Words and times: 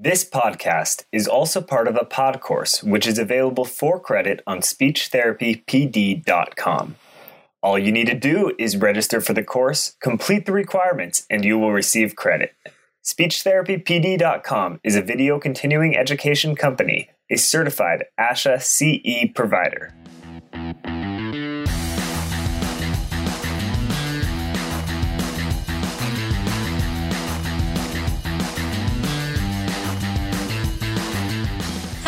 This 0.00 0.28
podcast 0.28 1.04
is 1.12 1.28
also 1.28 1.60
part 1.60 1.86
of 1.86 1.94
a 1.96 2.04
pod 2.04 2.40
course, 2.40 2.82
which 2.82 3.06
is 3.06 3.16
available 3.18 3.64
for 3.64 4.00
credit 4.00 4.42
on 4.46 4.58
speechtherapypd.com. 4.58 6.96
All 7.62 7.78
you 7.78 7.92
need 7.92 8.08
to 8.08 8.14
do 8.14 8.52
is 8.58 8.76
register 8.76 9.20
for 9.20 9.34
the 9.34 9.44
course, 9.44 9.94
complete 10.00 10.46
the 10.46 10.52
requirements, 10.52 11.24
and 11.30 11.44
you 11.44 11.58
will 11.58 11.72
receive 11.72 12.16
credit. 12.16 12.54
SpeechTherapyPD.com 13.04 14.80
is 14.82 14.96
a 14.96 15.02
video 15.02 15.38
continuing 15.38 15.96
education 15.96 16.56
company, 16.56 17.10
a 17.30 17.36
certified 17.36 18.06
ASHA 18.18 18.62
CE 18.62 19.32
provider. 19.32 19.94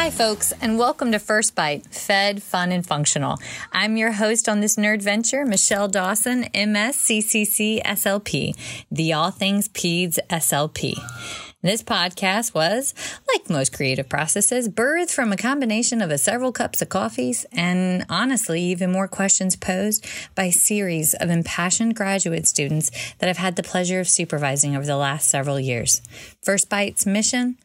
Hi, 0.07 0.11
folks, 0.13 0.53
and 0.61 0.79
welcome 0.79 1.11
to 1.11 1.19
First 1.19 1.57
Bite 1.57 1.85
Fed, 1.93 2.41
Fun, 2.41 2.71
and 2.71 2.87
Functional. 2.87 3.39
I'm 3.73 3.97
your 3.97 4.13
host 4.13 4.49
on 4.49 4.61
this 4.61 4.77
nerd 4.77 5.03
venture, 5.03 5.45
Michelle 5.45 5.89
Dawson, 5.89 6.45
MSCCC 6.55 7.83
SLP, 7.83 8.55
the 8.89 9.13
All 9.13 9.33
Things 9.33 9.69
Peds 9.69 10.21
SLP. 10.31 10.95
This 11.61 11.83
podcast 11.83 12.55
was, 12.55 12.95
like 13.27 13.51
most 13.51 13.73
creative 13.73 14.09
processes, 14.09 14.69
birthed 14.69 15.11
from 15.11 15.33
a 15.33 15.37
combination 15.37 16.01
of 16.01 16.13
a 16.13 16.19
several 16.19 16.53
cups 16.53 16.81
of 16.81 16.89
coffees 16.89 17.45
and 17.51 18.07
honestly, 18.09 18.63
even 18.63 18.93
more 18.93 19.09
questions 19.09 19.57
posed 19.57 20.07
by 20.37 20.45
a 20.45 20.53
series 20.53 21.15
of 21.15 21.31
impassioned 21.31 21.97
graduate 21.97 22.47
students 22.47 22.93
that 23.19 23.29
I've 23.29 23.39
had 23.39 23.57
the 23.57 23.65
pleasure 23.65 23.99
of 23.99 24.09
supervising 24.09 24.77
over 24.77 24.87
the 24.87 24.97
last 24.97 25.29
several 25.29 25.59
years. 25.59 26.01
First 26.43 26.71
Bite's 26.71 27.07
mission 27.07 27.57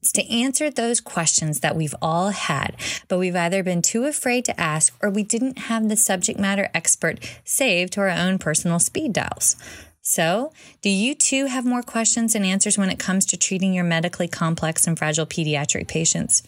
it's 0.00 0.12
to 0.12 0.32
answer 0.32 0.70
those 0.70 1.00
questions 1.00 1.60
that 1.60 1.76
we've 1.76 1.94
all 2.00 2.30
had, 2.30 2.76
but 3.08 3.18
we've 3.18 3.34
either 3.34 3.62
been 3.62 3.82
too 3.82 4.04
afraid 4.04 4.44
to 4.44 4.60
ask 4.60 4.96
or 5.02 5.10
we 5.10 5.22
didn't 5.24 5.58
have 5.58 5.88
the 5.88 5.96
subject 5.96 6.38
matter 6.38 6.68
expert 6.72 7.18
saved 7.44 7.94
to 7.94 8.00
our 8.00 8.08
own 8.08 8.38
personal 8.38 8.78
speed 8.78 9.12
dials. 9.12 9.56
So, 10.00 10.52
do 10.80 10.88
you 10.88 11.14
too 11.14 11.46
have 11.46 11.66
more 11.66 11.82
questions 11.82 12.34
and 12.34 12.44
answers 12.44 12.78
when 12.78 12.88
it 12.88 12.98
comes 12.98 13.26
to 13.26 13.36
treating 13.36 13.74
your 13.74 13.84
medically 13.84 14.28
complex 14.28 14.86
and 14.86 14.98
fragile 14.98 15.26
pediatric 15.26 15.86
patients? 15.88 16.42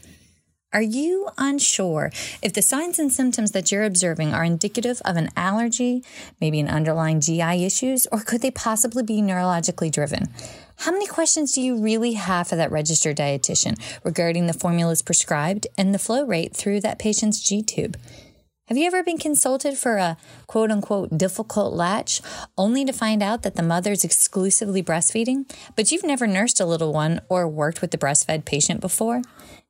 Are 0.72 0.80
you 0.80 1.28
unsure 1.36 2.12
if 2.42 2.52
the 2.52 2.62
signs 2.62 3.00
and 3.00 3.12
symptoms 3.12 3.50
that 3.50 3.72
you're 3.72 3.82
observing 3.82 4.32
are 4.32 4.44
indicative 4.44 5.02
of 5.04 5.16
an 5.16 5.28
allergy, 5.36 6.04
maybe 6.40 6.60
an 6.60 6.68
underlying 6.68 7.20
GI 7.20 7.64
issues, 7.64 8.06
or 8.12 8.20
could 8.20 8.40
they 8.40 8.52
possibly 8.52 9.02
be 9.02 9.20
neurologically 9.20 9.90
driven? 9.90 10.28
How 10.80 10.92
many 10.92 11.06
questions 11.06 11.52
do 11.52 11.60
you 11.60 11.76
really 11.76 12.14
have 12.14 12.48
for 12.48 12.56
that 12.56 12.72
registered 12.72 13.18
dietitian 13.18 13.78
regarding 14.02 14.46
the 14.46 14.54
formulas 14.54 15.02
prescribed 15.02 15.66
and 15.76 15.92
the 15.92 15.98
flow 15.98 16.24
rate 16.24 16.56
through 16.56 16.80
that 16.80 16.98
patient's 16.98 17.38
G 17.38 17.62
tube? 17.62 17.98
Have 18.66 18.78
you 18.78 18.86
ever 18.86 19.02
been 19.02 19.18
consulted 19.18 19.76
for 19.76 19.98
a 19.98 20.16
quote 20.46 20.70
unquote 20.70 21.18
difficult 21.18 21.74
latch 21.74 22.22
only 22.56 22.86
to 22.86 22.94
find 22.94 23.22
out 23.22 23.42
that 23.42 23.56
the 23.56 23.62
mother's 23.62 24.04
exclusively 24.04 24.82
breastfeeding, 24.82 25.44
but 25.76 25.92
you've 25.92 26.02
never 26.02 26.26
nursed 26.26 26.60
a 26.60 26.64
little 26.64 26.94
one 26.94 27.20
or 27.28 27.46
worked 27.46 27.82
with 27.82 27.90
the 27.90 27.98
breastfed 27.98 28.46
patient 28.46 28.80
before? 28.80 29.20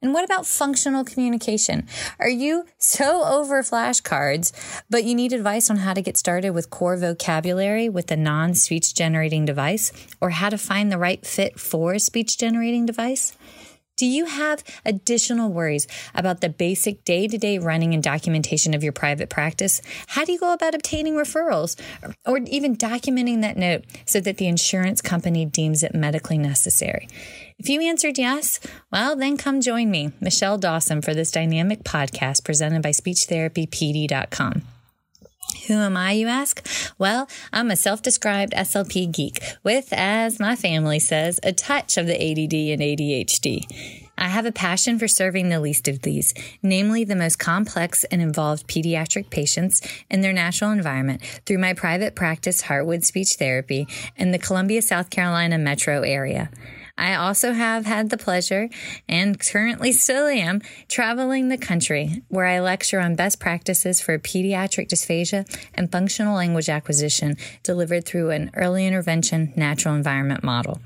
And 0.03 0.15
what 0.15 0.25
about 0.25 0.47
functional 0.47 1.05
communication? 1.05 1.87
Are 2.19 2.29
you 2.29 2.65
so 2.79 3.23
over 3.23 3.63
flashcards, 3.63 4.51
but 4.89 5.05
you 5.05 5.15
need 5.15 5.35
advice 5.35 5.69
on 5.69 5.77
how 5.77 5.93
to 5.93 6.01
get 6.01 6.17
started 6.17 6.51
with 6.51 6.71
core 6.71 6.97
vocabulary 6.97 7.91
with 7.91 8.11
a 8.11 8.17
non 8.17 8.55
speech 8.55 8.95
generating 8.95 9.45
device 9.45 9.93
or 10.19 10.31
how 10.31 10.49
to 10.49 10.57
find 10.57 10.91
the 10.91 10.97
right 10.97 11.25
fit 11.27 11.61
for 11.61 11.93
a 11.93 12.01
speech 12.01 12.39
generating 12.39 12.87
device? 12.87 13.37
Do 14.01 14.07
you 14.07 14.25
have 14.25 14.65
additional 14.87 15.53
worries 15.53 15.87
about 16.15 16.41
the 16.41 16.49
basic 16.49 17.05
day 17.05 17.29
to 17.29 17.37
day 17.37 17.59
running 17.59 17.93
and 17.93 18.03
documentation 18.03 18.73
of 18.73 18.83
your 18.83 18.95
private 18.95 19.29
practice? 19.29 19.83
How 20.07 20.25
do 20.25 20.33
you 20.33 20.39
go 20.39 20.55
about 20.55 20.75
obtaining 20.75 21.17
referrals 21.17 21.79
or 22.25 22.39
even 22.47 22.77
documenting 22.77 23.43
that 23.43 23.59
note 23.59 23.85
so 24.07 24.19
that 24.21 24.39
the 24.39 24.47
insurance 24.47 25.03
company 25.03 25.45
deems 25.45 25.83
it 25.83 25.95
medically 25.95 26.39
necessary? 26.39 27.11
If 27.59 27.69
you 27.69 27.83
answered 27.83 28.17
yes, 28.17 28.59
well, 28.91 29.17
then 29.17 29.37
come 29.37 29.61
join 29.61 29.91
me, 29.91 30.13
Michelle 30.19 30.57
Dawson, 30.57 31.03
for 31.03 31.13
this 31.13 31.31
dynamic 31.31 31.85
podcast 31.85 32.43
presented 32.43 32.83
by 32.83 32.93
SpeechTherapyPD.com. 32.93 34.63
Who 35.67 35.75
am 35.75 35.97
I, 35.97 36.13
you 36.13 36.29
ask? 36.29 36.67
Well, 36.99 37.29
I'm 37.53 37.71
a 37.71 37.77
self 37.77 38.03
described 38.03 38.53
SLP 38.53 39.13
geek 39.13 39.43
with, 39.63 39.93
as 39.93 40.41
my 40.41 40.57
family 40.57 40.99
says, 40.99 41.41
a 41.43 41.53
touch 41.53 41.97
of 41.97 42.07
the 42.07 42.15
ADD 42.15 42.55
and 42.55 42.81
ADHD. 42.81 44.09
I 44.19 44.29
have 44.29 44.45
a 44.45 44.53
passion 44.53 44.99
for 44.99 45.09
serving 45.09 45.49
the 45.49 45.61
least 45.61 45.89
of 45.89 46.03
these, 46.03 46.35
namely 46.63 47.05
the 47.05 47.17
most 47.17 47.39
complex 47.39 48.05
and 48.05 48.21
involved 48.21 48.69
pediatric 48.69 49.31
patients 49.31 49.81
in 50.11 50.21
their 50.21 50.35
natural 50.35 50.73
environment 50.73 51.23
through 51.47 51.59
my 51.59 51.73
private 51.73 52.15
practice, 52.15 52.63
Heartwood 52.63 53.03
Speech 53.03 53.37
Therapy, 53.39 53.89
in 54.17 54.31
the 54.31 54.39
Columbia, 54.39 54.83
South 54.83 55.09
Carolina 55.09 55.57
metro 55.57 56.03
area. 56.03 56.51
I 57.01 57.15
also 57.15 57.53
have 57.53 57.87
had 57.87 58.11
the 58.11 58.19
pleasure 58.19 58.69
and 59.09 59.41
currently 59.41 59.91
still 59.91 60.27
am 60.27 60.61
traveling 60.87 61.49
the 61.49 61.57
country 61.57 62.23
where 62.29 62.45
I 62.45 62.61
lecture 62.61 63.01
on 63.01 63.15
best 63.17 63.41
practices 63.41 64.03
for 64.03 64.19
pediatric 64.19 64.89
dysphagia 64.89 65.47
and 65.75 65.91
functional 65.91 66.37
language 66.37 66.69
acquisition 66.69 67.39
delivered 67.63 68.05
through 68.05 68.31
an 68.31 68.51
early 68.55 68.87
intervention 68.87 69.55
natural 69.57 69.95
environment 69.95 70.45
model. 70.45 70.79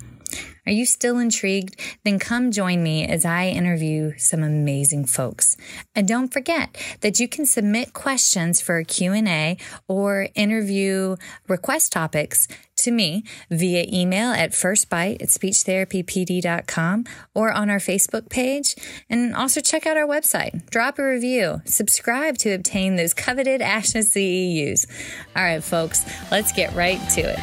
Are 0.66 0.72
you 0.72 0.86
still 0.86 1.18
intrigued? 1.18 1.78
Then 2.04 2.18
come 2.18 2.50
join 2.50 2.82
me 2.82 3.06
as 3.06 3.24
I 3.24 3.48
interview 3.48 4.14
some 4.16 4.42
amazing 4.42 5.04
folks. 5.04 5.58
And 5.94 6.08
don't 6.08 6.32
forget 6.32 6.76
that 7.00 7.20
you 7.20 7.28
can 7.28 7.44
submit 7.44 7.92
questions 7.92 8.62
for 8.62 8.78
a 8.78 8.84
Q&A 8.84 9.58
or 9.88 10.28
interview 10.34 11.16
request 11.48 11.92
topics 11.92 12.48
to 12.84 12.90
me 12.90 13.24
via 13.50 13.86
email 13.92 14.30
at 14.30 14.52
firstbite 14.52 15.20
at 15.20 15.28
speechtherapypd.com 15.28 17.04
or 17.34 17.52
on 17.52 17.70
our 17.70 17.78
Facebook 17.78 18.28
page. 18.28 18.74
And 19.10 19.34
also 19.34 19.60
check 19.60 19.86
out 19.86 19.96
our 19.96 20.06
website. 20.06 20.70
Drop 20.70 20.98
a 20.98 21.04
review. 21.04 21.60
Subscribe 21.64 22.38
to 22.38 22.50
obtain 22.50 22.96
those 22.96 23.12
coveted 23.12 23.60
ASHA 23.60 24.04
CEUs. 24.04 24.86
All 25.34 25.42
right, 25.42 25.62
folks, 25.62 26.04
let's 26.30 26.52
get 26.52 26.72
right 26.74 27.00
to 27.10 27.20
it. 27.20 27.38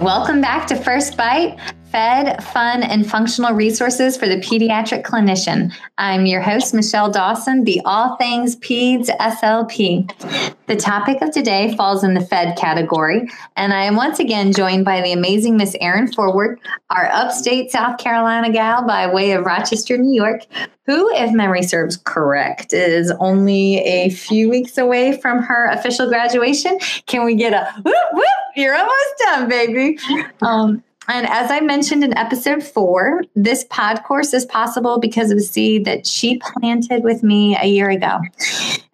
Welcome 0.00 0.40
back 0.40 0.66
to 0.68 0.76
First 0.76 1.18
Bite 1.18 1.58
fed, 1.90 2.42
fun, 2.44 2.82
and 2.82 3.08
functional 3.08 3.52
resources 3.52 4.16
for 4.16 4.28
the 4.28 4.36
pediatric 4.36 5.02
clinician. 5.02 5.72
I'm 5.98 6.24
your 6.24 6.40
host, 6.40 6.72
Michelle 6.72 7.10
Dawson, 7.10 7.64
the 7.64 7.80
All 7.84 8.16
Things 8.16 8.56
Peds 8.56 9.08
SLP. 9.18 10.56
The 10.66 10.76
topic 10.76 11.20
of 11.20 11.32
today 11.32 11.74
falls 11.76 12.04
in 12.04 12.14
the 12.14 12.20
fed 12.20 12.56
category, 12.56 13.28
and 13.56 13.72
I 13.72 13.84
am 13.84 13.96
once 13.96 14.20
again 14.20 14.52
joined 14.52 14.84
by 14.84 15.00
the 15.00 15.12
amazing 15.12 15.56
Miss 15.56 15.76
Erin 15.80 16.12
Forward, 16.12 16.60
our 16.90 17.06
upstate 17.06 17.72
South 17.72 17.98
Carolina 17.98 18.52
gal 18.52 18.86
by 18.86 19.12
way 19.12 19.32
of 19.32 19.44
Rochester, 19.44 19.98
New 19.98 20.14
York, 20.14 20.42
who, 20.86 21.12
if 21.14 21.32
memory 21.32 21.62
serves 21.62 21.96
correct, 21.96 22.72
is 22.72 23.10
only 23.18 23.78
a 23.78 24.10
few 24.10 24.48
weeks 24.48 24.78
away 24.78 25.20
from 25.20 25.42
her 25.42 25.66
official 25.66 26.08
graduation. 26.08 26.78
Can 27.06 27.24
we 27.24 27.34
get 27.34 27.52
a 27.52 27.72
whoop, 27.82 27.94
whoop? 28.12 28.24
You're 28.54 28.76
almost 28.76 29.18
done, 29.18 29.48
baby. 29.48 29.98
Um, 30.42 30.82
and 31.10 31.26
as 31.26 31.50
I 31.50 31.60
mentioned 31.60 32.04
in 32.04 32.16
episode 32.16 32.62
four, 32.62 33.22
this 33.34 33.64
pod 33.64 34.02
course 34.04 34.32
is 34.32 34.46
possible 34.46 34.98
because 34.98 35.30
of 35.30 35.38
a 35.38 35.42
seed 35.42 35.84
that 35.84 36.06
she 36.06 36.38
planted 36.38 37.02
with 37.02 37.22
me 37.22 37.56
a 37.56 37.66
year 37.66 37.90
ago. 37.90 38.20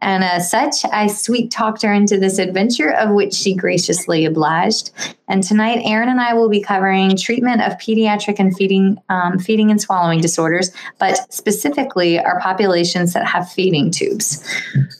And 0.00 0.24
as 0.24 0.50
such, 0.50 0.84
I 0.92 1.08
sweet 1.08 1.50
talked 1.50 1.82
her 1.82 1.92
into 1.92 2.18
this 2.18 2.38
adventure, 2.38 2.90
of 2.92 3.14
which 3.14 3.34
she 3.34 3.54
graciously 3.54 4.24
obliged. 4.24 4.90
And 5.28 5.42
tonight, 5.42 5.80
Erin 5.84 6.08
and 6.08 6.20
I 6.20 6.34
will 6.34 6.48
be 6.48 6.60
covering 6.60 7.16
treatment 7.16 7.62
of 7.62 7.72
pediatric 7.78 8.38
and 8.38 8.56
feeding, 8.56 8.98
um, 9.08 9.38
feeding 9.38 9.70
and 9.70 9.80
swallowing 9.80 10.20
disorders, 10.20 10.70
but 10.98 11.32
specifically 11.32 12.18
our 12.18 12.40
populations 12.40 13.12
that 13.12 13.26
have 13.26 13.50
feeding 13.50 13.90
tubes. 13.90 14.44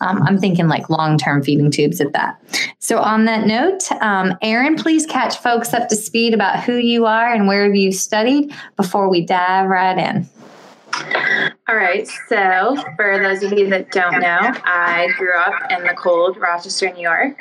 Um, 0.01 0.23
I'm 0.23 0.39
thinking 0.39 0.69
like 0.69 0.91
long 0.91 1.17
term 1.19 1.43
feeding 1.43 1.71
tubes 1.71 2.01
at 2.01 2.13
that. 2.13 2.41
So, 2.79 2.99
on 2.99 3.25
that 3.27 3.47
note, 3.47 3.91
um, 4.01 4.37
Erin, 4.43 4.77
please 4.77 5.07
catch 5.07 5.39
folks 5.39 5.73
up 5.73 5.89
to 5.89 5.97
speed 5.97 6.35
about 6.35 6.63
who 6.63 6.77
you 6.77 7.07
are 7.07 7.33
and 7.33 7.47
where 7.47 7.73
you 7.73 7.93
studied 7.93 8.53
before 8.77 9.09
we 9.09 9.25
dive 9.25 9.69
right 9.69 9.99
in. 9.99 10.29
All 11.69 11.77
right. 11.77 12.07
So, 12.29 12.77
for 12.97 13.19
those 13.19 13.43
of 13.43 13.59
you 13.59 13.69
that 13.71 13.91
don't 13.91 14.21
know, 14.21 14.39
I 14.65 15.09
grew 15.19 15.37
up 15.37 15.71
in 15.71 15.83
the 15.83 15.95
cold 15.95 16.37
Rochester, 16.37 16.93
New 16.93 17.03
York. 17.03 17.39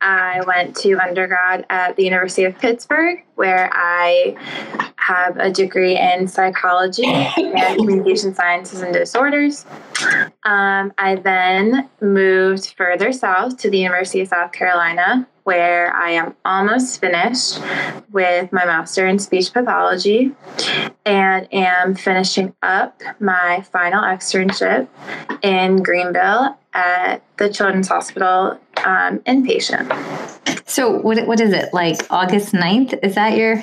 I 0.00 0.40
went 0.46 0.76
to 0.76 0.94
undergrad 0.94 1.66
at 1.70 1.96
the 1.96 2.04
University 2.04 2.44
of 2.44 2.58
Pittsburgh, 2.58 3.22
where 3.34 3.70
I 3.72 4.34
have 4.96 5.36
a 5.36 5.50
degree 5.50 5.98
in 5.98 6.26
psychology 6.26 7.04
and 7.06 7.78
communication 7.78 8.34
sciences 8.34 8.80
and 8.80 8.92
disorders. 8.92 9.64
Um, 10.44 10.92
I 10.98 11.16
then 11.22 11.88
moved 12.00 12.74
further 12.76 13.12
south 13.12 13.58
to 13.58 13.70
the 13.70 13.78
University 13.78 14.20
of 14.20 14.28
South 14.28 14.52
Carolina, 14.52 15.28
where 15.50 15.92
I 15.92 16.10
am 16.10 16.36
almost 16.44 17.00
finished 17.00 17.60
with 18.12 18.52
my 18.52 18.64
master 18.64 19.08
in 19.08 19.18
speech 19.18 19.52
pathology 19.52 20.30
and 21.04 21.52
am 21.52 21.96
finishing 21.96 22.54
up 22.62 23.02
my 23.18 23.60
final 23.72 24.00
externship 24.00 24.86
in 25.42 25.82
Greenville 25.82 26.56
at 26.72 27.24
the 27.38 27.52
Children's 27.52 27.88
Hospital 27.88 28.60
um, 28.84 29.18
inpatient. 29.26 29.90
So 30.68 30.98
what 31.00 31.26
what 31.26 31.40
is 31.40 31.52
it 31.52 31.74
like 31.74 31.98
August 32.10 32.52
9th? 32.52 32.96
Is 33.02 33.16
that 33.16 33.36
your 33.36 33.60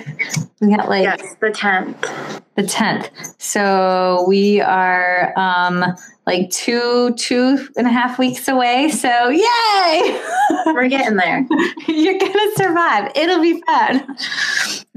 we 0.60 0.75
got 0.75 0.90
like 0.90 1.04
yes, 1.04 1.36
the 1.40 1.51
10th. 1.51 2.42
The 2.57 2.63
10th. 2.63 3.09
So 3.39 4.25
we 4.27 4.59
are 4.62 5.31
um 5.38 5.86
like 6.25 6.50
two 6.50 7.13
two 7.15 7.68
and 7.77 7.88
a 7.88 7.89
half 7.89 8.19
weeks 8.19 8.48
away. 8.48 8.89
So 8.89 9.30
yay! 9.30 10.21
We're 10.65 10.89
getting 10.89 11.15
there. 11.15 11.48
You're 11.88 12.19
gonna 12.19 12.56
survive. 12.56 13.12
It'll 13.15 13.42
be 13.42 13.62
fun. 13.62 14.18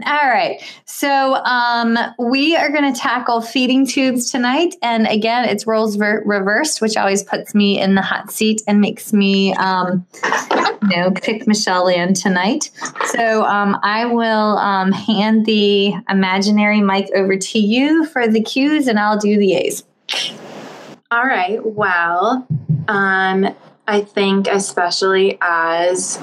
All 0.06 0.28
right. 0.28 0.60
So 0.86 1.36
um, 1.44 1.98
we 2.18 2.56
are 2.56 2.70
going 2.70 2.92
to 2.92 2.98
tackle 2.98 3.40
feeding 3.40 3.86
tubes 3.86 4.30
tonight, 4.30 4.74
and 4.82 5.06
again, 5.06 5.48
it's 5.48 5.66
roles 5.66 5.96
ver- 5.96 6.22
reversed, 6.26 6.80
which 6.80 6.96
always 6.96 7.22
puts 7.22 7.54
me 7.54 7.80
in 7.80 7.94
the 7.94 8.02
hot 8.02 8.30
seat 8.30 8.62
and 8.66 8.80
makes 8.80 9.12
me, 9.12 9.54
um, 9.54 10.06
you 10.90 10.96
know, 10.96 11.10
pick 11.10 11.46
Michelle 11.46 11.88
in 11.88 12.14
tonight. 12.14 12.70
So 13.06 13.44
um, 13.44 13.78
I 13.82 14.06
will 14.06 14.58
um, 14.58 14.92
hand 14.92 15.46
the 15.46 15.94
imaginary 16.08 16.80
mic 16.80 17.10
over 17.14 17.36
to 17.36 17.50
you 17.58 18.06
for 18.06 18.29
the 18.29 18.41
cues, 18.41 18.87
and 18.87 18.99
I'll 18.99 19.19
do 19.19 19.38
the 19.38 19.55
A's. 19.55 19.85
All 21.11 21.25
right. 21.25 21.58
Well, 21.64 22.47
um, 22.88 23.55
I 23.87 24.00
think 24.02 24.47
especially 24.47 25.38
as 25.41 26.17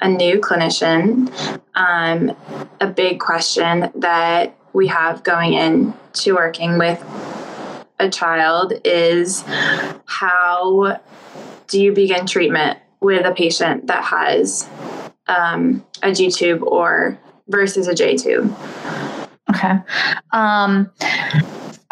a 0.00 0.08
new 0.08 0.40
clinician, 0.40 1.30
um, 1.74 2.36
a 2.80 2.88
big 2.88 3.20
question 3.20 3.90
that 3.94 4.56
we 4.72 4.88
have 4.88 5.22
going 5.22 5.52
into 5.52 6.34
working 6.34 6.78
with 6.78 7.04
a 8.00 8.08
child 8.08 8.72
is 8.84 9.44
how 10.06 11.00
do 11.68 11.80
you 11.80 11.92
begin 11.92 12.26
treatment 12.26 12.78
with 13.00 13.24
a 13.24 13.32
patient 13.32 13.86
that 13.86 14.02
has 14.02 14.68
um, 15.28 15.84
a 16.02 16.12
G 16.12 16.30
tube 16.30 16.62
or 16.62 17.18
versus 17.48 17.86
a 17.86 17.94
J 17.94 18.16
tube? 18.16 18.52
Okay. 19.50 19.78
Um, 20.32 20.90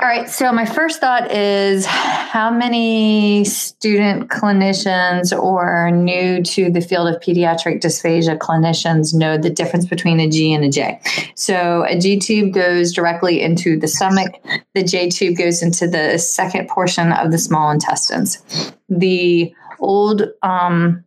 all 0.00 0.06
right. 0.06 0.28
So, 0.28 0.52
my 0.52 0.64
first 0.64 1.00
thought 1.00 1.32
is 1.32 1.84
how 1.84 2.52
many 2.52 3.44
student 3.44 4.30
clinicians 4.30 5.36
or 5.36 5.90
new 5.90 6.40
to 6.44 6.70
the 6.70 6.80
field 6.80 7.08
of 7.08 7.20
pediatric 7.20 7.80
dysphagia 7.80 8.38
clinicians 8.38 9.12
know 9.12 9.36
the 9.36 9.50
difference 9.50 9.86
between 9.86 10.20
a 10.20 10.28
G 10.28 10.52
and 10.52 10.64
a 10.64 10.70
J? 10.70 11.00
So, 11.34 11.84
a 11.88 11.98
G 11.98 12.16
tube 12.20 12.54
goes 12.54 12.92
directly 12.92 13.42
into 13.42 13.76
the 13.76 13.88
stomach, 13.88 14.36
the 14.74 14.84
J 14.84 15.10
tube 15.10 15.36
goes 15.36 15.62
into 15.62 15.88
the 15.88 16.16
second 16.18 16.68
portion 16.68 17.10
of 17.10 17.32
the 17.32 17.38
small 17.38 17.72
intestines. 17.72 18.40
The 18.88 19.52
old 19.80 20.22
um, 20.42 21.04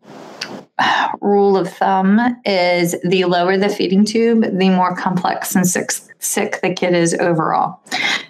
rule 1.21 1.57
of 1.57 1.71
thumb 1.73 2.19
is 2.45 2.95
the 3.03 3.25
lower 3.25 3.57
the 3.57 3.69
feeding 3.69 4.05
tube, 4.05 4.41
the 4.41 4.69
more 4.69 4.95
complex 4.95 5.55
and 5.55 5.67
sick, 5.67 5.91
sick 6.21 6.61
the 6.61 6.73
kid 6.73 6.93
is 6.93 7.13
overall. 7.15 7.79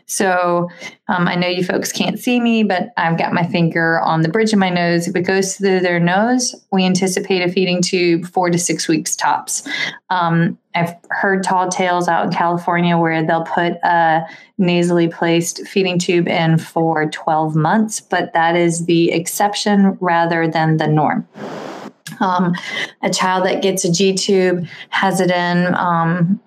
So 0.06 0.70
um, 1.08 1.28
I 1.28 1.36
know 1.36 1.48
you 1.48 1.64
folks 1.64 1.92
can't 1.92 2.20
see 2.20 2.40
me, 2.40 2.64
but 2.64 2.90
I've 2.98 3.18
got 3.18 3.32
my 3.32 3.46
finger 3.48 4.02
on 4.02 4.22
the 4.22 4.30
bridge 4.30 4.52
of 4.52 4.60
my 4.60 4.70
nose. 4.70 5.08
If 5.08 5.16
it 5.16 5.22
goes 5.22 5.56
through 5.56 5.82
their 5.82 6.00
nose, 6.00 6.56
we 6.72 6.84
anticipate 6.86 7.48
a 7.48 7.52
feeding 7.52 7.82
tube 7.82 8.26
four 8.26 8.50
to 8.50 8.58
six 8.58 8.88
weeks 8.88 9.16
tops. 9.16 9.68
Um, 10.10 10.58
I've 10.76 10.96
heard 11.10 11.44
tall 11.44 11.70
tales 11.70 12.08
out 12.08 12.26
in 12.26 12.32
California 12.32 12.98
where 12.98 13.26
they'll 13.26 13.44
put 13.44 13.74
a 13.84 14.26
nasally 14.58 15.08
placed 15.08 15.66
feeding 15.68 16.00
tube 16.00 16.28
in 16.28 16.58
for 16.58 17.10
12 17.10 17.56
months, 17.56 18.00
but 18.00 18.34
that 18.34 18.56
is 18.56 18.86
the 18.86 19.12
exception 19.12 19.98
rather 20.02 20.48
than 20.48 20.78
the 20.78 20.88
norm. 20.88 21.28
Um, 22.20 22.54
a 23.02 23.10
child 23.10 23.46
that 23.46 23.62
gets 23.62 23.86
a 23.86 23.92
G 23.92 24.14
tube 24.14 24.68
has 24.90 25.22
it 25.22 25.32
in 25.32 25.74
um, 25.76 26.40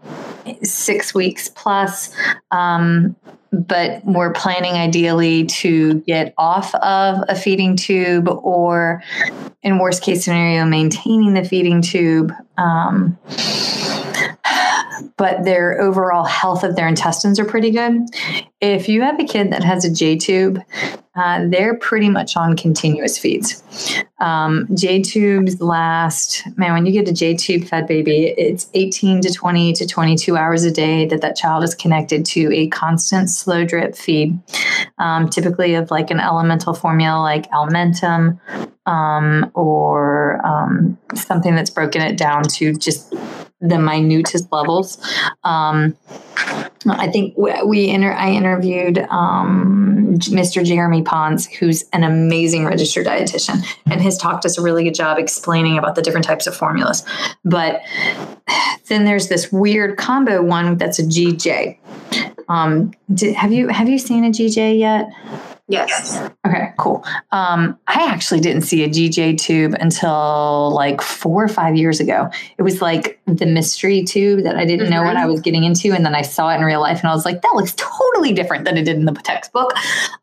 six 0.63 1.15
weeks 1.15 1.49
plus. 1.49 2.15
Um, 2.51 3.17
but 3.53 4.05
we're 4.05 4.33
planning 4.33 4.73
ideally 4.73 5.45
to 5.47 6.01
get 6.01 6.35
off 6.37 6.75
of 6.75 7.19
a 7.29 7.37
feeding 7.37 7.77
tube 7.77 8.29
or, 8.29 9.03
in 9.63 9.79
worst 9.79 10.03
case 10.03 10.25
scenario, 10.25 10.65
maintaining 10.65 11.35
the 11.35 11.45
feeding 11.45 11.81
tube. 11.81 12.33
Um, 12.59 13.17
but 15.17 15.45
their 15.45 15.81
overall 15.81 16.25
health 16.25 16.65
of 16.65 16.75
their 16.75 16.89
intestines 16.89 17.39
are 17.39 17.45
pretty 17.45 17.71
good. 17.71 18.07
If 18.61 18.89
you 18.89 19.03
have 19.03 19.21
a 19.21 19.25
kid 19.25 19.53
that 19.53 19.63
has 19.63 19.85
a 19.85 19.93
J 19.93 20.17
tube, 20.17 20.61
uh, 21.15 21.45
they're 21.47 21.77
pretty 21.77 22.09
much 22.09 22.37
on 22.37 22.57
continuous 22.57 23.17
feeds. 23.17 23.63
Um, 24.19 24.67
J 24.75 25.03
tubes 25.03 25.61
last, 25.61 26.43
man, 26.57 26.73
when 26.73 26.87
you 26.87 26.93
get 26.93 27.09
a 27.09 27.13
J 27.13 27.37
tube 27.37 27.65
fed 27.65 27.87
baby, 27.87 28.35
it's 28.37 28.69
18 28.75 29.21
to 29.21 29.33
20 29.33 29.73
to 29.75 29.87
22 29.87 30.37
hours 30.37 30.65
a 30.65 30.73
day 30.73 31.07
that 31.07 31.21
that 31.21 31.37
child 31.37 31.63
is 31.63 31.75
connected 31.75 32.27
to 32.27 32.53
a 32.53 32.67
constant 32.69 33.31
slow 33.31 33.65
drip 33.65 33.95
feed, 33.95 34.37
um, 34.99 35.29
typically 35.29 35.75
of 35.75 35.93
like 35.93 36.11
an 36.11 36.19
elemental 36.19 36.75
formula 36.75 37.21
like 37.21 37.49
Alimentum 37.51 38.41
um, 38.87 39.51
or 39.55 40.45
um, 40.45 40.99
something 41.15 41.55
that's 41.55 41.71
broken 41.71 42.03
it 42.03 42.17
down 42.17 42.43
to 42.45 42.75
just 42.75 43.15
the 43.65 43.79
minutest 43.79 44.53
levels. 44.53 44.99
Um, 45.43 45.97
I 46.87 47.09
think 47.09 47.35
we 47.37 47.89
inter- 47.89 48.13
I 48.13 48.31
interviewed 48.31 48.99
um, 49.09 50.19
Mr. 50.19 50.65
Jeremy 50.65 51.03
Pons, 51.03 51.47
who's 51.47 51.85
an 51.93 52.05
amazing 52.05 52.67
registered 52.67 53.07
dietitian, 53.07 53.65
and 53.91 54.01
has 54.03 54.19
talked 54.19 54.45
us 54.45 54.59
a 54.59 54.63
really 54.63 54.85
good 54.85 54.95
job 54.95 55.19
explaining 55.19 55.79
about 55.79 55.95
the 55.95 56.03
different 56.03 56.27
types 56.27 56.47
of 56.47 56.55
formulas. 56.55 57.05
But 57.45 57.81
then 58.89 59.05
there's 59.05 59.29
this 59.29 59.51
weird 59.51 59.97
combo 59.97 60.43
one 60.43 60.77
that's 60.77 60.99
a 60.99 61.05
GJ. 61.05 61.79
Um, 62.49 62.93
did, 63.13 63.35
have 63.35 63.53
you 63.53 63.69
have 63.69 63.89
you 63.89 63.99
seen 63.99 64.25
a 64.25 64.29
GJ 64.29 64.79
yet? 64.79 65.11
Yes. 65.67 66.21
Okay, 66.47 66.73
cool. 66.77 67.05
Um, 67.33 67.79
I 67.87 68.07
actually 68.11 68.41
didn't 68.41 68.63
see 68.63 68.85
a 68.85 68.89
GJ 68.89 69.39
tube 69.39 69.75
until 69.81 70.71
like 70.75 71.01
four 71.01 71.43
or 71.43 71.49
five 71.49 71.75
years 71.75 72.01
ago. 72.01 72.29
It 72.59 72.63
was 72.63 72.83
like 72.83 73.19
the 73.27 73.47
mystery 73.47 74.05
tube 74.05 74.43
that 74.43 74.57
I 74.57 74.67
didn't 74.67 74.87
mm-hmm. 74.87 74.95
know 74.95 75.03
what 75.05 75.17
I 75.17 75.23
mm-hmm. 75.23 75.31
was 75.31 75.41
getting 75.41 75.65
into. 75.65 75.93
And 75.93 76.05
then 76.05 76.15
I 76.15 76.21
saw 76.21 76.51
it 76.51 76.57
in 76.57 76.65
real 76.65 76.81
life 76.81 77.01
and 77.01 77.09
I 77.09 77.15
was 77.15 77.25
like, 77.25 77.41
that 77.41 77.53
looks 77.55 77.75
totally 77.77 78.33
different 78.33 78.67
than 78.67 78.77
it 78.77 78.85
did 78.85 78.97
in 78.97 79.07
the 79.07 79.13
textbook. 79.13 79.73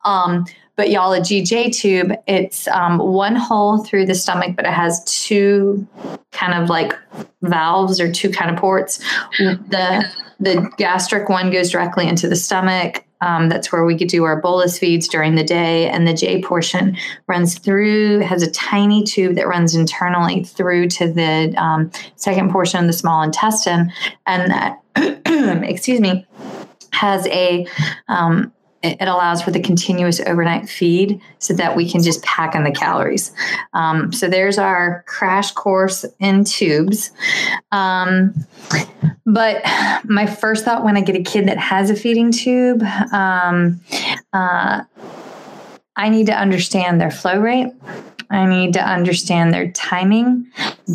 Um, 0.05 0.45
but 0.75 0.91
y'all, 0.91 1.11
a 1.13 1.19
GJ 1.19 1.75
tube, 1.75 2.13
it's 2.27 2.67
um, 2.67 2.99
one 2.99 3.35
hole 3.35 3.83
through 3.83 4.05
the 4.05 4.15
stomach, 4.15 4.55
but 4.55 4.65
it 4.65 4.73
has 4.73 5.03
two 5.05 5.87
kind 6.31 6.53
of 6.53 6.69
like 6.69 6.93
valves 7.41 7.99
or 7.99 8.11
two 8.11 8.29
kind 8.29 8.51
of 8.51 8.57
ports. 8.57 8.99
The 9.37 10.05
the 10.39 10.71
gastric 10.77 11.29
one 11.29 11.51
goes 11.51 11.69
directly 11.69 12.07
into 12.07 12.27
the 12.27 12.35
stomach. 12.35 13.03
Um, 13.21 13.49
that's 13.49 13.71
where 13.71 13.85
we 13.85 13.97
could 13.97 14.07
do 14.07 14.23
our 14.23 14.39
bolus 14.39 14.77
feeds 14.77 15.07
during 15.07 15.35
the 15.35 15.43
day. 15.43 15.89
And 15.89 16.07
the 16.07 16.13
J 16.13 16.41
portion 16.41 16.97
runs 17.27 17.57
through, 17.57 18.19
has 18.19 18.43
a 18.43 18.51
tiny 18.51 19.03
tube 19.03 19.35
that 19.35 19.47
runs 19.47 19.75
internally 19.75 20.43
through 20.43 20.89
to 20.89 21.11
the 21.11 21.53
um, 21.57 21.91
second 22.15 22.51
portion 22.51 22.79
of 22.81 22.87
the 22.87 22.93
small 22.93 23.21
intestine. 23.21 23.91
And 24.25 24.51
that, 24.51 24.81
excuse 25.63 25.99
me, 25.99 26.25
has 26.91 27.25
a 27.27 27.67
um, 28.07 28.51
it 28.83 29.07
allows 29.07 29.41
for 29.41 29.51
the 29.51 29.59
continuous 29.59 30.19
overnight 30.21 30.67
feed 30.67 31.21
so 31.39 31.53
that 31.53 31.75
we 31.75 31.89
can 31.89 32.01
just 32.01 32.23
pack 32.23 32.55
in 32.55 32.63
the 32.63 32.71
calories. 32.71 33.31
Um, 33.73 34.11
so 34.11 34.27
there's 34.27 34.57
our 34.57 35.03
crash 35.07 35.51
course 35.51 36.05
in 36.19 36.43
tubes. 36.43 37.11
Um, 37.71 38.33
but 39.25 39.61
my 40.03 40.25
first 40.25 40.65
thought 40.65 40.83
when 40.83 40.97
I 40.97 41.01
get 41.01 41.15
a 41.15 41.23
kid 41.23 41.47
that 41.47 41.57
has 41.57 41.89
a 41.89 41.95
feeding 41.95 42.31
tube, 42.31 42.81
um, 43.11 43.79
uh, 44.33 44.83
I 45.95 46.09
need 46.09 46.25
to 46.27 46.33
understand 46.33 46.99
their 46.99 47.11
flow 47.11 47.39
rate. 47.39 47.71
I 48.29 48.45
need 48.45 48.73
to 48.73 48.81
understand 48.81 49.53
their 49.53 49.71
timing 49.71 50.47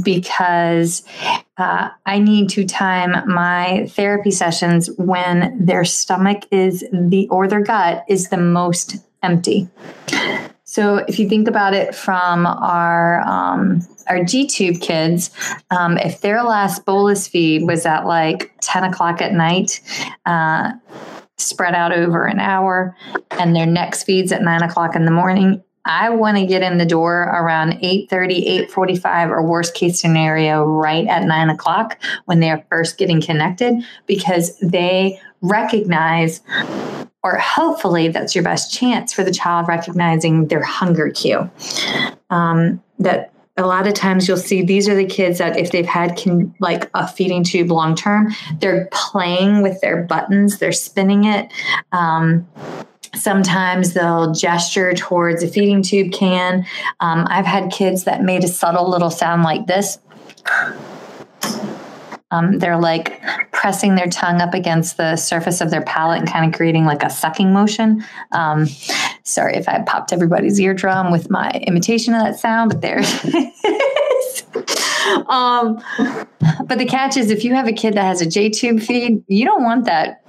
because 0.02 1.05
uh, 1.58 1.90
I 2.04 2.18
need 2.18 2.48
to 2.50 2.64
time 2.66 3.28
my 3.32 3.86
therapy 3.90 4.30
sessions 4.30 4.90
when 4.98 5.56
their 5.64 5.84
stomach 5.84 6.42
is 6.50 6.84
the 6.92 7.28
or 7.28 7.48
their 7.48 7.62
gut 7.62 8.04
is 8.08 8.28
the 8.28 8.36
most 8.36 8.96
empty. 9.22 9.68
So 10.64 10.96
if 11.08 11.18
you 11.18 11.28
think 11.28 11.48
about 11.48 11.75
it 11.75 11.94
from 11.94 12.46
our 12.46 13.20
um, 13.20 13.80
our 14.08 14.22
G 14.22 14.46
tube 14.46 14.80
kids, 14.80 15.30
um, 15.70 15.96
if 15.98 16.20
their 16.20 16.42
last 16.42 16.84
bolus 16.84 17.26
feed 17.26 17.66
was 17.66 17.86
at 17.86 18.06
like 18.06 18.52
ten 18.60 18.84
o'clock 18.84 19.22
at 19.22 19.32
night. 19.32 19.80
Uh, 20.26 20.72
spread 21.38 21.75
out 21.75 21.92
over 21.92 22.25
an 22.25 22.40
hour 22.40 22.96
and 23.32 23.54
their 23.54 23.66
next 23.66 24.04
feeds 24.04 24.32
at 24.32 24.40
nine 24.40 24.62
o'clock 24.62 24.96
in 24.96 25.04
the 25.04 25.10
morning 25.10 25.62
I 25.87 26.11
want 26.11 26.37
to 26.37 26.45
get 26.45 26.62
in 26.62 26.78
the 26.78 26.85
door 26.85 27.23
around 27.23 27.75
8.30, 27.75 28.69
8.45, 28.69 29.31
or 29.31 29.43
worst 29.43 29.75
case 29.75 30.00
scenario, 30.00 30.64
right 30.64 31.07
at 31.07 31.25
9 31.25 31.50
o'clock 31.50 31.99
when 32.26 32.40
they're 32.40 32.64
first 32.69 32.99
getting 32.99 33.23
connected 33.23 33.83
because 34.07 34.59
they 34.59 35.21
recognize 35.40 36.40
or 37.23 37.38
hopefully 37.38 38.09
that's 38.09 38.35
your 38.35 38.45
best 38.45 38.73
chance 38.73 39.12
for 39.12 39.25
the 39.25 39.33
child 39.33 39.66
recognizing 39.69 40.49
their 40.49 40.62
hunger 40.62 41.11
cue. 41.11 41.50
Um, 42.31 42.83
that 42.99 43.33
a 43.57 43.66
lot 43.66 43.87
of 43.87 43.95
times 43.95 44.28
you'll 44.28 44.37
see 44.37 44.62
these 44.62 44.88
are 44.88 44.95
the 44.95 45.07
kids 45.07 45.38
that 45.38 45.59
if 45.59 45.73
they've 45.73 45.87
had 45.87 46.16
can, 46.16 46.55
like 46.61 46.90
a 46.95 47.09
feeding 47.09 47.43
tube 47.43 47.71
long 47.71 47.95
term, 47.95 48.33
they're 48.61 48.88
playing 48.93 49.62
with 49.62 49.81
their 49.81 50.02
buttons, 50.02 50.59
they're 50.59 50.73
spinning 50.73 51.25
it. 51.25 51.50
Um, 51.93 52.47
Sometimes 53.16 53.94
they'll 53.94 54.32
gesture 54.32 54.94
towards 54.94 55.42
a 55.42 55.49
feeding 55.49 55.82
tube 55.82 56.12
can. 56.12 56.64
Um, 57.00 57.26
I've 57.28 57.46
had 57.46 57.73
kids 57.73 58.04
that 58.04 58.23
made 58.23 58.44
a 58.44 58.49
subtle 58.49 58.88
little 58.88 59.11
sound 59.11 59.42
like 59.42 59.66
this. 59.66 59.99
Um, 62.32 62.58
they're 62.58 62.78
like 62.78 63.23
pressing 63.52 63.94
their 63.94 64.08
tongue 64.08 64.40
up 64.40 64.52
against 64.52 64.96
the 64.96 65.14
surface 65.16 65.61
of 65.61 65.70
their 65.70 65.82
palate 65.82 66.18
and 66.18 66.28
kind 66.28 66.44
of 66.44 66.56
creating 66.56 66.85
like 66.85 67.04
a 67.04 67.11
sucking 67.11 67.52
motion. 67.52 68.04
Um, 68.32 68.66
sorry 69.23 69.54
if 69.54 69.68
I 69.68 69.82
popped 69.82 70.12
everybody's 70.12 70.61
eardrum 70.61 71.12
with 71.12 71.30
my 71.30 71.50
imitation 71.66 72.14
of 72.14 72.25
that 72.25 72.38
sound, 72.38 72.73
but 72.73 72.80
there 72.80 72.99
um, 75.28 75.80
but 76.66 76.78
the 76.78 76.87
catch 76.87 77.16
is 77.16 77.30
if 77.30 77.44
you 77.44 77.54
have 77.54 77.68
a 77.68 77.73
kid 77.73 77.94
that 77.94 78.04
has 78.04 78.20
a 78.20 78.26
J 78.26 78.50
tube 78.50 78.80
feed, 78.80 79.23
you 79.28 79.44
don't 79.44 79.62
want 79.62 79.85
that 79.85 80.25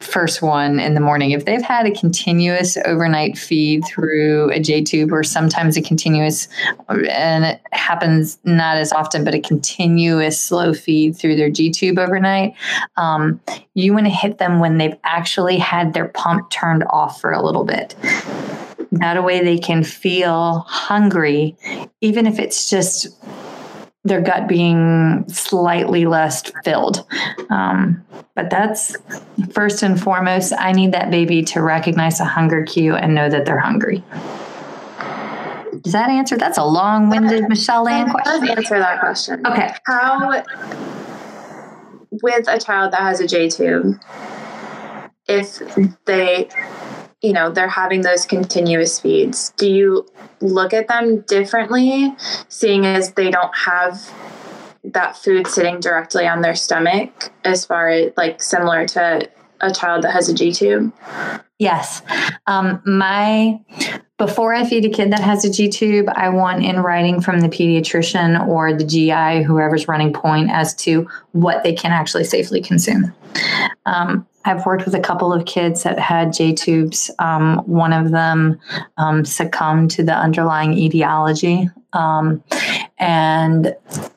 first 0.00 0.42
one 0.42 0.78
in 0.78 0.94
the 0.94 1.00
morning, 1.00 1.30
if 1.30 1.44
they've 1.44 1.62
had 1.62 1.86
a 1.86 1.90
continuous 1.90 2.76
overnight 2.84 3.38
feed 3.38 3.84
through 3.86 4.50
a 4.52 4.60
J 4.60 4.82
tube 4.82 5.12
or 5.12 5.22
sometimes 5.22 5.76
a 5.76 5.82
continuous, 5.82 6.48
and 6.88 7.44
it 7.44 7.60
happens 7.72 8.38
not 8.44 8.76
as 8.76 8.92
often, 8.92 9.24
but 9.24 9.34
a 9.34 9.40
continuous 9.40 10.40
slow 10.40 10.74
feed 10.74 11.16
through 11.16 11.36
their 11.36 11.50
G 11.50 11.70
tube 11.70 11.98
overnight, 11.98 12.54
um, 12.96 13.40
you 13.74 13.92
want 13.92 14.06
to 14.06 14.10
hit 14.10 14.38
them 14.38 14.60
when 14.60 14.78
they've 14.78 14.96
actually 15.04 15.58
had 15.58 15.94
their 15.94 16.08
pump 16.08 16.50
turned 16.50 16.84
off 16.90 17.20
for 17.20 17.32
a 17.32 17.42
little 17.42 17.64
bit. 17.64 17.94
That 18.92 19.22
way 19.24 19.42
they 19.42 19.58
can 19.58 19.82
feel 19.82 20.60
hungry, 20.60 21.56
even 22.00 22.26
if 22.26 22.38
it's 22.38 22.70
just 22.70 23.08
their 24.06 24.20
gut 24.20 24.48
being 24.48 25.28
slightly 25.28 26.06
less 26.06 26.42
filled. 26.64 27.04
Um, 27.50 28.04
but 28.34 28.50
that's 28.50 28.96
first 29.52 29.82
and 29.82 30.00
foremost, 30.00 30.52
I 30.58 30.72
need 30.72 30.92
that 30.92 31.10
baby 31.10 31.42
to 31.44 31.62
recognize 31.62 32.20
a 32.20 32.24
hunger 32.24 32.64
cue 32.64 32.94
and 32.94 33.14
know 33.14 33.28
that 33.28 33.44
they're 33.46 33.58
hungry. 33.58 34.02
Does 35.82 35.92
that 35.92 36.10
answer? 36.10 36.36
That's 36.36 36.58
a 36.58 36.64
long 36.64 37.10
winded 37.10 37.48
Michelle 37.48 37.84
Land 37.84 38.10
question. 38.10 38.40
Does 38.40 38.56
answer 38.56 38.78
that 38.78 39.00
question. 39.00 39.46
Okay. 39.46 39.72
How, 39.86 40.42
with 42.10 42.48
a 42.48 42.58
child 42.58 42.92
that 42.92 43.00
has 43.00 43.20
a 43.20 43.26
J 43.26 43.48
tube, 43.48 43.94
if 45.28 45.60
they 46.06 46.48
you 47.22 47.32
know 47.32 47.50
they're 47.50 47.68
having 47.68 48.02
those 48.02 48.26
continuous 48.26 49.00
feeds 49.00 49.50
do 49.56 49.68
you 49.70 50.06
look 50.40 50.74
at 50.74 50.88
them 50.88 51.20
differently 51.22 52.14
seeing 52.48 52.84
as 52.86 53.12
they 53.12 53.30
don't 53.30 53.54
have 53.56 54.12
that 54.84 55.16
food 55.16 55.46
sitting 55.46 55.80
directly 55.80 56.26
on 56.26 56.40
their 56.40 56.54
stomach 56.54 57.32
as 57.44 57.64
far 57.64 57.88
as 57.88 58.12
like 58.16 58.40
similar 58.42 58.86
to 58.86 59.28
a 59.60 59.72
child 59.72 60.04
that 60.04 60.12
has 60.12 60.28
a 60.28 60.34
G 60.34 60.52
tube? 60.52 60.92
Yes. 61.58 62.02
Um, 62.46 62.82
my 62.84 63.60
before 64.18 64.54
I 64.54 64.66
feed 64.66 64.84
a 64.84 64.88
kid 64.88 65.12
that 65.12 65.20
has 65.20 65.44
a 65.44 65.50
G 65.50 65.68
tube, 65.68 66.06
I 66.14 66.28
want 66.28 66.64
in 66.64 66.80
writing 66.80 67.20
from 67.20 67.40
the 67.40 67.48
pediatrician 67.48 68.46
or 68.46 68.72
the 68.72 68.84
GI, 68.84 69.42
whoever's 69.42 69.88
running 69.88 70.12
point, 70.12 70.50
as 70.50 70.74
to 70.76 71.08
what 71.32 71.62
they 71.62 71.74
can 71.74 71.92
actually 71.92 72.24
safely 72.24 72.60
consume. 72.60 73.12
Um, 73.84 74.26
I've 74.46 74.64
worked 74.64 74.84
with 74.84 74.94
a 74.94 75.00
couple 75.00 75.32
of 75.32 75.44
kids 75.44 75.82
that 75.82 75.98
had 75.98 76.32
J 76.32 76.54
tubes. 76.54 77.10
Um, 77.18 77.58
one 77.66 77.92
of 77.92 78.12
them 78.12 78.58
um, 78.96 79.24
succumbed 79.24 79.90
to 79.92 80.04
the 80.04 80.14
underlying 80.14 80.72
etiology. 80.72 81.68
Um, 81.92 82.44
and 82.98 83.74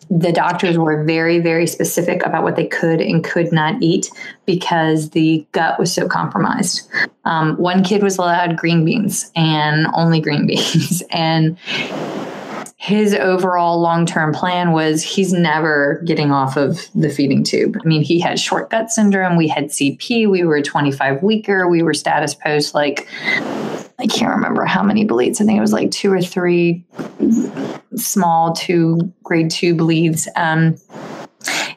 the 0.09 0.31
doctors 0.31 0.77
were 0.77 1.03
very, 1.03 1.39
very 1.39 1.65
specific 1.65 2.25
about 2.25 2.43
what 2.43 2.55
they 2.55 2.67
could 2.67 3.01
and 3.01 3.24
could 3.24 3.51
not 3.51 3.81
eat 3.81 4.12
because 4.45 5.12
the 5.12 5.45
gut 5.51 5.79
was 5.79 5.93
so 5.93 6.07
compromised. 6.07 6.89
Um, 7.25 7.55
one 7.57 7.83
kid 7.83 8.03
was 8.03 8.17
allowed 8.17 8.57
green 8.57 8.86
beans 8.86 9.31
and 9.36 9.88
only 9.93 10.21
green 10.21 10.45
beans. 10.48 11.01
and 11.12 11.57
his 12.79 13.13
overall 13.13 13.81
long 13.81 14.05
term 14.05 14.33
plan 14.33 14.71
was 14.71 15.03
he's 15.03 15.33
never 15.33 16.01
getting 16.05 16.31
off 16.31 16.55
of 16.55 16.88
the 16.95 17.09
feeding 17.09 17.43
tube. 17.43 17.75
I 17.83 17.86
mean, 17.86 18.01
he 18.01 18.21
had 18.21 18.39
short 18.39 18.69
gut 18.69 18.89
syndrome, 18.89 19.36
we 19.36 19.50
had 19.50 19.65
CP, 19.65 20.29
we 20.29 20.45
were 20.45 20.62
25 20.62 21.21
weeker, 21.21 21.67
we 21.67 21.83
were 21.83 21.93
status 21.93 22.33
post 22.33 22.74
like 22.74 23.05
I 24.00 24.07
can't 24.07 24.33
remember 24.33 24.63
how 24.63 24.81
many 24.81 25.03
bleeds. 25.03 25.41
I 25.41 25.45
think 25.45 25.57
it 25.57 25.62
was 25.62 25.74
like 25.74 25.91
two 25.91 26.09
or 26.09 26.21
three 26.21 26.86
small 27.95 28.53
two 28.53 29.13
grade 29.24 29.51
two 29.51 29.75
bleeds. 29.75 30.29
Um, 30.38 30.77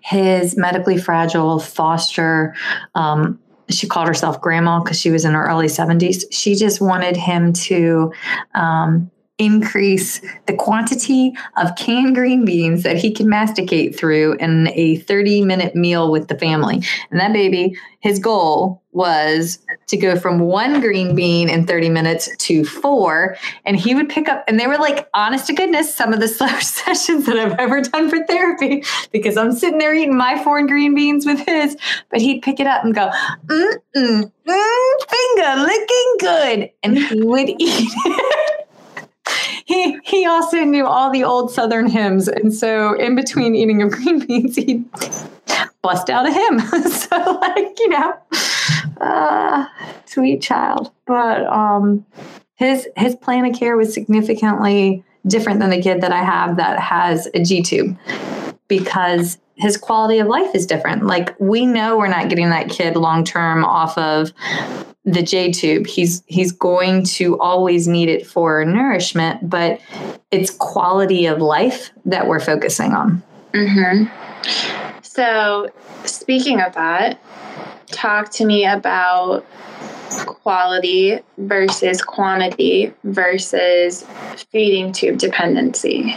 his 0.03 0.57
medically 0.57 0.99
fragile 0.99 1.59
foster 1.59 2.55
um, 2.95 3.41
she 3.69 3.89
called 3.89 4.07
herself 4.07 4.41
grandma 4.41 4.81
because 4.81 5.01
she 5.01 5.11
was 5.11 5.25
in 5.25 5.33
her 5.33 5.47
early 5.47 5.67
70s. 5.67 6.25
She 6.31 6.55
just 6.55 6.81
wanted 6.81 7.17
him 7.17 7.53
to 7.55 8.13
um, 8.55 9.11
increase 9.45 10.21
the 10.47 10.55
quantity 10.55 11.33
of 11.57 11.75
canned 11.77 12.15
green 12.15 12.45
beans 12.45 12.83
that 12.83 12.97
he 12.97 13.13
can 13.13 13.29
masticate 13.29 13.97
through 13.97 14.35
in 14.35 14.69
a 14.75 14.97
30 14.97 15.43
minute 15.43 15.75
meal 15.75 16.11
with 16.11 16.29
the 16.29 16.39
family. 16.39 16.83
And 17.11 17.21
that 17.21 17.33
baby, 17.33 17.77
his 18.01 18.19
goal 18.19 18.83
was 18.93 19.59
to 19.87 19.97
go 19.97 20.19
from 20.19 20.41
one 20.41 20.81
green 20.81 21.15
bean 21.15 21.49
in 21.49 21.67
30 21.67 21.89
minutes 21.89 22.29
to 22.37 22.65
four. 22.65 23.37
And 23.65 23.77
he 23.77 23.95
would 23.95 24.09
pick 24.09 24.29
up, 24.29 24.45
and 24.47 24.61
they 24.61 24.67
were 24.67 24.77
like, 24.77 25.09
honest 25.15 25.47
to 25.47 25.55
goodness, 25.55 25.95
some 25.95 26.13
of 26.13 26.21
the 26.21 26.29
slow 26.43 26.49
sessions 26.59 27.27
that 27.27 27.39
I've 27.39 27.59
ever 27.59 27.81
done 27.81 28.11
for 28.11 28.25
therapy 28.27 28.85
because 29.13 29.37
I'm 29.37 29.53
sitting 29.53 29.79
there 29.79 29.95
eating 29.95 30.17
my 30.17 30.43
four 30.43 30.65
green 30.67 30.95
beans 30.95 31.25
with 31.25 31.41
his. 31.41 31.77
But 32.11 32.21
he'd 32.21 32.43
pick 32.43 32.61
it 32.61 32.67
up 32.67 32.85
and 32.85 32.95
go, 32.95 33.11
mm, 33.47 33.73
mm, 33.97 34.33
mm, 34.47 35.11
finger 35.11 35.63
licking 35.63 36.17
good. 36.19 36.71
And 36.83 36.99
he 36.99 37.23
would 37.23 37.49
eat 37.49 37.57
it 37.61 38.49
he 39.73 39.99
he 40.05 40.27
also 40.27 40.59
knew 40.59 40.87
all 40.87 41.11
the 41.11 41.25
old 41.25 41.51
Southern 41.51 41.89
hymns, 41.89 42.29
and 42.29 42.53
so 42.53 42.95
in 42.95 43.15
between 43.15 43.55
eating 43.55 43.83
of 43.83 43.91
green 43.91 44.19
beans, 44.27 44.57
he'd 44.57 44.85
bust 45.83 46.11
out 46.11 46.29
a 46.29 46.33
hymn. 46.33 46.61
so 46.91 47.39
like 47.41 47.79
you 47.79 47.89
know, 47.89 48.15
uh, 49.01 49.67
sweet 50.07 50.43
child. 50.43 50.91
But 51.07 51.47
um, 51.47 52.05
his 52.57 52.89
his 52.97 53.17
plan 53.17 53.47
of 53.47 53.59
care 53.59 53.77
was 53.77 53.93
significantly 53.93 55.05
different 55.27 55.61
than 55.61 55.71
the 55.71 55.81
kid 55.81 56.01
that 56.01 56.13
I 56.13 56.23
have 56.23 56.57
that 56.57 56.79
has 56.79 57.29
a 57.35 57.43
G 57.43 57.63
tube 57.63 57.97
because 58.69 59.39
his 59.55 59.77
quality 59.77 60.19
of 60.19 60.27
life 60.27 60.55
is 60.55 60.67
different. 60.67 61.07
Like 61.07 61.39
we 61.39 61.67
know 61.67 61.97
we're 61.97 62.09
not 62.09 62.29
getting 62.29 62.51
that 62.51 62.69
kid 62.69 62.97
long 62.97 63.25
term 63.25 63.65
off 63.65 63.97
of 63.97 64.33
the 65.05 65.23
J 65.23 65.51
tube. 65.53 65.87
He's 65.87 66.23
he's 66.27 66.53
going 66.53 67.05
to 67.05 67.39
always 67.41 67.89
need 67.89 68.09
it 68.09 68.27
for 68.27 68.65
nourishment, 68.65 69.49
but 69.49 69.81
it's 70.31 70.51
quality 70.51 71.27
of 71.27 71.41
life 71.41 71.91
that 72.05 72.27
we're 72.27 72.41
focusing 72.41 72.93
on. 72.93 73.23
Mm-hmm. 73.53 75.01
So, 75.03 75.69
speaking 76.05 76.61
of 76.61 76.75
that, 76.75 77.21
talk 77.89 78.31
to 78.33 78.47
me 78.47 78.65
about 78.65 79.45
quality 80.27 81.21
versus 81.39 82.03
quantity 82.03 82.93
versus 83.05 84.07
feeding 84.51 84.93
tube 84.93 85.19
dependency. 85.19 86.17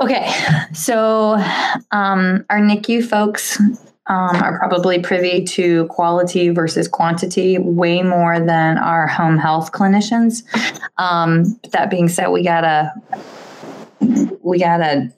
Okay, 0.00 0.32
so 0.72 1.34
um, 1.92 2.44
our 2.50 2.58
NICU 2.58 3.06
folks 3.06 3.58
um, 4.06 4.36
are 4.36 4.58
probably 4.58 5.00
privy 5.00 5.44
to 5.44 5.86
quality 5.86 6.48
versus 6.48 6.88
quantity 6.88 7.58
way 7.58 8.02
more 8.02 8.40
than 8.40 8.78
our 8.78 9.06
home 9.06 9.38
health 9.38 9.72
clinicians. 9.72 10.42
Um, 10.98 11.58
that 11.70 11.90
being 11.90 12.08
said, 12.08 12.28
we 12.28 12.42
gotta 12.42 12.92
we 14.42 14.58
gotta 14.58 15.12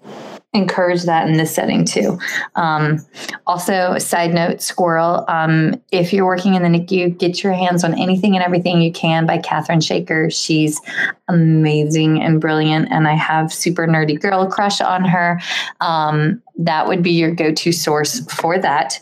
encourage 0.54 1.02
that 1.02 1.28
in 1.28 1.36
this 1.36 1.54
setting 1.54 1.84
too. 1.84 2.18
Um, 2.54 3.04
also, 3.46 3.98
side 3.98 4.32
note, 4.32 4.62
squirrel. 4.62 5.24
Um, 5.28 5.80
if 5.90 6.12
you're 6.12 6.24
working 6.24 6.54
in 6.54 6.62
the 6.62 6.68
NICU, 6.68 7.18
get 7.18 7.42
your 7.42 7.52
hands 7.52 7.84
on 7.84 8.00
anything 8.00 8.34
and 8.34 8.44
everything 8.44 8.80
you 8.80 8.92
can 8.92 9.26
by 9.26 9.38
Catherine 9.38 9.80
Shaker. 9.80 10.30
She's 10.30 10.80
amazing 11.28 12.22
and 12.22 12.40
brilliant, 12.40 12.90
and 12.90 13.08
I 13.08 13.14
have 13.14 13.52
super 13.52 13.86
nerdy 13.86 14.20
girl 14.20 14.46
crush 14.46 14.80
on 14.80 15.04
her. 15.04 15.40
Um, 15.80 16.40
that 16.56 16.86
would 16.86 17.02
be 17.02 17.10
your 17.10 17.34
go-to 17.34 17.72
source 17.72 18.20
for 18.32 18.58
that. 18.58 19.00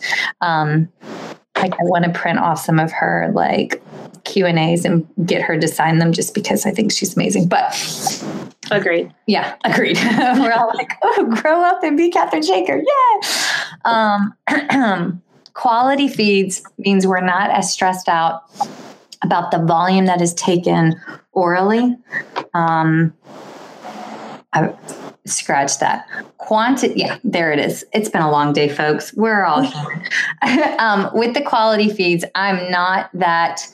Like 1.62 1.72
I 1.74 1.84
want 1.84 2.04
to 2.04 2.10
print 2.10 2.38
off 2.38 2.58
some 2.58 2.78
of 2.78 2.92
her 2.92 3.30
like 3.34 3.80
Q 4.24 4.46
and 4.46 4.58
A's 4.58 4.84
and 4.84 5.06
get 5.24 5.42
her 5.42 5.58
to 5.58 5.68
sign 5.68 5.98
them 5.98 6.12
just 6.12 6.34
because 6.34 6.66
I 6.66 6.70
think 6.72 6.92
she's 6.92 7.14
amazing. 7.16 7.48
But 7.48 7.72
Agreed. 8.70 9.12
yeah, 9.26 9.54
agreed. 9.64 9.96
We're 10.18 10.52
all 10.52 10.70
like, 10.74 10.92
oh, 11.02 11.24
grow 11.40 11.62
up 11.62 11.82
and 11.82 11.96
be 11.96 12.10
Catherine 12.10 12.42
Shaker. 12.42 12.82
Yeah. 12.82 14.30
Um, 14.48 15.22
quality 15.54 16.08
feeds 16.08 16.62
means 16.78 17.06
we're 17.06 17.20
not 17.20 17.50
as 17.50 17.72
stressed 17.72 18.08
out 18.08 18.42
about 19.22 19.50
the 19.50 19.58
volume 19.58 20.06
that 20.06 20.20
is 20.20 20.34
taken 20.34 20.94
orally. 21.32 21.96
Um, 22.54 23.14
I, 24.52 24.74
scratch 25.26 25.78
that. 25.78 26.06
Quantity 26.38 26.94
yeah 26.96 27.18
there 27.24 27.52
it 27.52 27.58
is. 27.58 27.84
It's 27.92 28.08
been 28.08 28.22
a 28.22 28.30
long 28.30 28.52
day 28.52 28.68
folks. 28.68 29.12
We're 29.14 29.44
all 29.44 29.66
um, 30.78 31.10
with 31.14 31.34
the 31.34 31.42
quality 31.42 31.90
feeds 31.90 32.24
i'm 32.34 32.70
not 32.70 33.10
that 33.14 33.66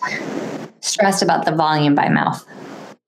stressed 0.80 1.22
about 1.22 1.44
the 1.44 1.52
volume 1.52 1.94
by 1.94 2.08
mouth. 2.08 2.44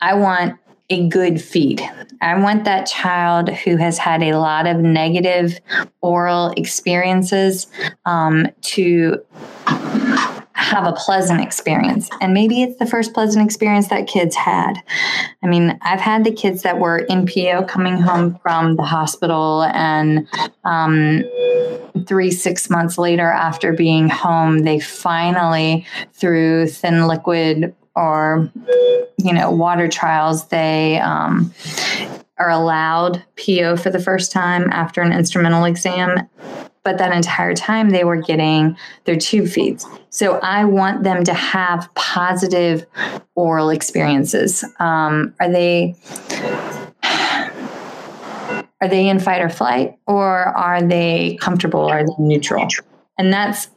I 0.00 0.14
want 0.14 0.58
a 0.88 1.08
good 1.08 1.40
feed. 1.40 1.82
I 2.20 2.38
want 2.38 2.64
that 2.64 2.86
child 2.86 3.48
who 3.48 3.76
has 3.76 3.96
had 3.96 4.22
a 4.22 4.36
lot 4.36 4.66
of 4.66 4.78
negative 4.78 5.58
oral 6.00 6.52
experiences 6.56 7.68
um, 8.04 8.48
to 8.62 9.24
have 10.60 10.86
a 10.86 10.92
pleasant 10.92 11.40
experience. 11.40 12.10
And 12.20 12.34
maybe 12.34 12.62
it's 12.62 12.78
the 12.78 12.86
first 12.86 13.14
pleasant 13.14 13.44
experience 13.44 13.88
that 13.88 14.06
kids 14.06 14.36
had. 14.36 14.74
I 15.42 15.46
mean, 15.46 15.78
I've 15.80 16.00
had 16.00 16.22
the 16.22 16.32
kids 16.32 16.62
that 16.62 16.78
were 16.78 16.98
in 16.98 17.26
PO 17.26 17.64
coming 17.64 17.96
home 17.96 18.38
from 18.42 18.76
the 18.76 18.82
hospital, 18.82 19.62
and 19.62 20.28
um, 20.64 21.24
three, 22.06 22.30
six 22.30 22.68
months 22.68 22.98
later, 22.98 23.30
after 23.30 23.72
being 23.72 24.10
home, 24.10 24.60
they 24.60 24.78
finally, 24.78 25.86
through 26.12 26.68
thin 26.68 27.08
liquid 27.08 27.74
or, 27.96 28.52
you 29.16 29.32
know, 29.32 29.50
water 29.50 29.88
trials, 29.88 30.48
they, 30.48 30.98
um, 30.98 31.52
are 32.38 32.50
allowed 32.50 33.22
PO 33.36 33.76
for 33.76 33.90
the 33.90 33.98
first 33.98 34.32
time 34.32 34.70
after 34.72 35.02
an 35.02 35.12
instrumental 35.12 35.64
exam 35.64 36.26
but 36.82 36.98
that 36.98 37.12
entire 37.12 37.54
time 37.54 37.90
they 37.90 38.04
were 38.04 38.16
getting 38.16 38.76
their 39.04 39.16
tube 39.16 39.48
feeds. 39.48 39.86
So 40.10 40.38
I 40.42 40.64
want 40.64 41.02
them 41.04 41.24
to 41.24 41.34
have 41.34 41.92
positive 41.94 42.86
oral 43.34 43.70
experiences. 43.70 44.64
Um, 44.78 45.34
are 45.40 45.50
they 45.50 45.94
are 48.82 48.88
they 48.88 49.08
in 49.08 49.20
fight 49.20 49.42
or 49.42 49.50
flight, 49.50 49.98
or 50.06 50.28
are 50.56 50.82
they 50.82 51.36
comfortable? 51.40 51.84
Are 51.86 52.04
they 52.04 52.14
neutral? 52.18 52.66
And 53.18 53.32
that's 53.32 53.68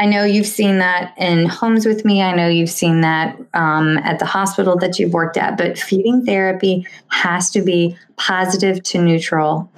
I 0.00 0.06
know 0.06 0.24
you've 0.24 0.46
seen 0.46 0.78
that 0.78 1.14
in 1.18 1.46
homes 1.46 1.86
with 1.86 2.04
me. 2.04 2.22
I 2.22 2.34
know 2.34 2.48
you've 2.48 2.70
seen 2.70 3.02
that 3.02 3.36
um, 3.54 3.98
at 3.98 4.18
the 4.18 4.24
hospital 4.24 4.76
that 4.78 4.98
you've 4.98 5.12
worked 5.12 5.36
at, 5.36 5.58
but 5.58 5.78
feeding 5.78 6.24
therapy 6.24 6.86
has 7.08 7.50
to 7.50 7.62
be 7.62 7.96
positive 8.16 8.82
to 8.84 8.98
neutral 9.00 9.70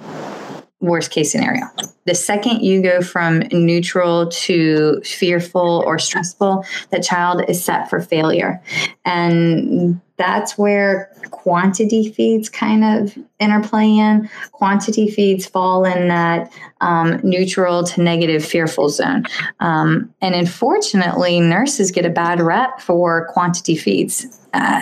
worst 0.79 1.11
case 1.11 1.31
scenario. 1.31 1.65
The 2.09 2.15
second 2.15 2.63
you 2.63 2.81
go 2.81 3.03
from 3.03 3.43
neutral 3.51 4.29
to 4.29 4.99
fearful 5.01 5.83
or 5.85 5.99
stressful, 5.99 6.65
the 6.89 6.99
child 6.99 7.43
is 7.47 7.63
set 7.63 7.87
for 7.87 8.01
failure. 8.01 8.59
And 9.05 10.01
that's 10.17 10.57
where 10.57 11.11
quantity 11.29 12.11
feeds 12.11 12.49
kind 12.49 12.83
of 12.83 13.15
interplay 13.39 13.87
in. 13.87 14.27
Quantity 14.51 15.09
feeds 15.09 15.45
fall 15.45 15.85
in 15.85 16.07
that 16.07 16.51
um, 16.81 17.19
neutral 17.23 17.83
to 17.83 18.01
negative 18.01 18.43
fearful 18.43 18.89
zone. 18.89 19.25
Um, 19.59 20.13
and 20.19 20.33
unfortunately, 20.33 21.39
nurses 21.39 21.91
get 21.91 22.05
a 22.05 22.09
bad 22.09 22.41
rep 22.41 22.81
for 22.81 23.27
quantity 23.27 23.77
feeds. 23.77 24.25
Uh, 24.51 24.81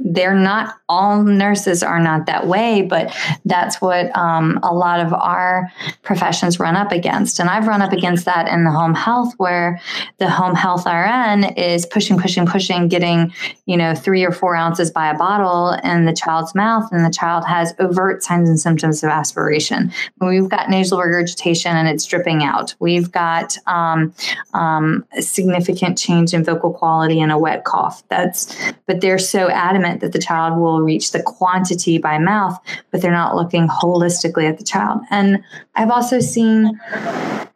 they're 0.00 0.34
not 0.34 0.78
all 0.88 1.22
nurses 1.22 1.82
are 1.82 2.00
not 2.00 2.26
that 2.26 2.46
way, 2.46 2.80
but 2.82 3.14
that's 3.44 3.80
what 3.80 4.14
um, 4.16 4.58
a 4.62 4.74
lot 4.74 5.00
of 5.00 5.12
our 5.12 5.70
professions 6.46 6.60
run 6.60 6.76
up 6.76 6.92
against. 6.92 7.40
And 7.40 7.48
I've 7.48 7.66
run 7.66 7.82
up 7.82 7.92
against 7.92 8.24
that 8.24 8.48
in 8.48 8.64
the 8.64 8.70
home 8.70 8.94
health, 8.94 9.34
where 9.38 9.80
the 10.18 10.28
home 10.28 10.54
health 10.54 10.86
RN 10.86 11.44
is 11.56 11.86
pushing, 11.86 12.18
pushing, 12.18 12.46
pushing, 12.46 12.88
getting 12.88 13.32
you 13.66 13.76
know 13.76 13.94
three 13.94 14.24
or 14.24 14.32
four 14.32 14.54
ounces 14.54 14.90
by 14.90 15.10
a 15.10 15.16
bottle 15.16 15.72
in 15.84 16.04
the 16.04 16.12
child's 16.12 16.54
mouth, 16.54 16.90
and 16.92 17.04
the 17.04 17.10
child 17.10 17.44
has 17.46 17.74
overt 17.78 18.22
signs 18.22 18.48
and 18.48 18.60
symptoms 18.60 19.02
of 19.02 19.10
aspiration. 19.10 19.92
We've 20.20 20.48
got 20.48 20.70
nasal 20.70 21.00
regurgitation 21.00 21.76
and 21.76 21.88
it's 21.88 22.04
dripping 22.06 22.42
out. 22.42 22.74
We've 22.78 23.10
got 23.10 23.56
um, 23.66 24.14
um, 24.54 25.04
a 25.16 25.22
significant 25.22 25.98
change 25.98 26.34
in 26.34 26.44
vocal 26.44 26.72
quality 26.72 27.20
and 27.20 27.32
a 27.32 27.38
wet 27.38 27.64
cough. 27.64 28.02
That's 28.08 28.46
but 28.86 29.00
they're 29.00 29.18
so 29.18 29.48
adamant 29.50 30.00
that 30.00 30.12
the 30.12 30.18
child 30.18 30.58
will 30.60 30.82
reach 30.82 31.12
the 31.12 31.22
quantity 31.22 31.98
by 31.98 32.18
mouth, 32.18 32.58
but 32.90 33.02
they're 33.02 33.10
not 33.10 33.34
looking 33.34 33.68
holistically 33.68 34.48
at 34.48 34.58
the 34.58 34.64
child. 34.64 35.00
And 35.10 35.42
I've 35.74 35.90
also 35.90 36.20
seen 36.26 36.80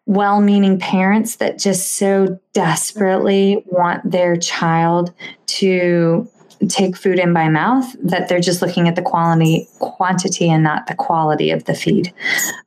well 0.06 0.40
meaning 0.40 0.78
parents 0.78 1.36
that 1.36 1.58
just 1.58 1.92
so 1.92 2.38
desperately 2.52 3.62
want 3.66 4.08
their 4.10 4.36
child 4.36 5.12
to 5.46 6.28
take 6.68 6.96
food 6.96 7.18
in 7.18 7.32
by 7.32 7.48
mouth 7.48 7.94
that 8.02 8.28
they're 8.28 8.40
just 8.40 8.60
looking 8.60 8.86
at 8.88 8.96
the 8.96 9.02
quality 9.02 9.66
quantity 9.78 10.50
and 10.50 10.62
not 10.62 10.86
the 10.86 10.94
quality 10.94 11.50
of 11.50 11.64
the 11.64 11.74
feed 11.74 12.12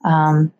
um, 0.03 0.51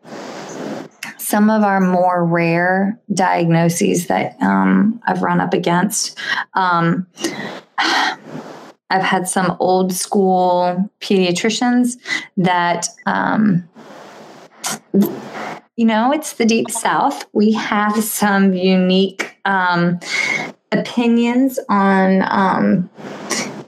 some 1.23 1.49
of 1.49 1.63
our 1.63 1.79
more 1.79 2.25
rare 2.25 2.99
diagnoses 3.13 4.07
that 4.07 4.35
um, 4.41 5.01
I've 5.07 5.21
run 5.21 5.39
up 5.39 5.53
against. 5.53 6.17
Um, 6.53 7.07
I've 7.77 9.01
had 9.01 9.27
some 9.27 9.55
old 9.59 9.93
school 9.93 10.91
pediatricians 10.99 11.97
that, 12.37 12.87
um, 13.05 13.67
you 15.75 15.85
know, 15.85 16.11
it's 16.11 16.33
the 16.33 16.45
deep 16.45 16.69
south. 16.69 17.25
We 17.33 17.53
have 17.53 18.03
some 18.03 18.53
unique 18.53 19.35
um, 19.45 19.99
opinions 20.71 21.59
on 21.69 22.23
um, 22.29 22.89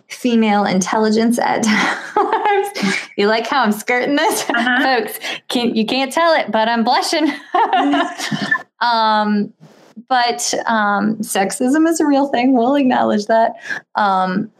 female 0.08 0.66
intelligence 0.66 1.40
at 1.40 1.64
times. 1.64 2.98
you 3.18 3.28
like 3.28 3.48
how 3.48 3.64
I'm 3.64 3.72
skirting 3.72 4.16
this, 4.16 4.50
uh-huh. 4.50 4.84
folks? 4.84 5.20
Can't, 5.48 5.76
you 5.76 5.86
can't 5.86 6.12
tell 6.12 6.34
it, 6.34 6.52
but 6.52 6.68
I'm 6.68 6.84
blushing. 6.84 7.28
um, 8.82 9.54
but 10.08 10.54
um, 10.68 11.18
sexism 11.18 11.88
is 11.88 12.00
a 12.00 12.06
real 12.06 12.28
thing. 12.28 12.56
We'll 12.56 12.76
acknowledge 12.76 13.26
that. 13.26 13.54
Um, 13.96 14.52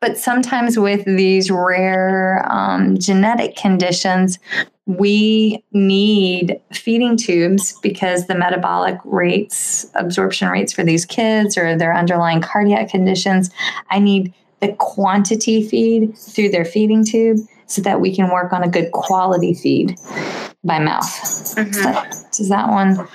but 0.00 0.16
sometimes 0.16 0.78
with 0.78 1.04
these 1.04 1.50
rare 1.50 2.46
um, 2.48 2.98
genetic 2.98 3.56
conditions, 3.56 4.38
we 4.88 5.62
need 5.72 6.58
feeding 6.72 7.18
tubes 7.18 7.78
because 7.82 8.26
the 8.26 8.34
metabolic 8.34 8.98
rates, 9.04 9.86
absorption 9.94 10.48
rates 10.48 10.72
for 10.72 10.82
these 10.82 11.04
kids 11.04 11.58
or 11.58 11.76
their 11.76 11.94
underlying 11.94 12.40
cardiac 12.40 12.88
conditions, 12.88 13.50
I 13.90 13.98
need 13.98 14.32
the 14.60 14.72
quantity 14.78 15.62
feed 15.68 16.16
through 16.16 16.48
their 16.48 16.64
feeding 16.64 17.04
tube 17.04 17.38
so 17.66 17.82
that 17.82 18.00
we 18.00 18.16
can 18.16 18.30
work 18.32 18.54
on 18.54 18.62
a 18.62 18.68
good 18.68 18.90
quality 18.92 19.52
feed 19.52 19.94
by 20.64 20.78
mouth. 20.78 21.04
Mm-hmm. 21.04 21.72
So, 21.72 22.28
does 22.32 22.48
that 22.48 22.68
one? 22.68 23.06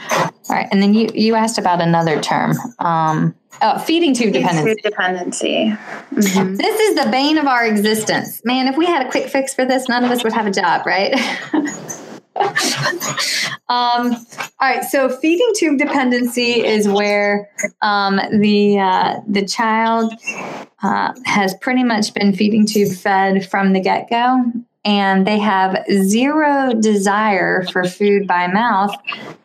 All 0.50 0.56
right. 0.56 0.68
And 0.72 0.82
then 0.82 0.94
you, 0.94 1.10
you 1.14 1.36
asked 1.36 1.58
about 1.58 1.82
another 1.82 2.22
term. 2.22 2.54
Um, 2.80 3.34
oh, 3.62 3.80
feeding 3.80 4.14
tube 4.14 4.34
dependency. 4.34 4.82
Dependency. 4.82 5.74
Mm-hmm. 6.14 6.56
This 6.56 6.80
is 6.80 6.96
the 7.04 7.10
bane 7.10 7.38
of 7.38 7.48
our 7.48 7.66
existence. 7.66 8.42
Man, 8.44 8.68
if 8.68 8.78
we 8.78 8.86
had 8.86 9.06
a 9.06 9.10
quick 9.10 9.30
fix 9.30 9.54
for 9.54 9.66
this, 9.66 9.88
none 9.88 10.04
of 10.04 10.12
us 10.12 10.24
would 10.24 10.34
have 10.34 10.46
a 10.46 10.52
job, 10.52 10.86
right? 10.86 11.14
um, 13.70 14.16
all 14.60 14.70
right, 14.70 14.84
so 14.84 15.08
feeding 15.08 15.52
tube 15.56 15.78
dependency 15.78 16.66
is 16.66 16.88
where 16.88 17.50
um, 17.82 18.20
the 18.40 18.80
uh, 18.80 19.20
the 19.28 19.46
child 19.46 20.14
uh, 20.82 21.14
has 21.26 21.54
pretty 21.62 21.84
much 21.84 22.14
been 22.14 22.34
feeding 22.34 22.66
tube 22.66 22.92
fed 22.92 23.48
from 23.48 23.74
the 23.74 23.80
get 23.80 24.10
go, 24.10 24.52
and 24.86 25.26
they 25.26 25.40
have 25.40 25.86
zero 25.92 26.74
desire 26.74 27.64
for 27.72 27.84
food 27.86 28.28
by 28.28 28.48
mouth 28.48 28.94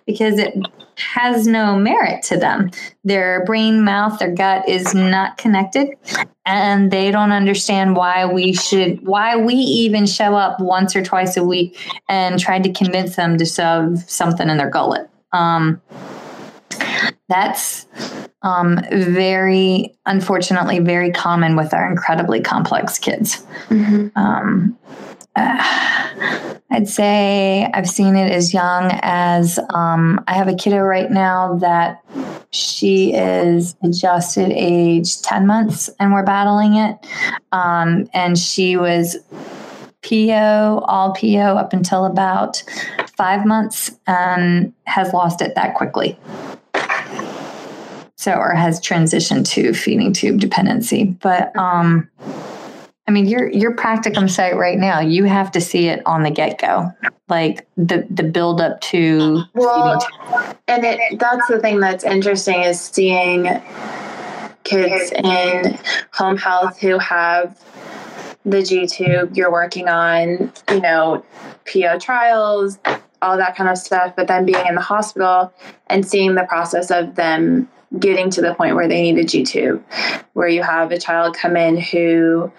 because 0.06 0.38
it 0.38 0.54
has 0.96 1.46
no 1.46 1.76
merit 1.76 2.22
to 2.24 2.36
them. 2.36 2.70
Their 3.04 3.44
brain, 3.44 3.84
mouth, 3.84 4.18
their 4.18 4.32
gut 4.32 4.68
is 4.68 4.94
not 4.94 5.38
connected 5.38 5.90
and 6.44 6.90
they 6.90 7.10
don't 7.10 7.30
understand 7.30 7.94
why 7.94 8.26
we 8.26 8.52
should 8.52 9.06
why 9.06 9.36
we 9.36 9.54
even 9.54 10.06
show 10.06 10.34
up 10.34 10.58
once 10.60 10.96
or 10.96 11.02
twice 11.02 11.36
a 11.36 11.44
week 11.44 11.78
and 12.08 12.40
try 12.40 12.58
to 12.58 12.72
convince 12.72 13.16
them 13.16 13.38
to 13.38 13.44
shove 13.44 13.98
something 14.10 14.48
in 14.48 14.56
their 14.56 14.70
gullet. 14.70 15.08
Um, 15.32 15.80
that's 17.28 17.86
um, 18.42 18.80
very, 18.90 19.94
unfortunately, 20.06 20.78
very 20.78 21.12
common 21.12 21.56
with 21.56 21.74
our 21.74 21.88
incredibly 21.90 22.40
complex 22.40 22.98
kids. 22.98 23.44
Mm-hmm. 23.68 24.08
Um, 24.16 24.78
uh, 25.38 26.54
I'd 26.70 26.88
say 26.88 27.68
I've 27.72 27.88
seen 27.88 28.14
it 28.16 28.30
as 28.30 28.52
young 28.52 28.90
as 29.02 29.58
um, 29.72 30.22
I 30.28 30.34
have 30.34 30.48
a 30.48 30.54
kiddo 30.54 30.78
right 30.78 31.10
now 31.10 31.56
that 31.56 32.04
she 32.50 33.14
is 33.14 33.74
adjusted 33.82 34.52
age 34.52 35.20
10 35.22 35.46
months 35.46 35.88
and 35.98 36.12
we're 36.12 36.24
battling 36.24 36.74
it. 36.74 36.96
Um, 37.52 38.08
and 38.12 38.38
she 38.38 38.76
was 38.76 39.16
PO, 40.02 40.84
all 40.86 41.14
PO 41.14 41.56
up 41.56 41.72
until 41.72 42.04
about 42.04 42.62
five 43.16 43.46
months 43.46 43.90
and 44.06 44.72
has 44.84 45.12
lost 45.12 45.40
it 45.40 45.54
that 45.54 45.74
quickly 45.74 46.18
so 48.18 48.34
or 48.34 48.52
has 48.52 48.80
transitioned 48.80 49.46
to 49.48 49.72
feeding 49.72 50.12
tube 50.12 50.40
dependency 50.40 51.04
but 51.04 51.56
um 51.56 52.08
i 53.08 53.10
mean 53.10 53.26
your 53.26 53.50
your 53.50 53.74
practicum 53.74 54.30
site 54.30 54.56
right 54.56 54.78
now. 54.78 55.00
You 55.00 55.24
have 55.24 55.50
to 55.52 55.60
see 55.60 55.88
it 55.88 56.00
on 56.06 56.22
the 56.22 56.30
get-go 56.30 56.92
like 57.28 57.66
the 57.76 58.06
the 58.10 58.22
build 58.22 58.60
up 58.60 58.80
to 58.82 59.42
well 59.54 60.06
and 60.68 60.84
it 60.84 61.18
that's 61.18 61.48
the 61.48 61.58
thing 61.58 61.80
that's 61.80 62.04
interesting 62.04 62.62
is 62.62 62.80
seeing 62.80 63.48
kids 64.64 65.10
in 65.12 65.78
home 66.12 66.36
health 66.36 66.78
who 66.78 66.98
have 66.98 67.58
the 68.44 68.62
G 68.62 68.86
tube 68.86 69.36
you're 69.36 69.52
working 69.52 69.88
on, 69.88 70.52
you 70.70 70.80
know, 70.80 71.24
PO 71.70 71.98
trials, 71.98 72.78
all 73.20 73.36
that 73.36 73.56
kind 73.56 73.68
of 73.68 73.76
stuff, 73.76 74.14
but 74.16 74.28
then 74.28 74.46
being 74.46 74.66
in 74.66 74.74
the 74.74 74.80
hospital 74.80 75.52
and 75.88 76.06
seeing 76.06 76.34
the 76.34 76.44
process 76.44 76.90
of 76.90 77.14
them 77.16 77.68
getting 77.98 78.30
to 78.30 78.40
the 78.40 78.54
point 78.54 78.74
where 78.74 78.88
they 78.88 79.02
need 79.02 79.18
a 79.18 79.24
G 79.24 79.44
tube, 79.44 79.84
where 80.32 80.48
you 80.48 80.62
have 80.62 80.90
a 80.92 80.98
child 80.98 81.36
come 81.36 81.56
in 81.56 81.78
who, 81.78 82.52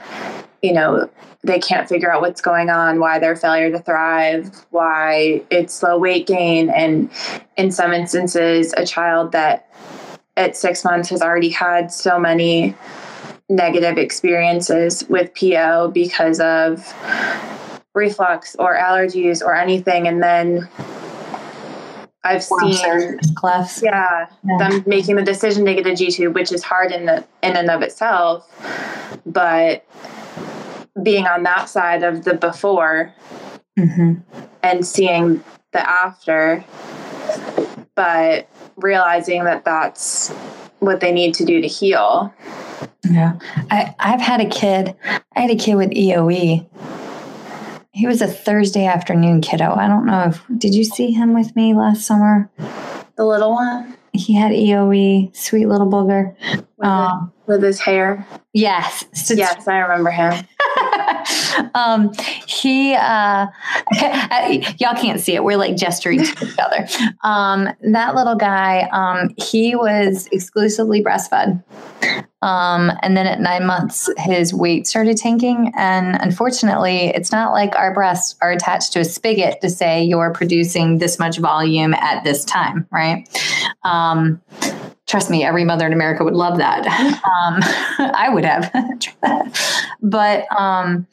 you 0.61 0.73
know, 0.73 1.09
they 1.43 1.59
can't 1.59 1.87
figure 1.87 2.11
out 2.11 2.21
what's 2.21 2.41
going 2.41 2.69
on, 2.69 2.99
why 2.99 3.19
their 3.19 3.35
failure 3.35 3.71
to 3.71 3.79
thrive, 3.79 4.65
why 4.71 5.41
it's 5.49 5.73
slow 5.73 5.97
weight 5.97 6.27
gain, 6.27 6.69
and 6.69 7.09
in 7.57 7.71
some 7.71 7.93
instances, 7.93 8.73
a 8.75 8.85
child 8.85 9.31
that 9.31 9.69
at 10.35 10.57
six 10.57 10.83
months 10.83 11.09
has 11.09 11.21
already 11.21 11.49
had 11.49 11.91
so 11.91 12.19
many 12.19 12.75
negative 13.47 13.97
experiences 13.97 15.03
with 15.09 15.33
PO 15.33 15.91
because 15.93 16.39
of 16.39 16.93
reflux 17.95 18.55
or 18.57 18.75
allergies 18.75 19.41
or 19.41 19.55
anything, 19.55 20.07
and 20.07 20.21
then 20.21 20.67
I've 22.23 22.43
seen 22.43 23.19
clefts. 23.35 23.81
Yeah, 23.81 24.27
yeah, 24.43 24.57
them 24.57 24.83
making 24.85 25.15
the 25.15 25.23
decision 25.23 25.65
to 25.65 25.73
get 25.73 25.87
a 25.87 25.95
G 25.95 26.11
tube, 26.11 26.35
which 26.35 26.51
is 26.51 26.63
hard 26.63 26.91
in 26.91 27.05
the 27.05 27.25
in 27.41 27.55
and 27.55 27.69
of 27.69 27.81
itself, 27.81 28.47
but 29.25 29.85
being 31.01 31.27
on 31.27 31.43
that 31.43 31.69
side 31.69 32.03
of 32.03 32.25
the 32.25 32.33
before 32.33 33.13
mm-hmm. 33.77 34.15
and 34.63 34.85
seeing 34.85 35.43
the 35.71 35.89
after, 35.89 36.63
but 37.95 38.49
realizing 38.75 39.45
that 39.45 39.63
that's 39.63 40.29
what 40.79 40.99
they 40.99 41.13
need 41.13 41.33
to 41.35 41.45
do 41.45 41.61
to 41.61 41.67
heal. 41.67 42.33
Yeah, 43.09 43.39
I 43.71 43.95
I've 43.99 44.21
had 44.21 44.41
a 44.41 44.49
kid. 44.49 44.93
I 45.05 45.39
had 45.39 45.51
a 45.51 45.55
kid 45.55 45.75
with 45.75 45.91
EOE 45.91 46.67
he 47.91 48.07
was 48.07 48.21
a 48.21 48.27
Thursday 48.27 48.85
afternoon 48.85 49.41
kiddo. 49.41 49.73
I 49.73 49.87
don't 49.87 50.05
know 50.05 50.25
if 50.29 50.43
did 50.57 50.73
you 50.75 50.83
see 50.83 51.11
him 51.11 51.33
with 51.33 51.55
me 51.55 51.73
last 51.73 52.05
summer? 52.05 52.49
The 53.15 53.25
little 53.25 53.51
one. 53.51 53.95
He 54.13 54.33
had 54.33 54.51
EOE, 54.51 55.35
sweet 55.35 55.67
little 55.67 55.87
booger. 55.87 56.35
With, 56.77 56.87
um, 56.87 57.31
with 57.45 57.61
his 57.61 57.79
hair. 57.79 58.25
Yes. 58.53 59.05
Yes, 59.29 59.67
I 59.67 59.79
remember 59.79 60.09
him. 60.09 60.33
um, 61.73 62.13
he, 62.47 62.93
uh, 62.99 63.47
y'all 64.79 64.95
can't 64.95 65.19
see 65.19 65.35
it. 65.35 65.43
We're 65.43 65.57
like 65.57 65.75
gesturing 65.75 66.23
to 66.23 66.45
each 66.45 66.59
other. 66.59 66.87
Um, 67.23 67.69
that 67.91 68.15
little 68.15 68.35
guy, 68.35 68.87
um, 68.91 69.33
he 69.37 69.75
was 69.75 70.27
exclusively 70.31 71.03
breastfed. 71.03 71.63
Um, 72.41 72.91
and 73.01 73.17
then 73.17 73.27
at 73.27 73.41
nine 73.41 73.65
months, 73.65 74.09
his 74.17 74.53
weight 74.53 74.87
started 74.87 75.17
tanking. 75.17 75.73
And 75.75 76.17
unfortunately, 76.21 77.07
it's 77.07 77.31
not 77.31 77.51
like 77.51 77.75
our 77.75 77.93
breasts 77.93 78.35
are 78.41 78.51
attached 78.51 78.93
to 78.93 78.99
a 79.01 79.05
spigot 79.05 79.59
to 79.61 79.69
say 79.69 80.03
you're 80.03 80.31
producing 80.33 80.99
this 80.99 81.19
much 81.19 81.37
volume 81.37 81.93
at 81.93 82.23
this 82.23 82.45
time, 82.45 82.87
right? 82.91 83.27
Um, 83.83 84.41
trust 85.09 85.29
me, 85.29 85.43
every 85.43 85.65
mother 85.65 85.87
in 85.87 85.91
America 85.91 86.23
would 86.23 86.35
love 86.35 86.57
that. 86.59 86.85
Um, 87.29 87.59
I 88.15 88.29
would 88.29 88.45
have. 88.45 88.71
but 90.01 90.45
um, 90.57 91.07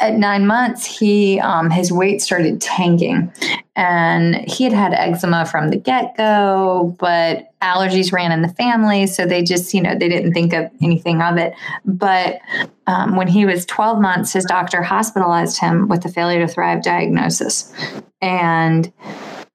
at 0.00 0.14
nine 0.14 0.46
months, 0.46 0.84
he 0.84 1.40
um, 1.40 1.70
his 1.70 1.92
weight 1.92 2.20
started 2.20 2.60
tanking, 2.60 3.32
and 3.76 4.36
he 4.48 4.64
had 4.64 4.72
had 4.72 4.92
eczema 4.92 5.46
from 5.46 5.68
the 5.68 5.76
get 5.76 6.16
go, 6.16 6.94
but 6.98 7.52
allergies 7.62 8.12
ran 8.12 8.32
in 8.32 8.42
the 8.42 8.48
family, 8.48 9.06
so 9.06 9.24
they 9.24 9.42
just 9.42 9.72
you 9.72 9.82
know 9.82 9.96
they 9.96 10.08
didn't 10.08 10.32
think 10.32 10.52
of 10.52 10.70
anything 10.82 11.22
of 11.22 11.36
it. 11.36 11.54
But 11.84 12.40
um, 12.86 13.16
when 13.16 13.28
he 13.28 13.46
was 13.46 13.64
12 13.66 14.00
months, 14.00 14.32
his 14.32 14.44
doctor 14.44 14.82
hospitalized 14.82 15.58
him 15.58 15.88
with 15.88 16.04
a 16.04 16.08
failure 16.08 16.46
to 16.46 16.48
thrive 16.48 16.82
diagnosis, 16.82 17.72
and 18.20 18.92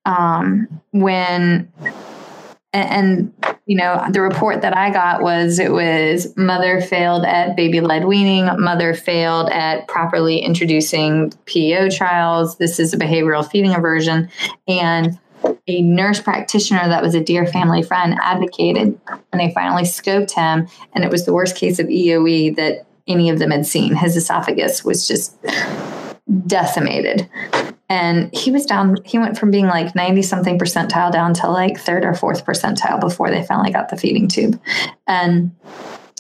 um, 0.05 0.67
when 0.91 1.71
and, 2.73 3.33
you 3.65 3.77
know 3.77 4.03
the 4.11 4.19
report 4.19 4.63
that 4.63 4.75
i 4.75 4.89
got 4.89 5.21
was 5.21 5.59
it 5.59 5.71
was 5.71 6.35
mother 6.35 6.81
failed 6.81 7.23
at 7.23 7.55
baby 7.55 7.81
led 7.81 8.05
weaning 8.05 8.49
mother 8.57 8.95
failed 8.95 9.47
at 9.51 9.87
properly 9.87 10.39
introducing 10.39 11.31
PO 11.45 11.89
trials. 11.89 12.57
This 12.57 12.79
is 12.79 12.93
a 12.93 12.97
behavioral 12.97 13.47
feeding 13.49 13.73
aversion. 13.73 14.29
And 14.67 15.19
a 15.67 15.81
nurse 15.81 16.19
practitioner 16.19 16.87
that 16.87 17.01
was 17.01 17.15
a 17.15 17.23
dear 17.23 17.45
family 17.45 17.81
friend 17.81 18.17
advocated 18.21 18.99
and 19.31 19.39
they 19.39 19.51
finally 19.53 19.83
scoped 19.83 20.31
him. 20.31 20.67
And 20.93 21.03
it 21.03 21.11
was 21.11 21.25
the 21.25 21.33
worst 21.33 21.55
case 21.55 21.79
of 21.79 21.87
eoe 21.87 22.55
that 22.55 22.85
any 23.07 23.29
of 23.29 23.39
them 23.39 23.51
had 23.51 23.65
seen. 23.65 23.95
His 23.95 24.17
esophagus 24.17 24.83
was 24.83 25.07
just 25.07 25.37
decimated. 26.47 27.29
And 27.89 28.33
he 28.35 28.51
was 28.51 28.65
down 28.65 28.97
he 29.03 29.17
went 29.17 29.37
from 29.37 29.51
being 29.51 29.65
like 29.65 29.95
90 29.95 30.21
something 30.21 30.59
percentile 30.59 31.11
down 31.11 31.33
to 31.35 31.49
like 31.49 31.79
third 31.79 32.05
or 32.05 32.13
fourth 32.13 32.45
percentile 32.45 32.99
before 32.99 33.31
they 33.31 33.43
finally 33.43 33.71
got 33.71 33.89
the 33.89 33.97
feeding 33.97 34.27
tube. 34.27 34.59
And 35.07 35.55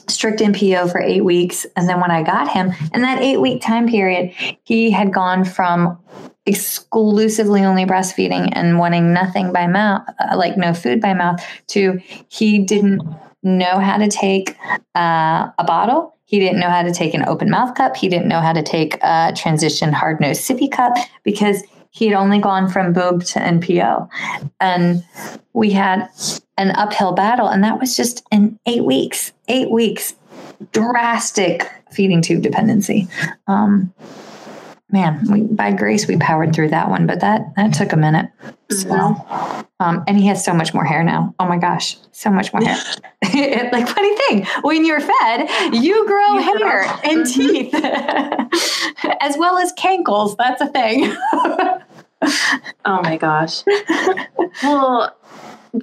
strict 0.07 0.39
NPO 0.39 0.91
for 0.91 0.99
eight 0.99 1.23
weeks. 1.23 1.67
And 1.75 1.87
then 1.87 2.01
when 2.01 2.11
i 2.11 2.23
got 2.23 2.49
him 2.49 2.73
in 2.93 3.01
that 3.03 3.21
eight 3.21 3.39
week 3.39 3.61
time 3.61 3.87
period 3.87 4.33
he 4.63 4.89
had 4.89 5.13
gone 5.13 5.45
from 5.45 5.99
exclusively 6.45 7.63
only 7.63 7.85
breastfeeding 7.85 8.49
and 8.53 8.79
wanting 8.79 9.13
nothing 9.13 9.53
by 9.53 9.67
mouth 9.67 10.01
uh, 10.19 10.35
like 10.35 10.57
no 10.57 10.73
food 10.73 10.99
by 10.99 11.13
mouth 11.13 11.39
to 11.67 11.99
he 12.29 12.57
didn't 12.57 13.01
know 13.43 13.77
how 13.79 13.97
to 13.97 14.07
take 14.07 14.57
uh, 14.95 15.49
a 15.59 15.63
bottle 15.63 16.17
he 16.29 16.37
didn't 16.37 16.59
know 16.59 16.69
how 16.69 16.83
to 16.83 16.91
take 16.91 17.15
an 17.15 17.25
open 17.27 17.49
mouth 17.49 17.73
cup. 17.73 17.95
He 17.95 18.07
didn't 18.07 18.27
know 18.27 18.39
how 18.39 18.53
to 18.53 18.61
take 18.61 18.99
a 19.01 19.33
transition 19.35 19.91
hard 19.91 20.19
nose 20.19 20.37
sippy 20.37 20.71
cup 20.71 20.93
because 21.23 21.63
he 21.89 22.05
had 22.05 22.13
only 22.13 22.37
gone 22.37 22.69
from 22.69 22.93
boob 22.93 23.23
to 23.23 23.39
NPO. 23.39 24.07
And 24.59 25.03
we 25.53 25.71
had 25.71 26.07
an 26.55 26.69
uphill 26.75 27.13
battle, 27.13 27.47
and 27.47 27.63
that 27.63 27.79
was 27.79 27.97
just 27.97 28.23
in 28.31 28.59
eight 28.67 28.85
weeks. 28.85 29.31
Eight 29.47 29.71
weeks, 29.71 30.13
drastic 30.71 31.67
feeding 31.91 32.21
tube 32.21 32.43
dependency. 32.43 33.07
Um, 33.47 33.91
man, 34.91 35.25
we, 35.31 35.41
by 35.41 35.71
grace 35.71 36.07
we 36.07 36.17
powered 36.17 36.53
through 36.53 36.69
that 36.69 36.89
one, 36.89 37.05
but 37.05 37.19
that 37.19 37.55
that 37.55 37.73
took 37.73 37.93
a 37.93 37.97
minute. 37.97 38.29
So, 38.71 38.87
mm-hmm. 38.87 39.61
um, 39.79 40.03
and 40.07 40.17
he 40.17 40.27
has 40.27 40.43
so 40.43 40.53
much 40.53 40.73
more 40.73 40.85
hair 40.85 41.03
now. 41.03 41.33
Oh 41.39 41.47
my 41.47 41.57
gosh, 41.57 41.97
so 42.11 42.29
much 42.29 42.53
more 42.53 42.63
hair. 42.63 42.77
like 43.71 43.87
funny 43.87 44.15
thing, 44.17 44.45
when 44.61 44.85
you're 44.85 44.99
fed, 44.99 45.49
you 45.73 46.05
grow 46.07 46.33
you 46.33 46.41
hair 46.41 46.83
grow. 46.83 46.99
and 47.03 47.25
mm-hmm. 47.25 47.41
teeth, 47.41 47.73
as 49.21 49.37
well 49.37 49.57
as 49.57 49.73
cankles. 49.73 50.35
That's 50.37 50.61
a 50.61 50.67
thing. 50.67 51.15
oh 52.85 53.01
my 53.03 53.17
gosh. 53.17 53.63
well, 54.63 55.15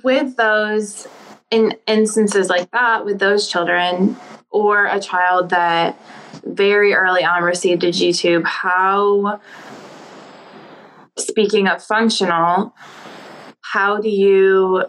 with 0.02 0.36
those 0.36 1.06
in 1.50 1.74
instances 1.86 2.48
like 2.48 2.70
that, 2.72 3.04
with 3.04 3.18
those 3.18 3.48
children, 3.48 4.16
or 4.56 4.86
a 4.86 4.98
child 4.98 5.50
that 5.50 6.00
very 6.42 6.94
early 6.94 7.22
on 7.22 7.42
received 7.42 7.84
a 7.84 7.92
G 7.92 8.14
tube, 8.14 8.46
how, 8.46 9.38
speaking 11.18 11.68
of 11.68 11.84
functional, 11.84 12.74
how 13.60 14.00
do 14.00 14.08
you 14.08 14.86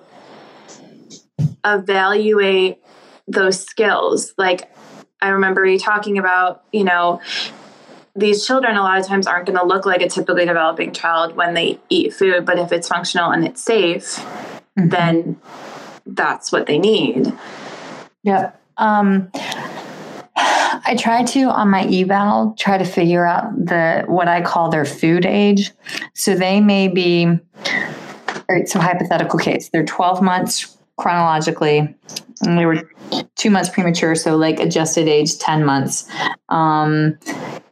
evaluate 1.65 2.77
those 3.27 3.59
skills? 3.59 4.33
Like, 4.37 4.73
I 5.21 5.29
remember 5.29 5.65
you 5.65 5.79
talking 5.79 6.17
about, 6.17 6.63
you 6.71 6.85
know, 6.85 7.19
these 8.15 8.47
children 8.47 8.77
a 8.77 8.81
lot 8.81 8.99
of 8.99 9.05
times 9.05 9.27
aren't 9.27 9.47
going 9.47 9.59
to 9.59 9.65
look 9.65 9.85
like 9.85 10.01
a 10.01 10.07
typically 10.07 10.45
developing 10.45 10.93
child 10.93 11.35
when 11.35 11.55
they 11.55 11.77
eat 11.89 12.13
food, 12.13 12.45
but 12.45 12.57
if 12.57 12.71
it's 12.71 12.87
functional 12.87 13.31
and 13.31 13.45
it's 13.45 13.61
safe, 13.61 14.15
mm-hmm. 14.15 14.87
then 14.87 15.41
that's 16.05 16.53
what 16.53 16.67
they 16.67 16.79
need. 16.79 17.33
Yeah. 18.23 18.51
Um, 18.77 19.31
I 20.39 20.95
try 20.97 21.23
to 21.23 21.43
on 21.43 21.69
my 21.69 21.83
eval 21.85 22.55
try 22.57 22.77
to 22.77 22.85
figure 22.85 23.25
out 23.25 23.53
the 23.57 24.03
what 24.07 24.27
I 24.27 24.41
call 24.41 24.69
their 24.69 24.85
food 24.85 25.25
age. 25.25 25.71
So 26.13 26.35
they 26.35 26.61
may 26.61 26.87
be 26.87 27.25
all 27.25 28.55
right, 28.55 28.67
so 28.67 28.79
hypothetical 28.79 29.39
case. 29.39 29.69
They're 29.69 29.85
12 29.85 30.21
months 30.21 30.77
chronologically 30.95 31.95
and 32.41 32.57
they 32.57 32.65
were 32.65 32.89
two 33.35 33.49
months 33.49 33.69
premature, 33.69 34.15
so 34.15 34.37
like 34.37 34.59
adjusted 34.59 35.07
age 35.07 35.37
10 35.39 35.65
months. 35.65 36.09
Um, 36.49 37.17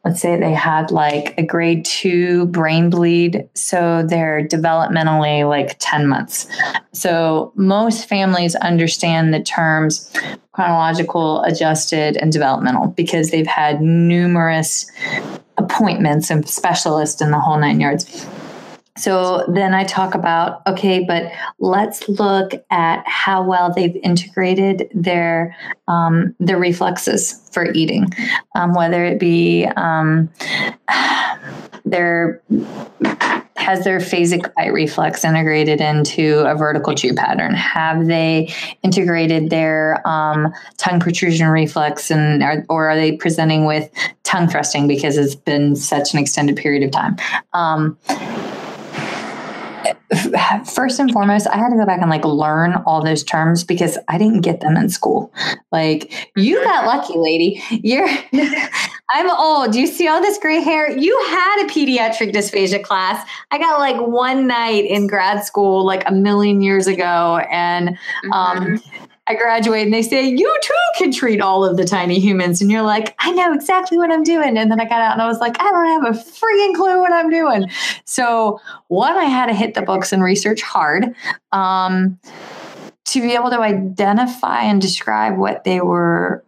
let's 0.05 0.21
say 0.21 0.39
they 0.39 0.53
had 0.53 0.91
like 0.91 1.33
a 1.37 1.43
grade 1.43 1.83
two 1.83 2.45
brain 2.47 2.91
bleed, 2.91 3.49
so 3.55 4.05
they're 4.07 4.47
developmentally 4.47 5.47
like 5.49 5.75
10 5.79 6.07
months. 6.07 6.47
So 6.93 7.51
most 7.55 8.07
families 8.07 8.55
understand 8.55 9.33
the 9.33 9.41
terms 9.41 10.09
chronological, 10.51 11.41
adjusted, 11.41 12.15
and 12.17 12.31
developmental 12.31 12.87
because 12.87 13.31
they've 13.31 13.47
had 13.47 13.81
numerous 13.81 14.89
appointments 15.57 16.29
and 16.29 16.47
specialists 16.47 17.19
in 17.21 17.31
the 17.31 17.39
whole 17.39 17.57
nine 17.57 17.81
yards. 17.81 18.25
So 18.97 19.45
then 19.49 19.73
I 19.73 19.83
talk 19.83 20.15
about 20.15 20.65
okay, 20.67 21.03
but 21.03 21.31
let's 21.59 22.07
look 22.07 22.53
at 22.71 23.05
how 23.05 23.43
well 23.43 23.73
they've 23.73 23.95
integrated 23.97 24.89
their 24.93 25.55
um, 25.87 26.33
their 26.39 26.57
reflexes 26.57 27.41
for 27.51 27.71
eating, 27.73 28.07
um, 28.55 28.73
whether 28.73 29.03
it 29.03 29.19
be 29.19 29.65
um, 29.75 30.29
their 31.85 32.41
has 33.65 33.83
their 33.83 33.97
phasic 33.97 34.53
bite 34.53 34.71
reflex 34.71 35.25
integrated 35.25 35.81
into 35.81 36.39
a 36.45 36.53
vertical 36.53 36.93
chew 36.93 37.15
pattern? 37.15 37.55
Have 37.55 38.05
they 38.05 38.53
integrated 38.83 39.49
their 39.49 40.07
um, 40.07 40.53
tongue 40.77 40.99
protrusion 40.99 41.47
reflex, 41.47 42.11
and 42.11 42.43
are, 42.43 42.63
or 42.69 42.89
are 42.89 42.95
they 42.95 43.13
presenting 43.13 43.65
with 43.65 43.89
tongue 44.21 44.47
thrusting 44.47 44.87
because 44.87 45.17
it's 45.17 45.33
been 45.33 45.75
such 45.75 46.13
an 46.13 46.19
extended 46.19 46.57
period 46.57 46.83
of 46.83 46.91
time? 46.91 47.17
Um, 47.53 47.97
first 50.65 50.99
and 50.99 51.11
foremost, 51.11 51.47
I 51.47 51.57
had 51.57 51.69
to 51.69 51.75
go 51.75 51.85
back 51.85 52.01
and 52.01 52.09
like 52.09 52.25
learn 52.25 52.73
all 52.85 53.03
those 53.03 53.23
terms 53.23 53.63
because 53.63 53.97
I 54.07 54.17
didn't 54.17 54.41
get 54.41 54.61
them 54.61 54.77
in 54.77 54.89
school. 54.89 55.33
Like, 55.71 56.29
you 56.35 56.63
got 56.63 56.85
lucky, 56.85 57.17
lady. 57.17 57.61
You're, 57.69 58.07
I'm 59.11 59.29
old. 59.29 59.75
You 59.75 59.87
see 59.87 60.07
all 60.07 60.21
this 60.21 60.37
gray 60.39 60.61
hair? 60.61 60.95
You 60.95 61.17
had 61.27 61.65
a 61.65 61.69
pediatric 61.69 62.33
dysphagia 62.33 62.83
class. 62.83 63.27
I 63.51 63.57
got 63.57 63.79
like 63.79 63.97
one 63.97 64.47
night 64.47 64.85
in 64.85 65.07
grad 65.07 65.43
school, 65.43 65.85
like 65.85 66.03
a 66.07 66.11
million 66.11 66.61
years 66.61 66.87
ago. 66.87 67.37
And, 67.51 67.89
um, 68.31 68.77
mm-hmm. 68.77 69.04
I 69.27 69.33
graduate 69.33 69.83
and 69.83 69.93
they 69.93 70.03
say, 70.03 70.27
You 70.27 70.59
too 70.61 70.73
can 70.97 71.11
treat 71.11 71.41
all 71.41 71.65
of 71.65 71.77
the 71.77 71.85
tiny 71.85 72.19
humans. 72.19 72.61
And 72.61 72.69
you're 72.69 72.83
like, 72.83 73.15
I 73.19 73.31
know 73.31 73.53
exactly 73.53 73.97
what 73.97 74.11
I'm 74.11 74.23
doing. 74.23 74.57
And 74.57 74.69
then 74.69 74.79
I 74.79 74.85
got 74.85 75.01
out 75.01 75.13
and 75.13 75.21
I 75.21 75.27
was 75.27 75.39
like, 75.39 75.59
I 75.59 75.71
don't 75.71 76.03
have 76.03 76.15
a 76.15 76.19
freaking 76.19 76.75
clue 76.75 76.99
what 76.99 77.11
I'm 77.11 77.29
doing. 77.29 77.69
So, 78.05 78.61
one, 78.87 79.17
I 79.17 79.25
had 79.25 79.47
to 79.47 79.53
hit 79.53 79.73
the 79.73 79.81
books 79.81 80.13
and 80.13 80.23
research 80.23 80.61
hard 80.61 81.15
um, 81.51 82.19
to 83.05 83.21
be 83.21 83.33
able 83.33 83.49
to 83.49 83.59
identify 83.61 84.61
and 84.61 84.79
describe 84.79 85.37
what 85.37 85.63
they 85.63 85.81
were 85.81 86.44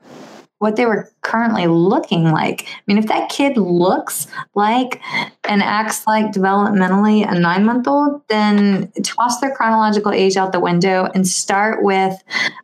what 0.60 0.76
they 0.76 0.86
were 0.86 1.12
currently 1.22 1.68
looking 1.68 2.32
like. 2.32 2.66
I 2.68 2.82
mean, 2.88 2.98
if 2.98 3.08
that 3.08 3.30
kid 3.30 3.58
looks 3.58 4.28
like 4.56 5.02
and 5.44 5.62
acts 5.62 6.08
like 6.08 6.32
developmentally 6.32 7.30
a 7.30 7.40
nine 7.40 7.64
month 7.64 7.88
old, 7.88 8.22
then 8.28 8.92
toss 9.04 9.40
their 9.40 9.54
chronological 9.54 10.12
age 10.12 10.36
out 10.36 10.52
the 10.52 10.60
window 10.60 11.08
and 11.14 11.28
start 11.28 11.84
with 11.84 12.16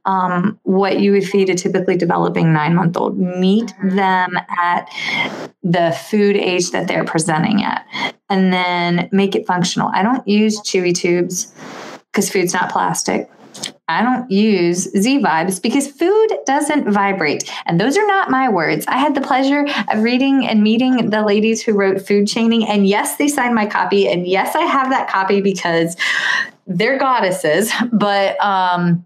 um, 0.06 0.60
what 0.64 1.00
you 1.00 1.12
would 1.12 1.26
feed 1.26 1.50
a 1.50 1.56
typically 1.56 1.96
developing 1.96 2.52
nine 2.52 2.74
month 2.74 2.98
old. 2.98 3.20
Meet 3.20 3.74
them 3.84 4.38
at 4.58 4.90
the 5.62 5.98
food 6.10 6.36
age 6.36 6.72
that 6.72 6.88
they're 6.88 7.06
presenting 7.06 7.64
at, 7.64 7.86
and 8.30 8.52
then 8.52 9.08
make 9.12 9.36
it 9.36 9.46
functional. 9.46 9.92
I 9.94 10.02
don't 10.02 10.28
use 10.28 10.60
chewy 10.62 10.96
tubes 10.96 11.54
because 12.12 12.30
food's 12.30 12.54
not 12.54 12.72
plastic. 12.72 13.30
I 13.90 14.02
don't 14.02 14.32
use 14.32 14.84
Z 14.98 15.20
vibes 15.20 15.62
because 15.62 15.88
food 15.88 16.28
doesn't 16.46 16.90
vibrate. 16.90 17.52
And 17.66 17.80
those 17.80 17.98
are 17.98 18.08
not 18.08 18.30
my 18.30 18.48
words. 18.48 18.86
I 18.88 18.98
had 18.98 19.14
the 19.14 19.22
pleasure 19.22 19.66
of 19.92 20.04
reading 20.04 20.48
and 20.48 20.64
meeting 20.64 21.10
the 21.10 21.22
ladies 21.22 21.62
who 21.62 21.74
wrote 21.74 22.02
Food 22.02 22.28
Chaining. 22.28 22.66
And 22.66 22.88
yes, 22.88 23.18
they 23.18 23.28
signed 23.28 23.56
my 23.56 23.66
copy. 23.66 24.08
And 24.08 24.26
yes, 24.26 24.56
I 24.56 24.62
have 24.62 24.90
that 24.92 25.10
copy 25.10 25.42
because 25.42 25.98
they're 26.66 26.98
goddesses. 26.98 27.72
But, 27.92 28.42
um, 28.42 29.06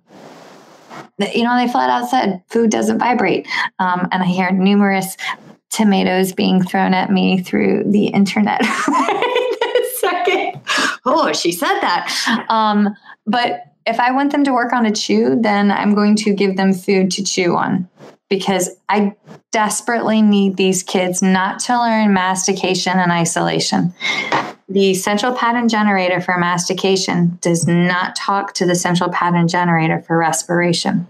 you 1.34 1.44
know, 1.44 1.58
they 1.58 1.72
flat 1.72 1.90
out 1.90 2.08
said 2.10 2.44
food 2.48 2.70
doesn't 2.70 3.00
vibrate. 3.00 3.48
Um, 3.80 4.08
and 4.12 4.22
I 4.22 4.28
hear 4.28 4.52
numerous 4.52 5.18
tomatoes 5.72 6.34
being 6.34 6.63
thrown 6.63 6.94
at 6.94 7.12
me 7.12 7.42
through 7.42 7.84
the 7.88 8.08
internet. 8.08 8.62
second. 10.00 10.62
Oh, 11.06 11.34
she 11.34 11.52
said 11.52 11.80
that. 11.80 12.46
Um, 12.50 12.96
but 13.26 13.74
if 13.88 14.00
I 14.00 14.12
want 14.12 14.32
them 14.32 14.43
to 14.43 14.54
work 14.54 14.73
on 14.73 14.86
a 14.86 14.91
chew, 14.91 15.38
then 15.39 15.71
I'm 15.71 15.95
going 15.95 16.15
to 16.17 16.34
give 16.34 16.58
them 16.58 16.73
food 16.73 17.10
to 17.12 17.23
chew 17.23 17.56
on 17.56 17.89
because 18.30 18.69
I 18.89 19.15
desperately 19.52 20.21
need 20.21 20.58
these 20.58 20.84
kids 20.84 21.21
not 21.21 21.60
to 21.62 21.80
learn 21.80 22.13
mastication 22.13 23.00
and 23.00 23.12
isolation. 23.12 23.93
The 24.69 24.93
central 24.95 25.34
pattern 25.34 25.69
generator 25.69 26.19
for 26.19 26.38
mastication 26.38 27.38
does 27.39 27.65
not 27.65 28.17
talk 28.17 28.53
to 28.56 28.65
the 28.65 28.75
central 28.75 29.10
pattern 29.10 29.47
generator 29.47 30.01
for 30.01 30.17
respiration. 30.17 31.08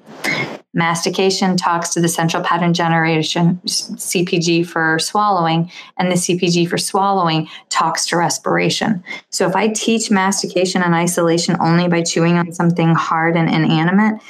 Mastication 0.75 1.57
talks 1.57 1.89
to 1.89 1.99
the 1.99 2.07
central 2.07 2.43
pattern 2.43 2.75
generation, 2.75 3.59
CPG 3.65 4.67
for 4.67 4.99
swallowing, 4.99 5.71
and 5.97 6.11
the 6.11 6.15
CPG 6.15 6.69
for 6.69 6.77
swallowing 6.77 7.49
talks 7.69 8.05
to 8.07 8.17
respiration. 8.17 9.03
So 9.31 9.47
if 9.47 9.55
I 9.55 9.69
teach 9.69 10.11
mastication 10.11 10.83
and 10.83 10.93
isolation 10.93 11.57
only 11.59 11.87
by 11.87 12.03
chewing 12.03 12.37
on 12.37 12.51
something 12.51 12.93
hard 12.93 13.35
and 13.35 13.49
inanimate, 13.49 14.21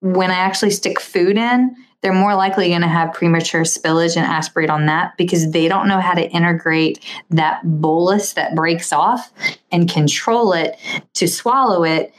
when 0.00 0.30
I 0.30 0.34
actually 0.34 0.70
stick 0.70 1.00
food 1.00 1.36
in, 1.36 1.74
they're 2.04 2.12
more 2.12 2.34
likely 2.34 2.68
going 2.68 2.82
to 2.82 2.86
have 2.86 3.14
premature 3.14 3.62
spillage 3.62 4.14
and 4.14 4.26
aspirate 4.26 4.68
on 4.68 4.84
that 4.84 5.16
because 5.16 5.50
they 5.52 5.68
don't 5.68 5.88
know 5.88 6.00
how 6.00 6.12
to 6.12 6.28
integrate 6.32 7.02
that 7.30 7.62
bolus 7.64 8.34
that 8.34 8.54
breaks 8.54 8.92
off 8.92 9.32
and 9.72 9.90
control 9.90 10.52
it 10.52 10.78
to 11.14 11.26
swallow 11.26 11.82
it 11.82 12.14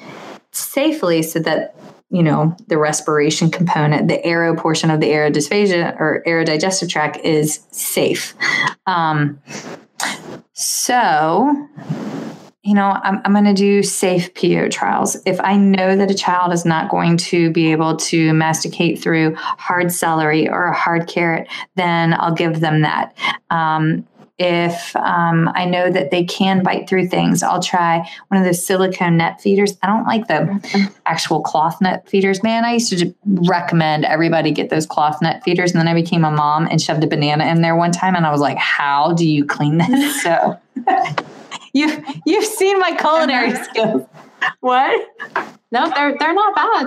safely 0.51 1.21
so 1.21 1.37
that 1.37 1.75
you 2.09 2.23
know, 2.23 2.55
the 2.67 2.77
respiration 2.77 3.51
component, 3.51 4.07
the 4.07 4.23
aero 4.25 4.55
portion 4.55 4.89
of 4.89 5.01
the 5.01 5.07
aerodysphagia 5.07 5.99
or 5.99 6.23
aerodigestive 6.25 6.89
tract 6.89 7.17
is 7.17 7.65
safe. 7.71 8.35
Um, 8.85 9.41
so, 10.53 11.67
you 12.65 12.73
know, 12.73 12.99
I'm, 13.03 13.21
I'm 13.23 13.31
going 13.31 13.45
to 13.45 13.53
do 13.53 13.83
safe 13.83 14.33
PO 14.33 14.69
trials. 14.69 15.15
If 15.27 15.39
I 15.41 15.55
know 15.55 15.95
that 15.95 16.09
a 16.09 16.15
child 16.15 16.51
is 16.51 16.65
not 16.65 16.89
going 16.89 17.15
to 17.17 17.51
be 17.51 17.71
able 17.71 17.95
to 17.97 18.33
masticate 18.33 18.99
through 18.99 19.35
hard 19.35 19.91
celery 19.91 20.49
or 20.49 20.65
a 20.65 20.73
hard 20.75 21.07
carrot, 21.07 21.47
then 21.75 22.15
I'll 22.15 22.33
give 22.33 22.61
them 22.61 22.81
that. 22.81 23.15
Um, 23.51 24.07
if 24.39 24.95
um, 24.95 25.49
I 25.53 25.65
know 25.65 25.91
that 25.91 26.09
they 26.09 26.25
can 26.25 26.63
bite 26.63 26.89
through 26.89 27.07
things, 27.07 27.43
I'll 27.43 27.61
try 27.61 28.09
one 28.29 28.39
of 28.39 28.45
those 28.45 28.65
silicone 28.65 29.15
net 29.15 29.39
feeders. 29.39 29.77
I 29.83 29.87
don't 29.87 30.05
like 30.05 30.27
the 30.27 30.91
actual 31.05 31.41
cloth 31.41 31.79
net 31.81 32.09
feeders. 32.09 32.41
Man, 32.41 32.65
I 32.65 32.73
used 32.73 32.97
to 32.97 33.13
recommend 33.25 34.05
everybody 34.05 34.51
get 34.51 34.71
those 34.71 34.87
cloth 34.87 35.21
net 35.21 35.43
feeders. 35.43 35.71
And 35.71 35.79
then 35.79 35.87
I 35.87 35.93
became 35.93 36.25
a 36.25 36.31
mom 36.31 36.67
and 36.69 36.81
shoved 36.81 37.03
a 37.03 37.07
banana 37.07 37.45
in 37.45 37.61
there 37.61 37.75
one 37.75 37.91
time. 37.91 38.15
And 38.15 38.25
I 38.25 38.31
was 38.31 38.41
like, 38.41 38.57
how 38.57 39.13
do 39.13 39.25
you 39.25 39.45
clean 39.45 39.77
this? 39.77 40.23
So 40.25 40.59
you've, 41.75 42.03
you've 42.25 42.45
seen 42.45 42.79
my 42.79 42.95
culinary 42.95 43.55
skills. 43.55 44.07
What? 44.59 45.07
No, 45.71 45.89
they're, 45.89 46.15
they're 46.19 46.33
not 46.33 46.55
bad. 46.55 46.85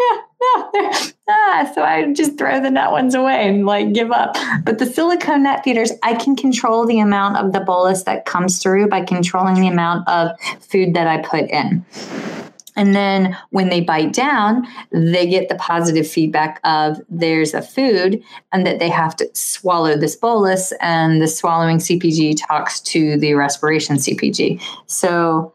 yeah, 0.00 0.22
no, 0.42 0.92
ah, 1.28 1.72
so 1.74 1.82
I 1.82 2.12
just 2.12 2.36
throw 2.36 2.60
the 2.60 2.70
nut 2.70 2.92
ones 2.92 3.14
away 3.14 3.48
and 3.48 3.64
like 3.64 3.92
give 3.94 4.12
up. 4.12 4.36
But 4.64 4.78
the 4.78 4.86
silicone 4.86 5.44
net 5.44 5.64
feeders, 5.64 5.92
I 6.02 6.14
can 6.14 6.36
control 6.36 6.84
the 6.86 6.98
amount 6.98 7.38
of 7.38 7.52
the 7.52 7.60
bolus 7.60 8.02
that 8.02 8.26
comes 8.26 8.62
through 8.62 8.88
by 8.88 9.02
controlling 9.02 9.60
the 9.60 9.68
amount 9.68 10.06
of 10.08 10.38
food 10.60 10.94
that 10.94 11.06
I 11.06 11.18
put 11.22 11.48
in. 11.50 11.84
And 12.76 12.94
then 12.94 13.36
when 13.50 13.68
they 13.68 13.80
bite 13.80 14.12
down, 14.12 14.66
they 14.90 15.26
get 15.28 15.48
the 15.48 15.54
positive 15.54 16.08
feedback 16.08 16.60
of 16.64 17.00
there's 17.08 17.54
a 17.54 17.62
food 17.62 18.22
and 18.52 18.66
that 18.66 18.78
they 18.80 18.88
have 18.88 19.14
to 19.16 19.30
swallow 19.32 19.96
this 19.96 20.16
bolus, 20.16 20.72
and 20.80 21.22
the 21.22 21.28
swallowing 21.28 21.78
CPG 21.78 22.36
talks 22.46 22.80
to 22.80 23.16
the 23.18 23.34
respiration 23.34 23.96
CPG. 23.96 24.60
So 24.86 25.54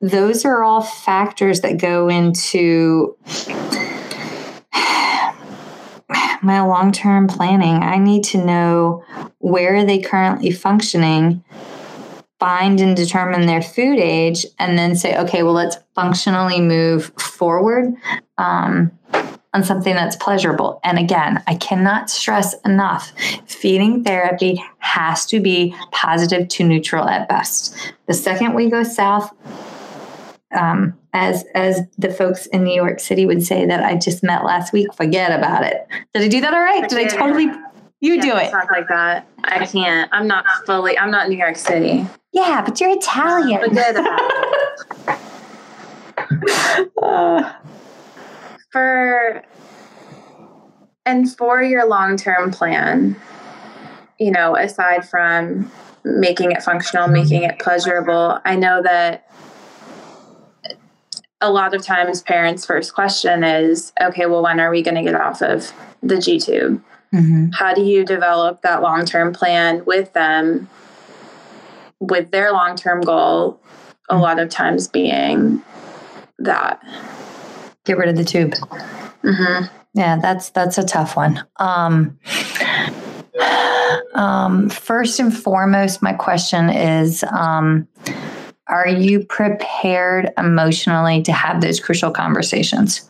those 0.00 0.44
are 0.44 0.62
all 0.64 0.82
factors 0.82 1.60
that 1.60 1.78
go 1.78 2.08
into 2.08 3.16
my 6.42 6.60
long 6.60 6.92
term 6.92 7.26
planning. 7.26 7.82
I 7.82 7.98
need 7.98 8.24
to 8.24 8.44
know 8.44 9.04
where 9.38 9.76
are 9.76 9.84
they 9.84 9.98
currently 9.98 10.50
functioning 10.50 11.44
find 12.44 12.78
and 12.78 12.94
determine 12.94 13.46
their 13.46 13.62
food 13.62 13.98
age 13.98 14.44
and 14.58 14.78
then 14.78 14.94
say 14.94 15.16
okay 15.16 15.42
well 15.42 15.54
let's 15.54 15.78
functionally 15.94 16.60
move 16.60 17.10
forward 17.18 17.94
um, 18.36 18.92
on 19.54 19.64
something 19.64 19.94
that's 19.94 20.14
pleasurable 20.16 20.78
and 20.84 20.98
again 20.98 21.42
i 21.46 21.54
cannot 21.54 22.10
stress 22.10 22.54
enough 22.66 23.12
feeding 23.46 24.04
therapy 24.04 24.62
has 24.78 25.24
to 25.24 25.40
be 25.40 25.74
positive 25.90 26.46
to 26.48 26.64
neutral 26.64 27.08
at 27.08 27.26
best 27.30 27.94
the 28.08 28.12
second 28.12 28.52
we 28.52 28.68
go 28.68 28.82
south 28.82 29.34
um, 30.54 30.92
as 31.14 31.46
as 31.54 31.80
the 31.96 32.12
folks 32.12 32.46
in 32.46 32.62
New 32.62 32.74
York 32.74 33.00
City 33.00 33.26
would 33.26 33.42
say 33.42 33.66
that 33.66 33.82
I 33.82 33.96
just 33.96 34.22
met 34.22 34.44
last 34.44 34.72
week, 34.72 34.94
forget 34.94 35.36
about 35.36 35.64
it. 35.64 35.84
Did 36.12 36.22
I 36.22 36.28
do 36.28 36.40
that 36.42 36.54
all 36.54 36.60
right? 36.60 36.88
Did 36.88 36.98
I 36.98 37.06
totally 37.06 37.50
you 38.00 38.14
Yeah, 38.16 38.22
do 38.22 38.36
it. 38.36 38.50
Talk 38.50 38.70
like 38.70 38.86
that. 38.88 39.26
I 39.42 39.66
can't. 39.66 40.08
I'm 40.12 40.28
not 40.28 40.44
fully. 40.66 40.96
I'm 40.96 41.10
not 41.10 41.28
New 41.28 41.38
York 41.38 41.56
City. 41.56 42.06
Yeah, 42.34 42.62
but 42.62 42.80
you're 42.80 42.90
Italian. 42.90 43.60
Forget 43.60 43.96
about 43.96 44.20
it. 45.08 46.92
Uh, 47.00 47.52
for 48.72 49.44
and 51.06 51.36
for 51.36 51.62
your 51.62 51.86
long-term 51.86 52.50
plan 52.50 53.14
you 54.18 54.32
know 54.32 54.56
aside 54.56 55.08
from 55.08 55.70
making 56.04 56.50
it 56.50 56.60
functional 56.60 57.06
making 57.06 57.44
it 57.44 57.56
pleasurable 57.60 58.40
i 58.44 58.56
know 58.56 58.82
that 58.82 59.30
a 61.40 61.52
lot 61.52 61.72
of 61.72 61.84
times 61.84 62.20
parents 62.22 62.66
first 62.66 62.94
question 62.94 63.44
is 63.44 63.92
okay 64.02 64.26
well 64.26 64.42
when 64.42 64.58
are 64.58 64.70
we 64.70 64.82
going 64.82 64.96
to 64.96 65.02
get 65.02 65.14
off 65.14 65.40
of 65.40 65.72
the 66.02 66.18
g 66.18 66.40
tube 66.40 66.82
mhm. 67.12 67.54
how 67.54 67.72
do 67.72 67.82
you 67.82 68.04
develop 68.04 68.60
that 68.62 68.82
long-term 68.82 69.32
plan 69.32 69.84
with 69.84 70.12
them 70.14 70.68
with 72.00 72.30
their 72.30 72.52
long-term 72.52 73.00
goal 73.02 73.60
a 74.10 74.16
lot 74.16 74.38
of 74.38 74.48
times 74.48 74.88
being 74.88 75.62
that 76.38 76.80
Get 77.84 77.98
rid 77.98 78.08
of 78.08 78.16
the 78.16 78.24
tube. 78.24 78.54
hmm 79.22 79.64
Yeah, 79.92 80.18
that's 80.20 80.50
that's 80.50 80.78
a 80.78 80.84
tough 80.84 81.16
one. 81.16 81.44
Um, 81.56 82.18
um, 84.14 84.70
first 84.70 85.20
and 85.20 85.36
foremost, 85.36 86.00
my 86.00 86.14
question 86.14 86.70
is: 86.70 87.24
um, 87.24 87.86
Are 88.68 88.88
you 88.88 89.24
prepared 89.26 90.30
emotionally 90.38 91.22
to 91.22 91.32
have 91.32 91.60
those 91.60 91.78
crucial 91.78 92.10
conversations? 92.10 93.06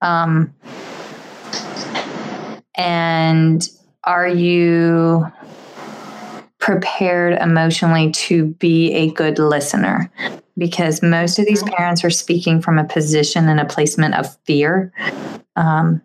Um, 0.00 0.54
and 2.74 3.68
are 4.04 4.28
you 4.28 5.30
prepared 6.68 7.32
emotionally 7.40 8.12
to 8.12 8.48
be 8.58 8.92
a 8.92 9.10
good 9.12 9.38
listener? 9.38 10.12
Because 10.58 11.02
most 11.02 11.38
of 11.38 11.46
these 11.46 11.62
parents 11.62 12.04
are 12.04 12.10
speaking 12.10 12.60
from 12.60 12.78
a 12.78 12.84
position 12.84 13.48
and 13.48 13.58
a 13.58 13.64
placement 13.64 14.14
of 14.14 14.36
fear. 14.44 14.92
Um, 15.56 16.02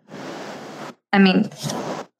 I 1.12 1.18
mean, 1.18 1.50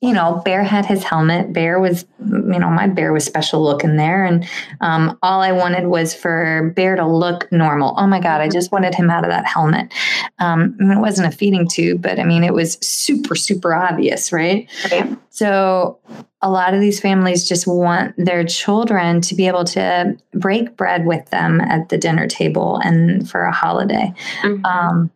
you 0.05 0.13
know, 0.13 0.43
Bear 0.45 0.63
had 0.63 0.85
his 0.85 1.03
helmet. 1.03 1.55
Bear 1.55 1.81
was, 1.81 2.05
you 2.19 2.59
know, 2.59 2.69
my 2.69 2.87
bear 2.87 3.11
was 3.11 3.25
special 3.25 3.63
looking 3.63 3.97
there. 3.97 4.27
And 4.27 4.47
um, 4.83 5.19
all 5.23 5.41
I 5.41 5.53
wanted 5.53 5.87
was 5.87 6.15
for 6.15 6.73
Bear 6.77 6.95
to 6.95 7.07
look 7.07 7.51
normal. 7.51 7.95
Oh 7.97 8.07
my 8.07 8.21
God, 8.21 8.43
I 8.43 8.51
just 8.51 8.71
wanted 8.71 8.95
him 8.95 9.09
out 9.09 9.25
of 9.25 9.31
that 9.31 9.47
helmet. 9.47 9.93
Um, 10.41 10.77
I 10.79 10.83
mean, 10.83 10.99
it 10.99 11.01
wasn't 11.01 11.33
a 11.33 11.37
feeding 11.37 11.67
tube, 11.67 12.03
but 12.03 12.19
I 12.19 12.25
mean, 12.25 12.45
it 12.45 12.53
was 12.53 12.75
super, 12.83 13.35
super 13.35 13.75
obvious, 13.75 14.31
right? 14.31 14.69
Right. 14.91 15.17
So 15.31 15.99
a 16.43 16.51
lot 16.51 16.75
of 16.75 16.83
these 16.83 17.01
families 17.01 17.49
just 17.49 17.67
want 17.67 18.15
their 18.19 18.45
children 18.45 19.23
to 19.23 19.35
be 19.35 19.47
able 19.47 19.65
to 19.65 20.15
break 20.35 20.77
bread 20.77 21.07
with 21.07 21.31
them 21.31 21.63
at 21.63 21.89
the 21.89 21.97
dinner 21.97 22.27
table 22.27 22.79
and 22.85 23.29
for 23.29 23.45
a 23.45 23.53
holiday. 23.53 24.13
Mhm. 24.43 24.65
Um, 24.67 25.11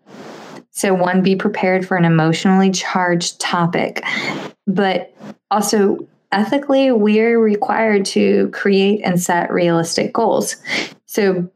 so, 0.78 0.94
one, 0.94 1.22
be 1.22 1.34
prepared 1.34 1.84
for 1.84 1.96
an 1.96 2.04
emotionally 2.04 2.70
charged 2.70 3.40
topic, 3.40 4.00
but 4.68 5.12
also 5.50 5.98
ethically, 6.30 6.92
we're 6.92 7.40
required 7.40 8.04
to 8.04 8.48
create 8.50 9.00
and 9.02 9.20
set 9.20 9.50
realistic 9.50 10.12
goals. 10.12 10.54
So, 11.10 11.50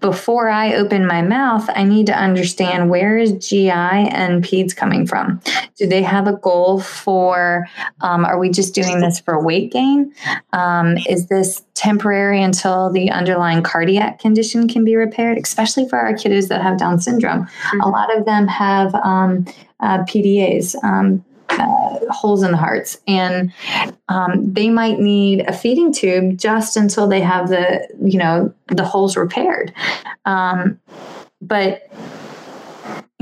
before 0.00 0.48
I 0.48 0.74
open 0.74 1.08
my 1.08 1.22
mouth, 1.22 1.68
I 1.74 1.82
need 1.82 2.06
to 2.06 2.16
understand 2.16 2.88
where 2.88 3.18
is 3.18 3.32
GI 3.32 3.68
and 3.68 4.44
PEDS 4.44 4.76
coming 4.76 5.08
from. 5.08 5.40
Do 5.76 5.88
they 5.88 6.02
have 6.02 6.28
a 6.28 6.34
goal 6.34 6.80
for? 6.80 7.66
Um, 8.00 8.24
are 8.24 8.38
we 8.38 8.48
just 8.48 8.76
doing 8.76 9.00
this 9.00 9.18
for 9.18 9.42
weight 9.44 9.72
gain? 9.72 10.14
Um, 10.52 10.98
is 11.08 11.26
this 11.26 11.64
temporary 11.74 12.44
until 12.44 12.92
the 12.92 13.10
underlying 13.10 13.64
cardiac 13.64 14.20
condition 14.20 14.68
can 14.68 14.84
be 14.84 14.94
repaired? 14.94 15.36
Especially 15.36 15.88
for 15.88 15.98
our 15.98 16.12
kiddos 16.12 16.46
that 16.46 16.62
have 16.62 16.78
Down 16.78 17.00
syndrome, 17.00 17.48
a 17.82 17.88
lot 17.88 18.16
of 18.16 18.24
them 18.24 18.46
have 18.46 18.94
um, 18.94 19.46
uh, 19.80 20.04
PDAs. 20.04 20.76
Uh, 21.58 21.98
holes 22.10 22.42
in 22.42 22.50
the 22.50 22.56
hearts, 22.56 22.98
and 23.06 23.52
um, 24.08 24.52
they 24.52 24.68
might 24.68 24.98
need 24.98 25.40
a 25.40 25.52
feeding 25.52 25.92
tube 25.92 26.36
just 26.36 26.76
until 26.76 27.06
they 27.06 27.20
have 27.20 27.48
the 27.48 27.86
you 28.04 28.18
know 28.18 28.52
the 28.68 28.84
holes 28.84 29.16
repaired. 29.16 29.72
Um, 30.24 30.80
but 31.40 31.90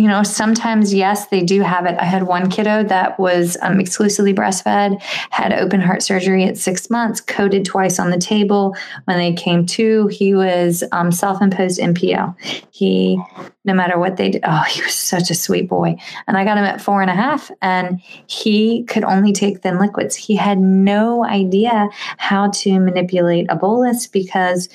you 0.01 0.09
know, 0.09 0.23
sometimes, 0.23 0.95
yes, 0.95 1.27
they 1.27 1.43
do 1.43 1.61
have 1.61 1.85
it. 1.85 1.95
I 2.01 2.07
had 2.07 2.23
one 2.23 2.49
kiddo 2.49 2.83
that 2.85 3.19
was 3.19 3.59
um, 3.61 3.79
exclusively 3.79 4.33
breastfed, 4.33 4.99
had 5.29 5.53
open 5.53 5.79
heart 5.83 6.03
surgery 6.03 6.45
at 6.45 6.57
six 6.57 6.89
months, 6.89 7.21
coded 7.21 7.67
twice 7.67 7.99
on 7.99 8.09
the 8.09 8.17
table. 8.17 8.75
When 9.05 9.19
they 9.19 9.35
came 9.35 9.67
to, 9.67 10.07
he 10.07 10.33
was 10.33 10.83
um, 10.93 11.13
self 11.13 11.43
imposed 11.43 11.79
NPO. 11.79 12.35
He, 12.71 13.23
no 13.67 13.75
matter 13.75 13.99
what 13.99 14.17
they 14.17 14.31
did, 14.31 14.43
oh, 14.43 14.65
he 14.71 14.81
was 14.81 14.95
such 14.95 15.31
a 15.31 15.35
sweet 15.35 15.69
boy. 15.69 15.97
And 16.27 16.39
I 16.39 16.45
got 16.45 16.57
him 16.57 16.65
at 16.65 16.81
four 16.81 17.03
and 17.03 17.11
a 17.11 17.15
half, 17.15 17.51
and 17.61 18.01
he 18.27 18.85
could 18.85 19.05
only 19.05 19.35
take 19.35 19.61
thin 19.61 19.79
liquids. 19.79 20.17
He 20.17 20.35
had 20.35 20.59
no 20.59 21.27
idea 21.27 21.91
how 22.17 22.49
to 22.49 22.81
manipulate 22.81 23.49
a 23.51 23.55
bolus 23.55 24.07
because 24.07 24.71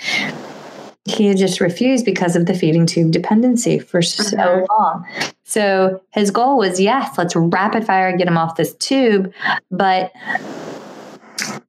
he 1.05 1.27
had 1.27 1.37
just 1.37 1.61
refused 1.61 2.03
because 2.03 2.35
of 2.35 2.47
the 2.47 2.53
feeding 2.55 2.85
tube 2.87 3.11
dependency 3.11 3.77
for 3.77 4.01
so 4.01 4.35
Mhm. 4.37 4.65
long. 4.69 5.05
So 5.43 6.01
his 6.11 6.31
goal 6.31 6.57
was 6.57 6.79
yes, 6.79 7.15
let's 7.17 7.35
rapid 7.35 7.85
fire 7.85 8.15
get 8.17 8.27
him 8.27 8.37
off 8.37 8.55
this 8.55 8.73
tube. 8.73 9.31
But 9.69 10.11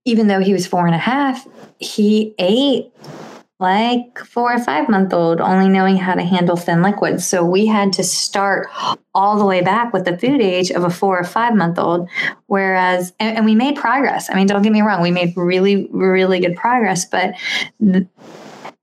even 0.06 0.28
though 0.28 0.40
he 0.40 0.52
was 0.54 0.66
four 0.66 0.86
and 0.86 0.94
a 0.94 0.98
half, 0.98 1.46
he 1.78 2.34
ate 2.38 2.90
like 3.58 4.18
four 4.18 4.52
or 4.52 4.58
five 4.58 4.88
month 4.88 5.12
old, 5.14 5.40
only 5.40 5.68
knowing 5.68 5.96
how 5.96 6.14
to 6.14 6.22
handle 6.22 6.56
thin 6.56 6.82
liquids. 6.82 7.26
So 7.26 7.44
we 7.44 7.66
had 7.66 7.92
to 7.94 8.04
start 8.04 8.68
all 9.14 9.38
the 9.38 9.46
way 9.46 9.62
back 9.62 9.92
with 9.94 10.04
the 10.04 10.16
food 10.16 10.40
age 10.42 10.70
of 10.70 10.84
a 10.84 10.90
four 10.90 11.18
or 11.18 11.24
five 11.24 11.54
month 11.54 11.78
old. 11.78 12.08
Whereas, 12.46 13.12
and, 13.18 13.36
and 13.38 13.46
we 13.46 13.54
made 13.54 13.76
progress. 13.76 14.28
I 14.30 14.34
mean, 14.34 14.46
don't 14.46 14.62
get 14.62 14.72
me 14.72 14.82
wrong, 14.82 15.02
we 15.02 15.10
made 15.10 15.34
really, 15.36 15.88
really 15.90 16.40
good 16.40 16.56
progress, 16.56 17.04
but 17.06 17.34
th- 17.82 18.06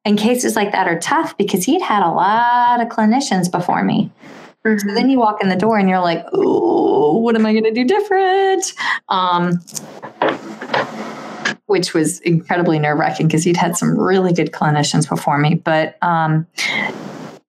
and 0.06 0.18
cases 0.18 0.56
like 0.56 0.72
that 0.72 0.88
are 0.88 1.00
tough 1.00 1.38
because 1.38 1.64
he'd 1.64 1.82
had 1.82 2.04
a 2.04 2.12
lot 2.12 2.82
of 2.82 2.90
clinicians 2.90 3.50
before 3.50 3.84
me. 3.84 4.12
So 4.66 4.94
then 4.94 5.10
you 5.10 5.20
walk 5.20 5.44
in 5.44 5.50
the 5.50 5.58
door 5.58 5.78
and 5.78 5.90
you're 5.90 6.00
like, 6.00 6.26
oh, 6.32 7.18
what 7.18 7.36
am 7.36 7.46
I 7.46 7.52
going 7.52 7.66
to 7.66 7.74
do 7.74 7.84
different? 7.84 8.74
Um, 9.10 9.60
which 11.66 11.94
was 11.94 12.20
incredibly 12.22 12.80
nerve 12.80 12.98
wracking 12.98 13.28
because 13.28 13.44
he'd 13.44 13.58
had 13.58 13.76
some 13.76 14.00
really 14.00 14.32
good 14.32 14.52
clinicians 14.52 15.08
before 15.10 15.38
me. 15.38 15.56
But 15.56 15.98
um, 16.02 16.48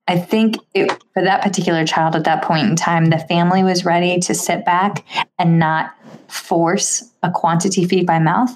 I 0.07 0.19
think 0.19 0.57
it, 0.75 0.91
for 1.15 1.23
that 1.23 1.43
particular 1.43 1.87
child 1.87 2.15
at 2.15 2.25
that 2.25 2.43
point 2.43 2.69
in 2.69 2.77
time, 2.77 3.07
the 3.07 3.19
family 3.19 3.63
was 3.63 3.85
ready 3.85 4.19
to 4.21 4.35
sit 4.35 4.65
back 4.65 5.05
and 5.39 5.59
not 5.59 5.95
force 6.29 7.11
a 7.23 7.31
quantity 7.31 7.85
feed 7.87 8.07
by 8.07 8.19
mouth 8.19 8.51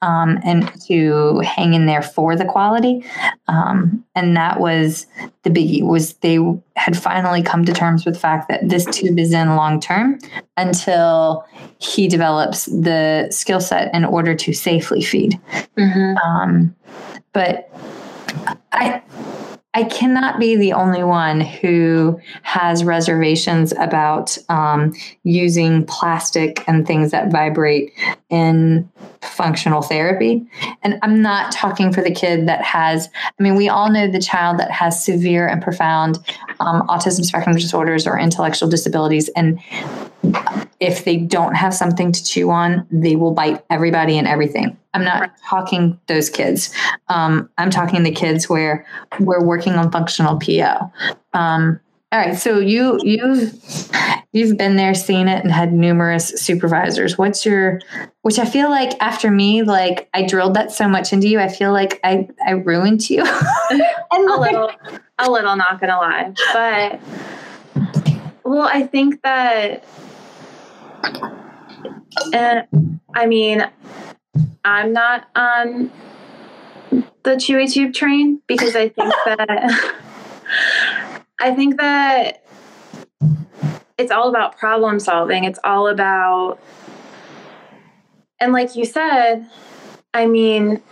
um, 0.00 0.38
and 0.44 0.70
to 0.84 1.40
hang 1.40 1.74
in 1.74 1.86
there 1.86 2.02
for 2.02 2.36
the 2.36 2.44
quality. 2.44 3.04
Um, 3.48 4.04
and 4.14 4.36
that 4.36 4.60
was 4.60 5.06
the 5.42 5.50
biggie 5.50 5.82
was 5.82 6.14
they 6.14 6.38
had 6.76 6.96
finally 6.96 7.42
come 7.42 7.64
to 7.64 7.72
terms 7.72 8.04
with 8.04 8.14
the 8.14 8.20
fact 8.20 8.48
that 8.48 8.68
this 8.68 8.84
tube 8.86 9.18
is 9.18 9.32
in 9.32 9.56
long 9.56 9.80
term 9.80 10.18
until 10.56 11.44
he 11.78 12.08
develops 12.08 12.66
the 12.66 13.28
skill 13.30 13.60
set 13.60 13.92
in 13.94 14.04
order 14.04 14.34
to 14.34 14.52
safely 14.52 15.02
feed. 15.02 15.38
Mhm. 15.76 16.16
Um, 16.24 16.76
but 17.32 17.70
I 18.72 19.02
I 19.76 19.84
cannot 19.84 20.40
be 20.40 20.56
the 20.56 20.72
only 20.72 21.04
one 21.04 21.38
who 21.38 22.18
has 22.40 22.82
reservations 22.82 23.72
about 23.72 24.38
um, 24.48 24.94
using 25.22 25.84
plastic 25.84 26.66
and 26.66 26.86
things 26.86 27.10
that 27.10 27.30
vibrate 27.30 27.92
in 28.30 28.90
functional 29.20 29.82
therapy. 29.82 30.46
And 30.82 30.98
I'm 31.02 31.20
not 31.20 31.52
talking 31.52 31.92
for 31.92 32.00
the 32.00 32.10
kid 32.10 32.48
that 32.48 32.62
has, 32.62 33.10
I 33.38 33.42
mean, 33.42 33.54
we 33.54 33.68
all 33.68 33.92
know 33.92 34.10
the 34.10 34.18
child 34.18 34.58
that 34.60 34.70
has 34.70 35.04
severe 35.04 35.46
and 35.46 35.62
profound 35.62 36.20
um, 36.58 36.86
autism 36.86 37.26
spectrum 37.26 37.54
disorders 37.54 38.06
or 38.06 38.18
intellectual 38.18 38.70
disabilities. 38.70 39.28
And 39.36 39.60
if 40.80 41.04
they 41.04 41.16
don't 41.16 41.54
have 41.54 41.74
something 41.74 42.12
to 42.12 42.24
chew 42.24 42.50
on, 42.50 42.86
they 42.90 43.16
will 43.16 43.32
bite 43.32 43.64
everybody 43.70 44.18
and 44.18 44.26
everything. 44.26 44.76
I'm 44.94 45.04
not 45.04 45.20
right. 45.20 45.30
talking 45.48 45.98
those 46.06 46.30
kids. 46.30 46.74
Um, 47.08 47.50
I'm 47.58 47.70
talking 47.70 48.02
the 48.02 48.10
kids 48.10 48.48
where 48.48 48.86
we're 49.20 49.44
working 49.44 49.74
on 49.74 49.92
functional 49.92 50.38
PO. 50.38 50.90
Um, 51.34 51.80
all 52.12 52.20
right, 52.20 52.36
so 52.36 52.60
you 52.60 52.98
you've 53.02 53.52
you've 54.32 54.56
been 54.56 54.76
there, 54.76 54.94
seen 54.94 55.26
it, 55.28 55.42
and 55.42 55.52
had 55.52 55.72
numerous 55.72 56.28
supervisors. 56.28 57.18
What's 57.18 57.44
your 57.44 57.80
which 58.22 58.38
I 58.38 58.44
feel 58.44 58.70
like 58.70 58.92
after 59.02 59.30
me, 59.30 59.64
like 59.64 60.08
I 60.14 60.24
drilled 60.24 60.54
that 60.54 60.70
so 60.70 60.88
much 60.88 61.12
into 61.12 61.28
you, 61.28 61.40
I 61.40 61.48
feel 61.48 61.72
like 61.72 61.98
I 62.04 62.28
I 62.46 62.52
ruined 62.52 63.10
you. 63.10 63.22
a 63.70 63.74
little, 64.18 64.70
a 65.18 65.30
little, 65.30 65.56
not 65.56 65.80
gonna 65.80 65.98
lie, 65.98 66.32
but 66.52 67.00
well, 68.44 68.70
I 68.72 68.84
think 68.84 69.22
that 69.22 69.84
and 72.32 73.00
I 73.14 73.26
mean, 73.26 73.64
I'm 74.64 74.92
not 74.92 75.28
on 75.34 75.90
the 77.22 77.32
Chewy 77.32 77.70
Tube 77.70 77.92
train 77.92 78.40
because 78.46 78.76
I 78.76 78.88
think 78.88 79.12
that 79.24 80.02
I 81.40 81.54
think 81.54 81.78
that 81.78 82.44
it's 83.98 84.10
all 84.10 84.28
about 84.28 84.58
problem 84.58 85.00
solving. 85.00 85.44
It's 85.44 85.58
all 85.64 85.88
about 85.88 86.58
and 88.38 88.52
like 88.52 88.76
you 88.76 88.84
said, 88.84 89.48
I 90.12 90.26
mean, 90.26 90.82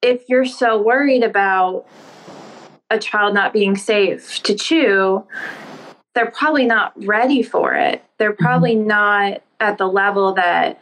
if 0.00 0.28
you're 0.28 0.44
so 0.44 0.80
worried 0.80 1.22
about 1.22 1.86
a 2.90 2.98
child 2.98 3.34
not 3.34 3.52
being 3.52 3.76
safe 3.76 4.42
to 4.44 4.54
chew, 4.54 5.24
they're 6.14 6.30
probably 6.30 6.66
not 6.66 6.92
ready 7.04 7.42
for 7.42 7.74
it. 7.74 8.04
They're 8.22 8.32
probably 8.32 8.76
mm-hmm. 8.76 8.86
not 8.86 9.42
at 9.58 9.78
the 9.78 9.88
level 9.88 10.34
that 10.34 10.80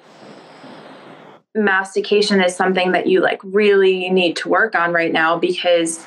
mastication 1.54 2.38
is 2.42 2.54
something 2.54 2.92
that 2.92 3.06
you 3.06 3.22
like 3.22 3.40
really 3.42 4.10
need 4.10 4.36
to 4.36 4.50
work 4.50 4.74
on 4.74 4.92
right 4.92 5.10
now 5.10 5.38
because 5.38 6.04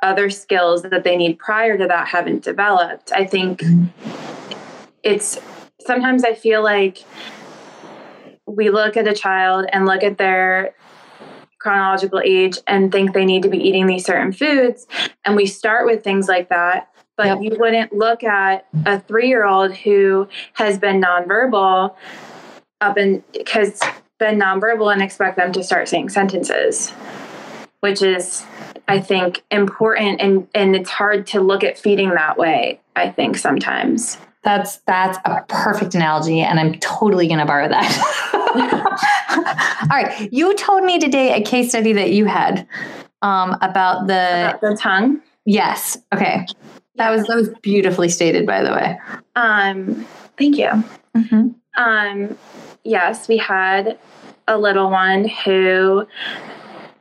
other 0.00 0.30
skills 0.30 0.82
that 0.82 1.02
they 1.02 1.16
need 1.16 1.40
prior 1.40 1.76
to 1.76 1.88
that 1.88 2.06
haven't 2.06 2.44
developed. 2.44 3.10
I 3.10 3.24
think 3.24 3.64
it's 5.02 5.40
sometimes 5.84 6.22
I 6.22 6.34
feel 6.34 6.62
like 6.62 7.02
we 8.46 8.70
look 8.70 8.96
at 8.96 9.08
a 9.08 9.14
child 9.14 9.66
and 9.72 9.86
look 9.86 10.04
at 10.04 10.18
their 10.18 10.72
chronological 11.58 12.22
age 12.24 12.58
and 12.68 12.92
think 12.92 13.12
they 13.12 13.24
need 13.24 13.42
to 13.42 13.48
be 13.48 13.58
eating 13.58 13.86
these 13.86 14.04
certain 14.04 14.30
foods 14.30 14.86
and 15.24 15.34
we 15.34 15.46
start 15.46 15.84
with 15.84 16.04
things 16.04 16.28
like 16.28 16.48
that 16.48 16.92
but 17.18 17.26
yep. 17.26 17.38
you 17.42 17.58
wouldn't 17.58 17.92
look 17.92 18.22
at 18.24 18.66
a 18.86 19.00
three 19.00 19.28
year 19.28 19.44
old 19.44 19.74
who 19.74 20.26
has 20.54 20.78
been 20.78 21.02
nonverbal 21.02 21.94
up 22.80 22.96
and 22.96 23.22
has 23.52 23.80
been 24.18 24.38
nonverbal 24.38 24.90
and 24.90 25.02
expect 25.02 25.36
them 25.36 25.52
to 25.52 25.62
start 25.62 25.88
saying 25.88 26.08
sentences, 26.08 26.90
which 27.80 28.02
is, 28.02 28.44
I 28.86 29.00
think, 29.00 29.42
important. 29.50 30.20
And, 30.20 30.46
and 30.54 30.76
it's 30.76 30.90
hard 30.90 31.26
to 31.28 31.40
look 31.40 31.64
at 31.64 31.76
feeding 31.76 32.10
that 32.10 32.38
way, 32.38 32.80
I 32.94 33.10
think, 33.10 33.36
sometimes. 33.36 34.16
That's 34.44 34.76
that's 34.86 35.18
a 35.24 35.44
perfect 35.48 35.96
analogy, 35.96 36.40
and 36.40 36.60
I'm 36.60 36.74
totally 36.78 37.26
going 37.26 37.40
to 37.40 37.44
borrow 37.44 37.68
that. 37.68 37.90
All 39.90 40.02
right, 40.02 40.32
you 40.32 40.54
told 40.54 40.84
me 40.84 41.00
today 41.00 41.34
a 41.34 41.42
case 41.42 41.70
study 41.70 41.92
that 41.94 42.12
you 42.12 42.24
had 42.26 42.66
um, 43.20 43.56
about 43.60 44.06
the 44.06 44.50
about 44.50 44.60
the 44.60 44.76
tongue. 44.80 45.20
Yes. 45.44 45.98
Okay. 46.14 46.46
That 46.98 47.10
was 47.10 47.26
that 47.26 47.36
was 47.36 47.50
beautifully 47.62 48.08
stated, 48.08 48.46
by 48.46 48.62
the 48.62 48.72
way. 48.72 48.98
Um, 49.36 50.06
thank 50.36 50.56
you. 50.56 50.70
Mm-hmm. 51.16 51.48
Um, 51.76 52.38
yes, 52.84 53.28
we 53.28 53.38
had 53.38 53.98
a 54.46 54.58
little 54.58 54.90
one 54.90 55.28
who 55.28 56.06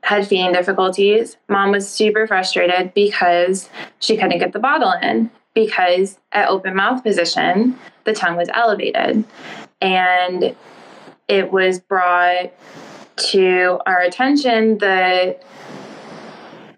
had 0.03 0.27
feeding 0.27 0.53
difficulties. 0.53 1.37
Mom 1.49 1.71
was 1.71 1.89
super 1.89 2.27
frustrated 2.27 2.93
because 2.93 3.69
she 3.99 4.15
couldn't 4.15 4.39
get 4.39 4.53
the 4.53 4.59
bottle 4.59 4.93
in 5.01 5.29
because 5.53 6.17
at 6.31 6.47
open 6.47 6.75
mouth 6.75 7.03
position, 7.03 7.77
the 8.03 8.13
tongue 8.13 8.37
was 8.37 8.49
elevated. 8.53 9.23
And 9.81 10.55
it 11.27 11.51
was 11.51 11.79
brought 11.79 12.53
to 13.17 13.79
our 13.85 13.99
attention 13.99 14.77
that 14.77 15.43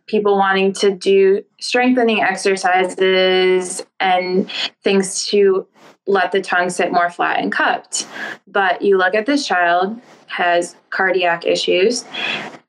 people 0.09 0.37
wanting 0.37 0.73
to 0.73 0.91
do 0.91 1.43
strengthening 1.59 2.21
exercises 2.21 3.85
and 3.99 4.49
things 4.83 5.27
to 5.27 5.67
let 6.07 6.31
the 6.31 6.41
tongue 6.41 6.69
sit 6.71 6.91
more 6.91 7.11
flat 7.11 7.39
and 7.39 7.51
cupped. 7.51 8.07
But 8.47 8.81
you 8.81 8.97
look 8.97 9.13
at 9.13 9.27
this 9.27 9.45
child 9.45 10.01
has 10.25 10.75
cardiac 10.89 11.45
issues 11.45 12.05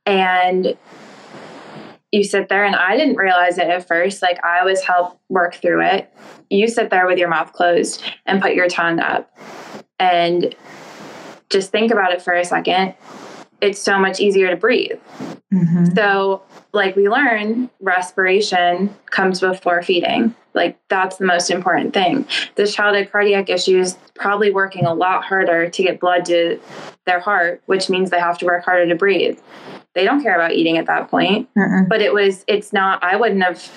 and 0.05 0.77
you 2.13 2.25
sit 2.25 2.49
there 2.51 2.65
and 2.65 2.77
I 2.77 2.97
didn't 2.97 3.17
realize 3.17 3.57
it 3.57 3.69
at 3.69 3.89
first. 3.89 4.21
Like 4.21 4.45
I 4.45 4.63
was 4.65 4.83
help 4.83 5.19
work 5.31 5.55
through 5.55 5.83
it. 5.87 6.13
You 6.51 6.69
sit 6.69 6.91
there 6.91 7.07
with 7.07 7.19
your 7.19 7.29
mouth 7.29 7.53
closed 7.55 8.03
and 8.27 8.43
put 8.43 8.55
your 8.55 8.69
tongue 8.69 9.01
up 9.01 9.35
and 9.99 10.55
just 11.49 11.71
think 11.71 11.91
about 11.91 12.13
it 12.13 12.21
for 12.21 12.35
a 12.35 12.45
second. 12.45 12.95
It's 13.63 13.81
so 13.81 13.99
much 13.99 14.21
easier 14.21 14.51
to 14.51 14.57
breathe. 14.57 14.99
Mm-hmm. 15.53 15.95
So 15.95 16.43
like 16.73 16.97
we 16.97 17.09
learn, 17.09 17.71
respiration 17.81 18.95
comes 19.11 19.41
before 19.41 19.83
feeding. 19.83 20.35
Like 20.55 20.79
that's 20.89 21.17
the 21.17 21.27
most 21.27 21.51
important 21.51 21.95
thing. 21.95 22.27
This 22.57 22.75
child 22.75 22.97
had 22.97 23.11
cardiac 23.11 23.49
issues, 23.49 23.97
probably 24.15 24.51
working 24.51 24.85
a 24.85 24.95
lot 24.95 25.25
harder 25.25 25.69
to 25.71 25.83
get 25.83 26.01
blood 26.01 26.25
to 26.27 26.61
their 27.07 27.21
heart, 27.21 27.63
which 27.67 27.89
means 27.89 28.11
they 28.11 28.21
have 28.21 28.39
to 28.39 28.47
work 28.47 28.65
harder 28.65 28.89
to 28.89 28.95
breathe. 28.95 29.39
They 29.95 30.05
don't 30.05 30.23
care 30.23 30.35
about 30.35 30.53
eating 30.53 30.77
at 30.77 30.87
that 30.87 31.11
point. 31.11 31.49
Uh-uh. 31.57 31.85
But 31.89 32.01
it 32.01 32.13
was, 32.13 32.45
it's 32.47 32.73
not, 32.73 33.03
I 33.03 33.17
wouldn't 33.17 33.43
have, 33.43 33.71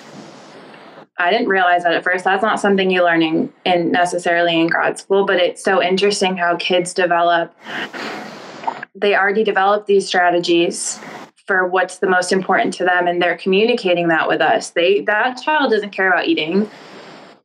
I 1.18 1.30
didn't 1.30 1.48
realize 1.48 1.84
that 1.84 1.94
at 1.94 2.04
first. 2.04 2.24
That's 2.24 2.42
not 2.42 2.60
something 2.60 2.90
you're 2.90 3.04
learning 3.04 3.52
in 3.64 3.92
necessarily 3.92 4.60
in 4.60 4.66
grad 4.66 4.98
school, 4.98 5.26
but 5.26 5.36
it's 5.36 5.62
so 5.62 5.82
interesting 5.82 6.36
how 6.36 6.56
kids 6.56 6.92
develop. 6.92 7.54
They 8.96 9.16
already 9.16 9.44
develop 9.44 9.86
these 9.86 10.06
strategies 10.06 11.00
for 11.46 11.66
what's 11.68 11.98
the 11.98 12.08
most 12.08 12.32
important 12.32 12.72
to 12.74 12.84
them 12.84 13.06
and 13.06 13.20
they're 13.20 13.36
communicating 13.36 14.08
that 14.08 14.28
with 14.28 14.40
us. 14.40 14.70
They 14.70 15.00
that 15.02 15.40
child 15.42 15.70
doesn't 15.70 15.90
care 15.90 16.10
about 16.10 16.26
eating 16.26 16.70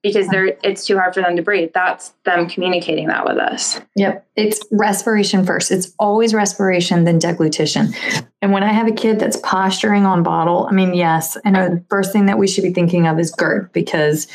because 0.02 0.30
they're 0.30 0.58
it's 0.64 0.86
too 0.86 0.98
hard 0.98 1.14
for 1.14 1.22
them 1.22 1.36
to 1.36 1.42
breathe. 1.42 1.72
That's 1.74 2.14
them 2.24 2.48
communicating 2.48 3.08
that 3.08 3.26
with 3.26 3.38
us. 3.38 3.82
Yep. 3.96 4.26
It's 4.38 4.62
respiration 4.72 5.46
first. 5.46 5.72
It's 5.72 5.94
always 6.00 6.34
respiration 6.34 7.04
then 7.04 7.20
deglutition. 7.20 7.94
And 8.42 8.54
when 8.54 8.64
i 8.64 8.72
have 8.72 8.88
a 8.88 8.94
kid 8.94 9.20
that's 9.20 9.38
posturing 9.38 10.06
on 10.06 10.24
bottle 10.24 10.68
i 10.70 10.74
mean 10.74 10.94
yes. 10.94 11.38
I 11.44 11.52
know 11.52 11.70
the 11.70 11.84
first 11.90 12.14
thing 12.14 12.26
that 12.28 12.38
we 12.38 12.48
should 12.48 12.64
be 12.64 12.74
thinking 12.74 13.08
of 13.08 13.20
is 13.20 13.32
GERD 13.32 13.72
because 13.74 14.28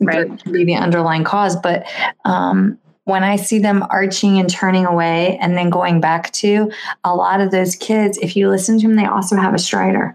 right. 0.00 0.28
GERD 0.28 0.42
can 0.42 0.52
be 0.52 0.64
the 0.64 0.74
underlying 0.74 1.24
cause. 1.24 1.56
But 1.56 1.86
um, 2.24 2.78
when 3.08 3.24
I 3.24 3.36
see 3.36 3.58
them 3.58 3.86
arching 3.88 4.38
and 4.38 4.50
turning 4.50 4.84
away 4.84 5.38
and 5.40 5.56
then 5.56 5.70
going 5.70 5.98
back 5.98 6.30
to, 6.32 6.70
a 7.04 7.14
lot 7.14 7.40
of 7.40 7.50
those 7.50 7.74
kids, 7.74 8.18
if 8.18 8.36
you 8.36 8.50
listen 8.50 8.78
to 8.78 8.86
them, 8.86 8.96
they 8.96 9.06
also 9.06 9.34
have 9.34 9.54
a 9.54 9.56
stridor. 9.56 10.14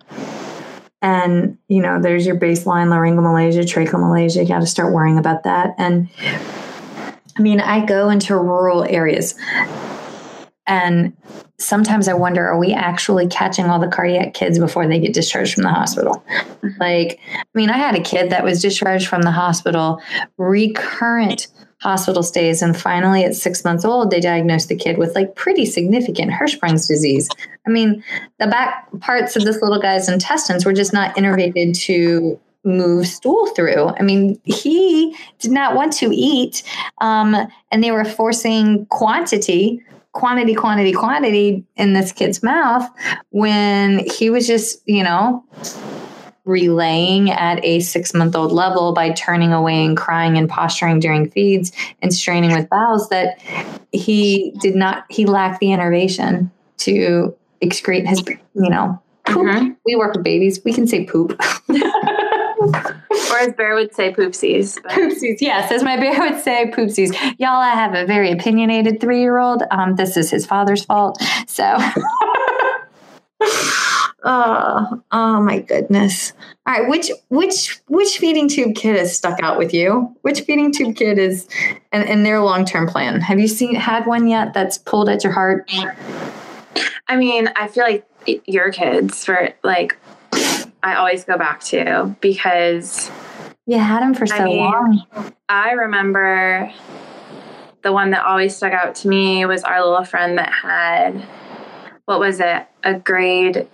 And, 1.01 1.57
you 1.69 1.81
know, 1.81 1.99
there's 1.99 2.23
your 2.23 2.35
baseline 2.35 2.89
laryngomalacia, 2.89 3.63
tracheomalacia. 3.63 4.43
You 4.43 4.47
got 4.47 4.59
to 4.59 4.67
start 4.67 4.93
worrying 4.93 5.17
about 5.17 5.41
that. 5.41 5.73
And 5.79 6.07
I 7.35 7.41
mean, 7.41 7.59
I 7.59 7.83
go 7.83 8.11
into 8.11 8.37
rural 8.37 8.83
areas 8.83 9.33
and 10.67 11.17
sometimes 11.57 12.07
I 12.07 12.13
wonder, 12.13 12.45
are 12.45 12.59
we 12.59 12.73
actually 12.73 13.27
catching 13.27 13.65
all 13.65 13.79
the 13.79 13.87
cardiac 13.87 14.35
kids 14.35 14.59
before 14.59 14.87
they 14.87 14.99
get 14.99 15.13
discharged 15.13 15.55
from 15.55 15.63
the 15.63 15.69
hospital? 15.69 16.23
Mm-hmm. 16.61 16.79
Like, 16.79 17.19
I 17.35 17.43
mean, 17.55 17.71
I 17.71 17.77
had 17.77 17.95
a 17.95 18.03
kid 18.03 18.29
that 18.29 18.43
was 18.43 18.61
discharged 18.61 19.07
from 19.07 19.23
the 19.23 19.31
hospital, 19.31 19.99
recurrent 20.37 21.47
hospital 21.83 22.23
stays. 22.23 22.61
And 22.61 22.75
finally, 22.75 23.25
at 23.25 23.35
six 23.35 23.63
months 23.63 23.83
old, 23.83 24.09
they 24.09 24.21
diagnosed 24.21 24.69
the 24.69 24.75
kid 24.75 24.97
with 24.97 25.13
like 25.13 25.35
pretty 25.35 25.65
significant 25.65 26.31
Hirschsprung's 26.31 26.87
disease. 26.87 27.29
I 27.67 27.69
mean, 27.69 28.03
the 28.39 28.47
back 28.47 28.87
parts 29.01 29.35
of 29.35 29.43
this 29.43 29.61
little 29.61 29.79
guy's 29.79 30.07
intestines 30.07 30.65
were 30.65 30.73
just 30.73 30.93
not 30.93 31.15
innervated 31.15 31.77
to 31.81 32.39
move 32.63 33.05
stool 33.05 33.47
through. 33.47 33.89
I 33.99 34.01
mean, 34.01 34.39
he 34.45 35.15
did 35.39 35.51
not 35.51 35.75
want 35.75 35.91
to 35.93 36.09
eat, 36.15 36.63
um, 36.99 37.35
and 37.71 37.83
they 37.83 37.91
were 37.91 38.05
forcing 38.05 38.85
quantity. 38.87 39.83
Quantity, 40.13 40.53
quantity, 40.53 40.93
quantity 40.93 41.65
in 41.75 41.93
this 41.93 42.11
kid's 42.11 42.43
mouth 42.43 42.87
when 43.31 44.07
he 44.07 44.29
was 44.29 44.45
just, 44.45 44.79
you 44.87 45.03
know, 45.03 45.43
relaying 46.45 47.31
at 47.31 47.63
a 47.63 47.79
six 47.79 48.13
month 48.13 48.35
old 48.35 48.51
level 48.51 48.93
by 48.93 49.11
turning 49.11 49.53
away 49.53 49.85
and 49.85 49.95
crying 49.95 50.37
and 50.37 50.49
posturing 50.49 50.99
during 50.99 51.29
feeds 51.31 51.71
and 52.01 52.13
straining 52.13 52.51
with 52.53 52.67
bowels 52.69 53.09
that 53.09 53.39
he 53.91 54.53
did 54.61 54.75
not, 54.75 55.05
he 55.09 55.25
lacked 55.25 55.59
the 55.59 55.71
innervation 55.71 56.51
to 56.77 57.33
excrete 57.61 58.05
his, 58.05 58.21
you 58.55 58.69
know, 58.69 59.01
poop. 59.25 59.45
Mhm. 59.45 59.75
We 59.85 59.95
work 59.95 60.15
with 60.15 60.23
babies. 60.23 60.59
We 60.65 60.73
can 60.73 60.85
say 60.87 61.05
poop. 61.05 61.39
Or 61.69 63.39
as 63.39 63.53
Bear 63.53 63.75
would 63.75 63.93
say, 63.93 64.13
poopsies. 64.13 64.79
But 64.81 64.91
Poopsies, 64.93 65.37
yes, 65.41 65.71
as 65.71 65.83
my 65.83 65.97
bear 65.97 66.17
would 66.19 66.41
say, 66.41 66.71
poopsies. 66.71 67.13
Y'all, 67.39 67.59
I 67.59 67.71
have 67.71 67.93
a 67.93 68.05
very 68.05 68.31
opinionated 68.31 69.01
three 69.01 69.19
year 69.21 69.37
old. 69.37 69.63
Um, 69.71 69.95
this 69.95 70.15
is 70.17 70.29
his 70.29 70.45
father's 70.45 70.85
fault. 70.85 71.21
So, 71.47 71.63
oh, 74.23 75.01
oh 75.11 75.41
my 75.41 75.59
goodness. 75.59 76.33
All 76.65 76.73
right, 76.73 76.89
which 76.89 77.11
which 77.29 77.79
which 77.87 78.17
feeding 78.17 78.47
tube 78.47 78.75
kid 78.75 78.97
has 78.97 79.15
stuck 79.15 79.41
out 79.41 79.57
with 79.57 79.73
you? 79.73 80.15
Which 80.21 80.41
feeding 80.41 80.71
tube 80.71 80.95
kid 80.95 81.17
is, 81.17 81.47
and, 81.91 82.07
and 82.07 82.25
their 82.25 82.39
long 82.41 82.65
term 82.65 82.87
plan? 82.87 83.21
Have 83.21 83.39
you 83.39 83.47
seen 83.47 83.75
had 83.75 84.05
one 84.05 84.27
yet 84.27 84.53
that's 84.53 84.77
pulled 84.77 85.09
at 85.09 85.23
your 85.23 85.33
heart? 85.33 85.69
I 87.07 87.17
mean, 87.17 87.49
I 87.55 87.67
feel 87.67 87.83
like 87.83 88.07
your 88.45 88.71
kids 88.71 89.25
for 89.25 89.49
like 89.63 89.97
I 90.81 90.95
always 90.95 91.23
go 91.23 91.37
back 91.37 91.61
to 91.65 92.15
because 92.21 93.11
You 93.65 93.79
had 93.79 94.01
him 94.03 94.13
for 94.13 94.23
I 94.23 94.37
so 94.37 94.43
mean- 94.45 94.57
long. 94.59 95.05
I 95.49 95.71
remember 95.71 96.71
the 97.83 97.91
one 97.91 98.11
that 98.11 98.25
always 98.25 98.55
stuck 98.55 98.71
out 98.71 98.95
to 98.95 99.09
me 99.09 99.45
was 99.45 99.63
our 99.63 99.83
little 99.85 100.05
friend 100.05 100.37
that 100.37 100.51
had 100.51 101.21
what 102.05 102.19
was 102.19 102.39
it 102.39 102.65
a 102.83 102.95
grade 102.95 103.67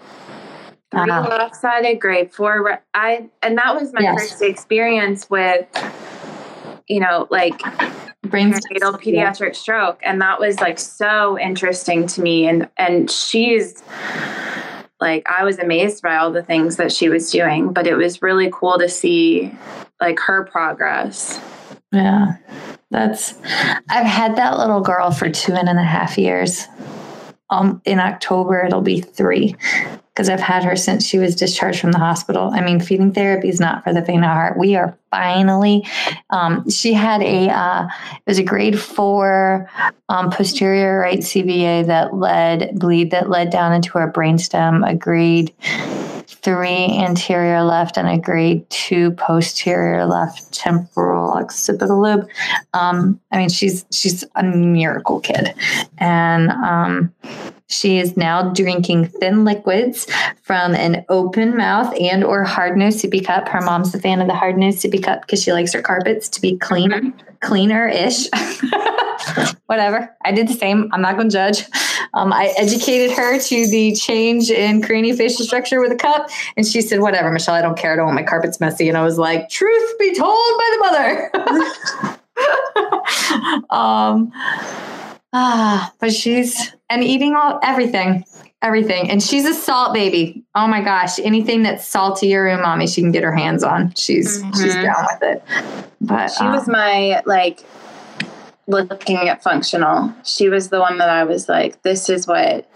three 0.92 1.02
Uh-huh. 1.10 1.28
lopsided 1.30 2.00
grade 2.00 2.34
four 2.34 2.82
I 2.94 3.30
and 3.42 3.58
that 3.58 3.76
was 3.76 3.94
my 3.94 4.02
Yes. 4.02 4.20
first 4.20 4.42
experience 4.42 5.30
with 5.30 5.66
you 6.88 7.00
know 7.00 7.28
like 7.30 7.60
Brain 8.24 8.52
perinatal 8.54 9.02
pediatric 9.02 9.56
stroke 9.56 10.00
and 10.04 10.22
that 10.22 10.40
was 10.40 10.60
like 10.60 10.78
so 10.80 11.38
interesting 11.40 12.06
to 12.08 12.22
me 12.22 12.48
and 12.48 12.68
and 12.78 13.10
she's 13.10 13.82
like 15.00 15.26
I 15.30 15.44
was 15.44 15.58
amazed 15.60 16.02
by 16.04 16.18
all 16.18 16.32
the 16.32 16.44
things 16.44 16.76
that 16.78 16.92
she 16.92 17.10
was 17.10 17.32
doing 17.32 17.72
but 17.74 17.88
it 17.88 17.96
was 17.96 18.22
really 18.22 18.50
cool 18.52 18.78
to 18.80 18.90
see 18.90 19.54
like 20.02 20.20
her 20.20 20.44
progress 20.46 21.40
Yeah, 21.92 22.34
that's. 22.92 23.34
I've 23.90 24.06
had 24.06 24.36
that 24.36 24.58
little 24.60 24.82
girl 24.82 25.10
for 25.12 25.28
two 25.30 25.54
and 25.54 25.68
a 25.80 25.84
half 25.84 26.18
years. 26.20 26.68
Um, 27.52 27.82
in 27.86 28.00
October 28.00 28.64
it'll 28.64 28.82
be 28.82 29.02
three 29.02 29.56
because 30.20 30.28
I've 30.28 30.42
had 30.42 30.66
her 30.66 30.76
since 30.76 31.08
she 31.08 31.18
was 31.18 31.34
discharged 31.34 31.80
from 31.80 31.94
the 31.94 31.98
hospital. 31.98 32.52
I 32.54 32.60
mean, 32.60 32.82
feeding 32.82 33.14
therapy 33.14 33.48
is 33.48 33.62
not 33.62 33.86
for 33.86 33.94
the 33.94 34.04
faint 34.04 34.26
of 34.26 34.30
heart. 34.30 34.58
We 34.58 34.76
are 34.76 34.98
finally. 35.12 35.88
Um, 36.30 36.70
she 36.70 36.92
had 36.92 37.22
a. 37.22 37.48
Uh, 37.48 37.88
it 38.16 38.24
was 38.28 38.38
a 38.38 38.44
grade 38.44 38.78
four 38.78 39.70
um, 40.10 40.30
posterior 40.30 41.00
right 41.00 41.20
CVA 41.20 41.88
that 41.88 42.16
led 42.16 42.78
bleed 42.78 43.12
that 43.12 43.30
led 43.30 43.50
down 43.50 43.72
into 43.72 43.92
her 43.92 44.12
brainstem. 44.12 44.86
A 44.86 44.94
grade 44.94 45.54
three 46.28 47.00
anterior 47.00 47.64
left 47.64 47.96
and 47.96 48.10
a 48.10 48.18
grade 48.18 48.70
two 48.70 49.12
posterior 49.12 50.06
left 50.06 50.52
temporal 50.52 51.32
occipital 51.32 52.02
lobe. 52.02 52.28
Um, 52.74 53.22
I 53.32 53.38
mean, 53.38 53.48
she's 53.48 53.86
she's 53.90 54.26
a 54.36 54.44
miracle 54.44 55.22
kid, 55.22 55.54
and 55.98 56.50
um, 56.50 57.14
she 57.70 58.00
is 58.00 58.18
now 58.18 58.52
drinking 58.52 59.08
thin 59.08 59.46
liquids 59.46 60.08
from 60.42 60.74
an 60.74 61.06
open 61.08 61.56
mouth 61.56 61.94
and 62.00 62.24
or 62.24 62.44
hard 62.44 62.76
nose 62.76 63.02
sippy 63.02 63.24
cup. 63.24 63.48
Her 63.48 63.62
mom's 63.62 63.94
a 63.94 64.00
fan 64.00 64.22
of 64.22 64.28
the 64.28 64.36
hard 64.36 64.58
nose 64.58 64.82
sippy 64.82 65.02
cup 65.02 65.22
because 65.22 65.42
she 65.42 65.54
likes 65.54 65.72
her 65.74 65.82
carpets 65.82 66.28
to 66.30 66.42
be 66.42 66.58
clean, 66.58 67.14
cleaner 67.42 67.88
ish. 67.88 68.28
Whatever. 69.68 70.16
I 70.26 70.32
did 70.32 70.48
the 70.48 70.54
same. 70.54 70.90
I'm 70.92 71.02
not 71.02 71.16
going 71.16 71.30
to 71.30 71.34
judge. 71.34 71.64
Um, 72.16 72.34
I 72.34 72.54
educated 72.58 73.16
her 73.16 73.40
to 73.40 73.68
the 73.68 73.94
change 73.94 74.50
in 74.50 74.82
craniofacial 74.82 75.42
structure 75.42 75.80
with 75.80 75.92
a 75.92 75.96
cup, 75.96 76.30
and 76.58 76.66
she 76.66 76.82
said, 76.82 77.02
"Whatever, 77.02 77.32
Michelle. 77.32 77.54
I 77.54 77.62
don't 77.62 77.78
care. 77.78 77.94
I 77.94 77.96
don't 77.98 78.06
want 78.06 78.16
my 78.16 78.24
carpets 78.24 78.60
messy." 78.60 78.90
And 78.90 78.98
I 78.98 79.04
was 79.04 79.20
like, 79.20 79.50
"Truth 79.50 80.00
be 80.00 80.16
told 80.16 80.58
by 80.58 80.70
the 80.72 80.80
mother." 80.80 82.18
um, 83.70 84.32
ah, 85.34 85.94
but 86.00 86.14
she's 86.14 86.74
and 86.90 87.04
eating 87.04 87.36
all 87.36 87.60
everything, 87.64 88.24
everything, 88.62 89.10
and 89.10 89.22
she's 89.22 89.46
a 89.46 89.54
salt 89.54 89.94
baby. 89.94 90.44
Oh 90.56 90.68
my 90.68 90.82
gosh, 90.82 91.20
anything 91.20 91.64
that's 91.64 91.86
salty 91.88 92.36
or 92.36 92.46
umami, 92.46 92.94
she 92.94 93.02
can 93.02 93.12
get 93.12 93.24
her 93.24 93.36
hands 93.36 93.64
on. 93.64 93.94
She's 93.96 94.44
she's 94.56 94.76
Mhm. 94.76 94.84
down 94.84 95.08
with 95.12 95.24
it. 95.24 95.44
But 96.02 96.30
She 96.30 96.44
um, 96.44 96.54
was 96.54 96.68
my 96.68 97.22
like 97.26 97.64
looking 98.70 99.18
at 99.18 99.42
functional. 99.44 100.14
She 100.24 100.48
was 100.48 100.70
the 100.70 100.80
one 100.80 101.00
that 101.00 101.10
I 101.10 101.24
was 101.24 101.50
like, 101.50 101.82
this 101.82 102.08
is 102.10 102.28
what 102.28 102.70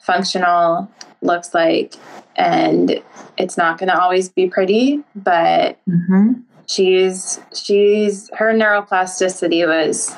functional 0.00 0.90
looks 1.20 1.52
like. 1.54 1.94
And 2.36 3.02
it's 3.36 3.56
not 3.58 3.78
going 3.78 3.90
to 3.90 4.00
always 4.00 4.28
be 4.30 4.48
pretty, 4.48 5.02
but 5.14 5.78
mhm. 5.88 6.42
she's, 6.66 7.40
she's, 7.54 8.30
her 8.34 8.54
neuroplasticity 8.54 9.66
was 9.66 10.14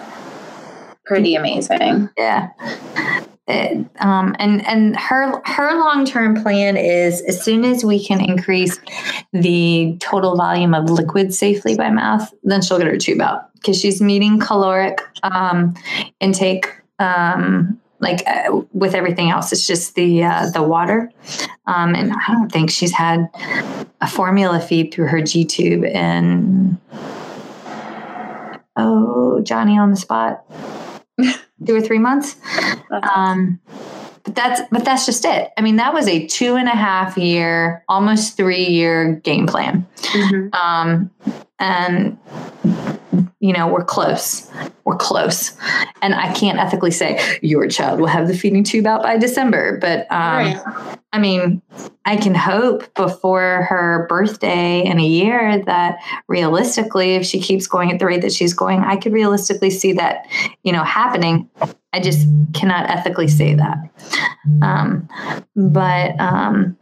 pretty 1.10 1.34
amazing. 1.34 2.08
Yeah. 2.16 2.50
Um, 3.98 4.36
and 4.38 4.64
and 4.64 4.94
her 4.94 5.42
her 5.44 5.74
long 5.74 6.04
term 6.04 6.40
plan 6.40 6.76
is 6.76 7.20
as 7.22 7.44
soon 7.44 7.64
as 7.64 7.84
we 7.84 8.04
can 8.04 8.20
increase 8.20 8.78
the 9.32 9.96
total 9.98 10.36
volume 10.36 10.72
of 10.72 10.88
liquid 10.88 11.34
safely 11.34 11.74
by 11.74 11.90
mouth, 11.90 12.32
then 12.44 12.62
she'll 12.62 12.78
get 12.78 12.86
her 12.86 12.96
tube 12.96 13.20
out 13.20 13.52
because 13.54 13.76
she's 13.76 14.00
meeting 14.00 14.38
caloric 14.38 15.00
um, 15.24 15.74
intake. 16.20 16.68
Um, 17.00 17.80
like 17.98 18.22
uh, 18.28 18.60
with 18.72 18.94
everything 18.94 19.30
else, 19.30 19.52
it's 19.52 19.66
just 19.66 19.96
the 19.96 20.22
uh, 20.22 20.48
the 20.50 20.62
water, 20.62 21.10
um, 21.66 21.96
and 21.96 22.12
I 22.12 22.32
don't 22.32 22.52
think 22.52 22.70
she's 22.70 22.92
had 22.92 23.28
a 24.00 24.06
formula 24.06 24.60
feed 24.60 24.94
through 24.94 25.08
her 25.08 25.20
G 25.20 25.44
tube 25.44 25.82
in 25.82 26.78
oh 28.76 29.40
Johnny 29.42 29.76
on 29.76 29.90
the 29.90 29.96
spot 29.96 30.44
two 31.66 31.74
or 31.74 31.80
three 31.80 31.98
months. 31.98 32.36
Um, 32.90 33.60
but 34.24 34.34
that's 34.34 34.60
but 34.70 34.84
that's 34.84 35.06
just 35.06 35.24
it. 35.24 35.50
I 35.56 35.62
mean, 35.62 35.76
that 35.76 35.94
was 35.94 36.06
a 36.06 36.26
two 36.26 36.56
and 36.56 36.68
a 36.68 36.76
half 36.76 37.16
year, 37.16 37.84
almost 37.88 38.36
three 38.36 38.66
year 38.66 39.14
game 39.14 39.46
plan. 39.46 39.86
Mhm. 39.96 40.54
Um, 40.54 41.10
and 41.58 42.18
you 43.40 43.54
know, 43.54 43.66
we're 43.66 43.84
close. 43.84 44.48
We're 44.84 44.96
close. 44.96 45.56
And 46.02 46.14
I 46.14 46.32
can't 46.34 46.58
ethically 46.58 46.90
say 46.90 47.38
your 47.40 47.66
child 47.68 47.98
will 47.98 48.06
have 48.06 48.28
the 48.28 48.36
feeding 48.36 48.62
tube 48.62 48.86
out 48.86 49.02
by 49.02 49.16
December, 49.16 49.78
but 49.80 50.00
um, 50.12 50.54
Right. 50.54 50.98
I 51.12 51.18
mean, 51.18 51.60
I 52.04 52.16
can 52.16 52.34
hope 52.34 52.94
before 52.94 53.66
her 53.68 54.06
birthday 54.08 54.84
in 54.84 55.00
a 55.00 55.04
year 55.04 55.62
that 55.64 55.98
realistically, 56.28 57.14
if 57.14 57.26
she 57.26 57.40
keeps 57.40 57.66
going 57.66 57.90
at 57.90 57.98
the 57.98 58.06
rate 58.06 58.22
that 58.22 58.32
she's 58.32 58.54
going, 58.54 58.80
I 58.80 58.96
could 58.96 59.12
realistically 59.12 59.70
see 59.70 59.92
that, 59.94 60.26
you 60.62 60.72
know, 60.72 60.84
happening. 60.84 61.48
I 61.92 62.00
just 62.00 62.28
cannot 62.52 62.88
ethically 62.88 63.26
say 63.26 63.54
that. 63.54 63.78
Um, 64.62 65.08
but 65.56 66.18
um, 66.20 66.76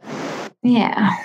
yeah. 0.63 1.17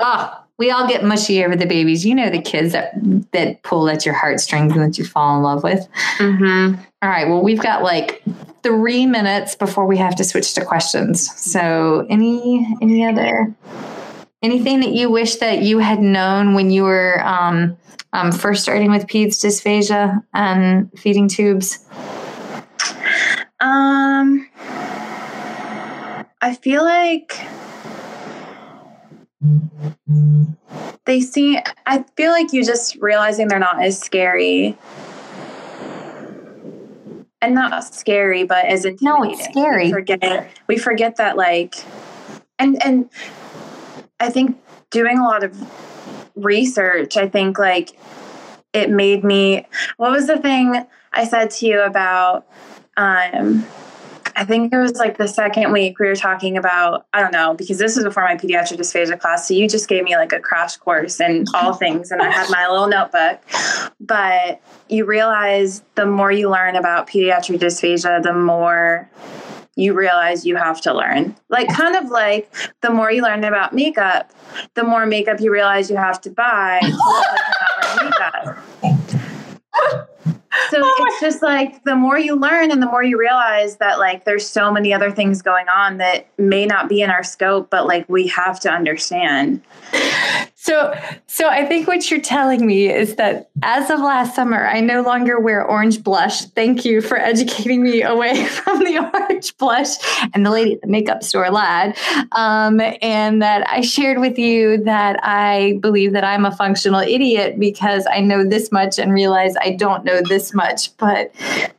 Oh, 0.00 0.45
we 0.58 0.70
all 0.70 0.88
get 0.88 1.04
mushy 1.04 1.44
over 1.44 1.54
the 1.56 1.66
babies. 1.66 2.04
You 2.04 2.14
know 2.14 2.30
the 2.30 2.40
kids 2.40 2.72
that 2.72 2.92
that 3.32 3.62
pull 3.62 3.88
at 3.88 4.06
your 4.06 4.14
heartstrings 4.14 4.72
and 4.72 4.82
that 4.82 4.98
you 4.98 5.04
fall 5.04 5.36
in 5.36 5.42
love 5.42 5.62
with. 5.62 5.86
Mhm. 6.18 6.78
All 7.02 7.10
right. 7.10 7.28
Well, 7.28 7.42
we've 7.42 7.60
got 7.60 7.82
like 7.82 8.22
three 8.62 9.06
minutes 9.06 9.54
before 9.54 9.86
we 9.86 9.96
have 9.98 10.16
to 10.16 10.24
switch 10.24 10.54
to 10.54 10.64
questions. 10.64 11.30
So, 11.36 12.06
any 12.08 12.66
any 12.80 13.06
other 13.06 13.54
anything 14.42 14.80
that 14.80 14.90
you 14.90 15.10
wish 15.10 15.36
that 15.36 15.62
you 15.62 15.78
had 15.78 16.00
known 16.00 16.54
when 16.54 16.70
you 16.70 16.84
were 16.84 17.22
um, 17.24 17.76
um, 18.12 18.32
first 18.32 18.62
starting 18.62 18.90
with 18.90 19.06
peds 19.06 19.44
dysphagia 19.44 20.22
and 20.34 20.90
feeding 20.98 21.28
tubes? 21.28 21.84
Um, 23.60 24.48
I 26.40 26.54
feel 26.60 26.84
like 26.84 27.40
they 31.04 31.20
see. 31.20 31.58
I 31.84 32.04
feel 32.16 32.30
like 32.30 32.52
you 32.52 32.64
just 32.64 32.96
realizing 32.96 33.48
they're 33.48 33.58
not 33.58 33.82
as 33.82 33.98
scary, 33.98 34.76
and 37.42 37.54
not 37.54 37.84
scary, 37.84 38.44
but 38.44 38.64
as 38.64 38.84
intimidating. 38.84 39.22
No, 39.22 39.30
it's 39.30 39.44
scary. 39.44 39.86
We 39.86 39.92
forget. 39.92 40.50
We 40.66 40.78
forget 40.78 41.16
that, 41.16 41.36
like, 41.36 41.74
and 42.58 42.82
and 42.84 43.10
I 44.20 44.30
think 44.30 44.58
doing 44.90 45.18
a 45.18 45.24
lot 45.24 45.44
of 45.44 45.54
research. 46.34 47.16
I 47.16 47.28
think 47.28 47.58
like 47.58 47.98
it 48.72 48.90
made 48.90 49.22
me. 49.22 49.66
What 49.98 50.12
was 50.12 50.26
the 50.26 50.38
thing 50.38 50.86
I 51.12 51.24
said 51.26 51.50
to 51.50 51.66
you 51.66 51.82
about? 51.82 52.46
Um, 52.96 53.66
I 54.36 54.44
think 54.44 54.70
it 54.70 54.76
was 54.76 54.92
like 54.96 55.16
the 55.16 55.26
second 55.26 55.72
week 55.72 55.98
we 55.98 56.06
were 56.06 56.14
talking 56.14 56.58
about, 56.58 57.06
I 57.14 57.22
don't 57.22 57.32
know, 57.32 57.54
because 57.54 57.78
this 57.78 57.96
was 57.96 58.04
before 58.04 58.22
my 58.22 58.36
pediatric 58.36 58.76
dysphagia 58.76 59.18
class. 59.18 59.48
So 59.48 59.54
you 59.54 59.66
just 59.66 59.88
gave 59.88 60.04
me 60.04 60.14
like 60.14 60.34
a 60.34 60.40
crash 60.40 60.76
course 60.76 61.20
in 61.20 61.46
all 61.54 61.72
things, 61.72 62.10
and 62.10 62.20
I 62.20 62.30
had 62.30 62.50
my 62.50 62.68
little 62.68 62.86
notebook. 62.86 63.40
But 63.98 64.60
you 64.90 65.06
realize 65.06 65.82
the 65.94 66.04
more 66.04 66.30
you 66.30 66.50
learn 66.50 66.76
about 66.76 67.08
pediatric 67.08 67.60
dysphagia, 67.60 68.22
the 68.22 68.34
more 68.34 69.08
you 69.74 69.94
realize 69.94 70.44
you 70.44 70.56
have 70.56 70.82
to 70.82 70.92
learn. 70.92 71.34
Like, 71.48 71.68
kind 71.68 71.96
of 71.96 72.10
like 72.10 72.52
the 72.82 72.90
more 72.90 73.10
you 73.10 73.22
learn 73.22 73.42
about 73.42 73.74
makeup, 73.74 74.30
the 74.74 74.84
more 74.84 75.06
makeup 75.06 75.40
you 75.40 75.50
realize 75.50 75.90
you 75.90 75.96
have 75.96 76.20
to 76.22 76.30
buy 76.30 76.80
to 80.70 80.78
look 80.78 80.98
like 80.98 80.98
you're 80.98 80.98
not 80.98 80.98
wearing 80.98 81.00
makeup. 81.00 81.00
So 81.00 81.02
oh 81.04 81.06
it's 81.06 81.20
just 81.20 81.42
like 81.42 81.84
the 81.84 81.96
more 81.96 82.18
you 82.18 82.36
learn 82.36 82.70
and 82.70 82.82
the 82.82 82.86
more 82.86 83.02
you 83.02 83.18
realize 83.18 83.76
that 83.76 83.98
like 83.98 84.24
there's 84.24 84.48
so 84.48 84.72
many 84.72 84.92
other 84.92 85.10
things 85.10 85.42
going 85.42 85.68
on 85.68 85.98
that 85.98 86.28
may 86.38 86.66
not 86.66 86.88
be 86.88 87.02
in 87.02 87.10
our 87.10 87.24
scope, 87.24 87.70
but 87.70 87.86
like 87.86 88.08
we 88.08 88.26
have 88.28 88.60
to 88.60 88.70
understand. 88.70 89.62
So, 90.58 90.98
so 91.26 91.50
I 91.50 91.66
think 91.66 91.86
what 91.86 92.10
you're 92.10 92.18
telling 92.18 92.66
me 92.66 92.90
is 92.90 93.16
that 93.16 93.50
as 93.62 93.90
of 93.90 94.00
last 94.00 94.34
summer, 94.34 94.66
I 94.66 94.80
no 94.80 95.02
longer 95.02 95.38
wear 95.38 95.62
orange 95.62 96.02
blush. 96.02 96.46
Thank 96.46 96.82
you 96.84 97.02
for 97.02 97.18
educating 97.18 97.82
me 97.82 98.02
away 98.02 98.42
from 98.46 98.78
the 98.78 98.98
orange 98.98 99.54
blush 99.58 99.90
and 100.32 100.46
the 100.46 100.50
lady 100.50 100.72
at 100.72 100.80
the 100.80 100.86
makeup 100.86 101.22
store 101.22 101.50
lad. 101.50 101.96
Um, 102.32 102.80
and 103.02 103.42
that 103.42 103.70
I 103.70 103.82
shared 103.82 104.18
with 104.18 104.38
you 104.38 104.82
that 104.84 105.20
I 105.22 105.78
believe 105.82 106.14
that 106.14 106.24
I'm 106.24 106.46
a 106.46 106.56
functional 106.56 107.00
idiot 107.00 107.60
because 107.60 108.06
I 108.10 108.20
know 108.20 108.42
this 108.42 108.72
much 108.72 108.98
and 108.98 109.12
realize 109.12 109.54
I 109.60 109.72
don't 109.72 110.04
know 110.06 110.22
this 110.26 110.54
much. 110.54 110.96
But 110.96 111.34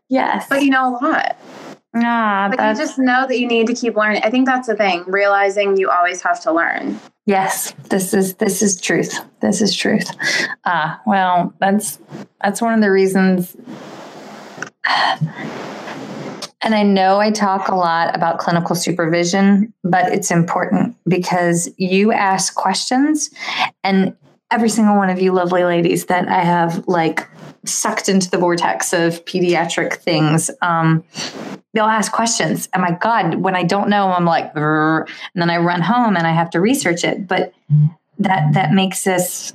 yes, 0.07 0.45
But 0.49 0.61
you 0.63 0.69
know 0.69 0.89
a 0.89 0.93
lot. 1.03 1.36
Ah, 2.03 2.49
Like 2.49 2.59
you 2.59 2.83
just 2.83 2.99
know 2.99 3.25
that 3.27 3.39
you 3.39 3.47
need 3.47 3.67
to 3.67 3.73
keep 3.73 3.95
learning. 3.95 4.21
I 4.23 4.29
think 4.29 4.45
that's 4.45 4.67
the 4.67 4.75
thing, 4.75 5.03
realizing 5.07 5.77
you 5.77 5.89
always 5.89 6.21
have 6.21 6.41
to 6.41 6.51
learn. 6.51 6.99
Yes, 7.25 7.73
this 7.89 8.13
is 8.13 8.35
this 8.35 8.61
is 8.61 8.79
truth. 8.79 9.19
This 9.41 9.61
is 9.61 9.75
truth. 9.75 10.09
Ah, 10.65 11.01
well, 11.05 11.53
that's 11.59 11.99
that's 12.41 12.61
one 12.61 12.73
of 12.73 12.81
the 12.81 12.91
reasons. 12.91 13.55
And 16.61 16.73
I 16.73 16.83
know 16.83 17.19
I 17.19 17.31
talk 17.31 17.69
a 17.69 17.75
lot 17.75 18.13
about 18.15 18.39
clinical 18.39 18.75
supervision, 18.75 19.73
but 19.83 20.11
it's 20.11 20.31
important 20.31 20.97
because 21.07 21.69
you 21.77 22.11
ask 22.11 22.55
questions 22.55 23.29
and 23.85 24.17
every 24.51 24.69
single 24.69 24.95
one 24.95 25.09
of 25.09 25.21
you 25.21 25.31
lovely 25.31 25.63
ladies 25.63 26.05
that 26.05 26.27
I 26.27 26.43
have 26.43 26.85
like 26.87 27.27
sucked 27.65 28.09
into 28.09 28.29
the 28.29 28.37
vortex 28.37 28.93
of 28.93 29.23
pediatric 29.25 29.95
things, 29.95 30.49
um, 30.61 31.03
they'll 31.74 31.86
ask 31.86 32.11
questions. 32.11 32.70
And 32.74 32.82
my 32.82 32.91
God, 32.91 33.36
when 33.36 33.55
I 33.55 33.63
don't 33.63 33.89
know, 33.89 34.11
I'm 34.11 34.26
like, 34.26 34.51
and 34.55 35.07
then 35.36 35.49
I 35.49 35.57
run 35.57 35.82
home 35.82 36.15
and 36.15 36.26
I 36.26 36.32
have 36.32 36.49
to 36.51 36.61
research 36.61 37.03
it. 37.03 37.28
But 37.28 37.53
that 38.20 38.53
that 38.53 38.72
makes 38.72 39.05
us 39.05 39.53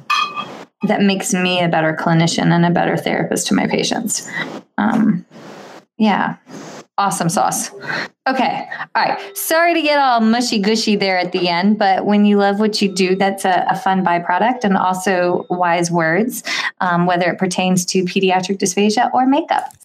that 0.85 1.01
makes 1.01 1.33
me 1.33 1.63
a 1.63 1.69
better 1.69 1.97
clinician 1.99 2.53
and 2.53 2.65
a 2.65 2.71
better 2.71 2.97
therapist 2.97 3.47
to 3.49 3.55
my 3.55 3.67
patients. 3.67 4.29
Um, 4.79 5.25
yeah, 5.97 6.37
awesome 6.99 7.29
sauce. 7.29 7.71
Okay. 8.29 8.69
All 8.95 9.05
right. 9.05 9.37
Sorry 9.37 9.75
to 9.75 9.83
get 9.83 9.99
all 9.99 10.21
mushy 10.21 10.59
gushy 10.59 10.97
there 10.97 11.19
at 11.19 11.33
the 11.33 11.49
end, 11.49 11.79
but 11.79 12.07
when 12.07 12.25
you 12.25 12.39
love 12.39 12.61
what 12.61 12.81
you 12.81 12.93
do, 12.93 13.17
that's 13.17 13.45
a, 13.45 13.67
a 13.71 13.77
fun 13.77 14.05
byproduct 14.05 14.65
and 14.65 14.77
also 14.77 15.47
wise 15.51 15.91
words, 15.91 16.43
um, 16.81 17.07
whether 17.07 17.31
it 17.31 17.39
pertains 17.39 17.85
to 17.87 18.05
pediatric 18.05 18.59
dysphagia 18.59 19.13
or 19.13 19.27
makeup. 19.27 19.73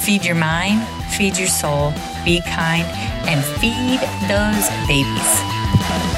feed 0.00 0.24
your 0.24 0.34
mind, 0.34 0.86
feed 1.10 1.36
your 1.36 1.48
soul, 1.48 1.92
be 2.24 2.40
kind, 2.40 2.86
and 3.28 3.44
feed 3.60 4.00
those 4.28 4.68
babies. 4.88 6.09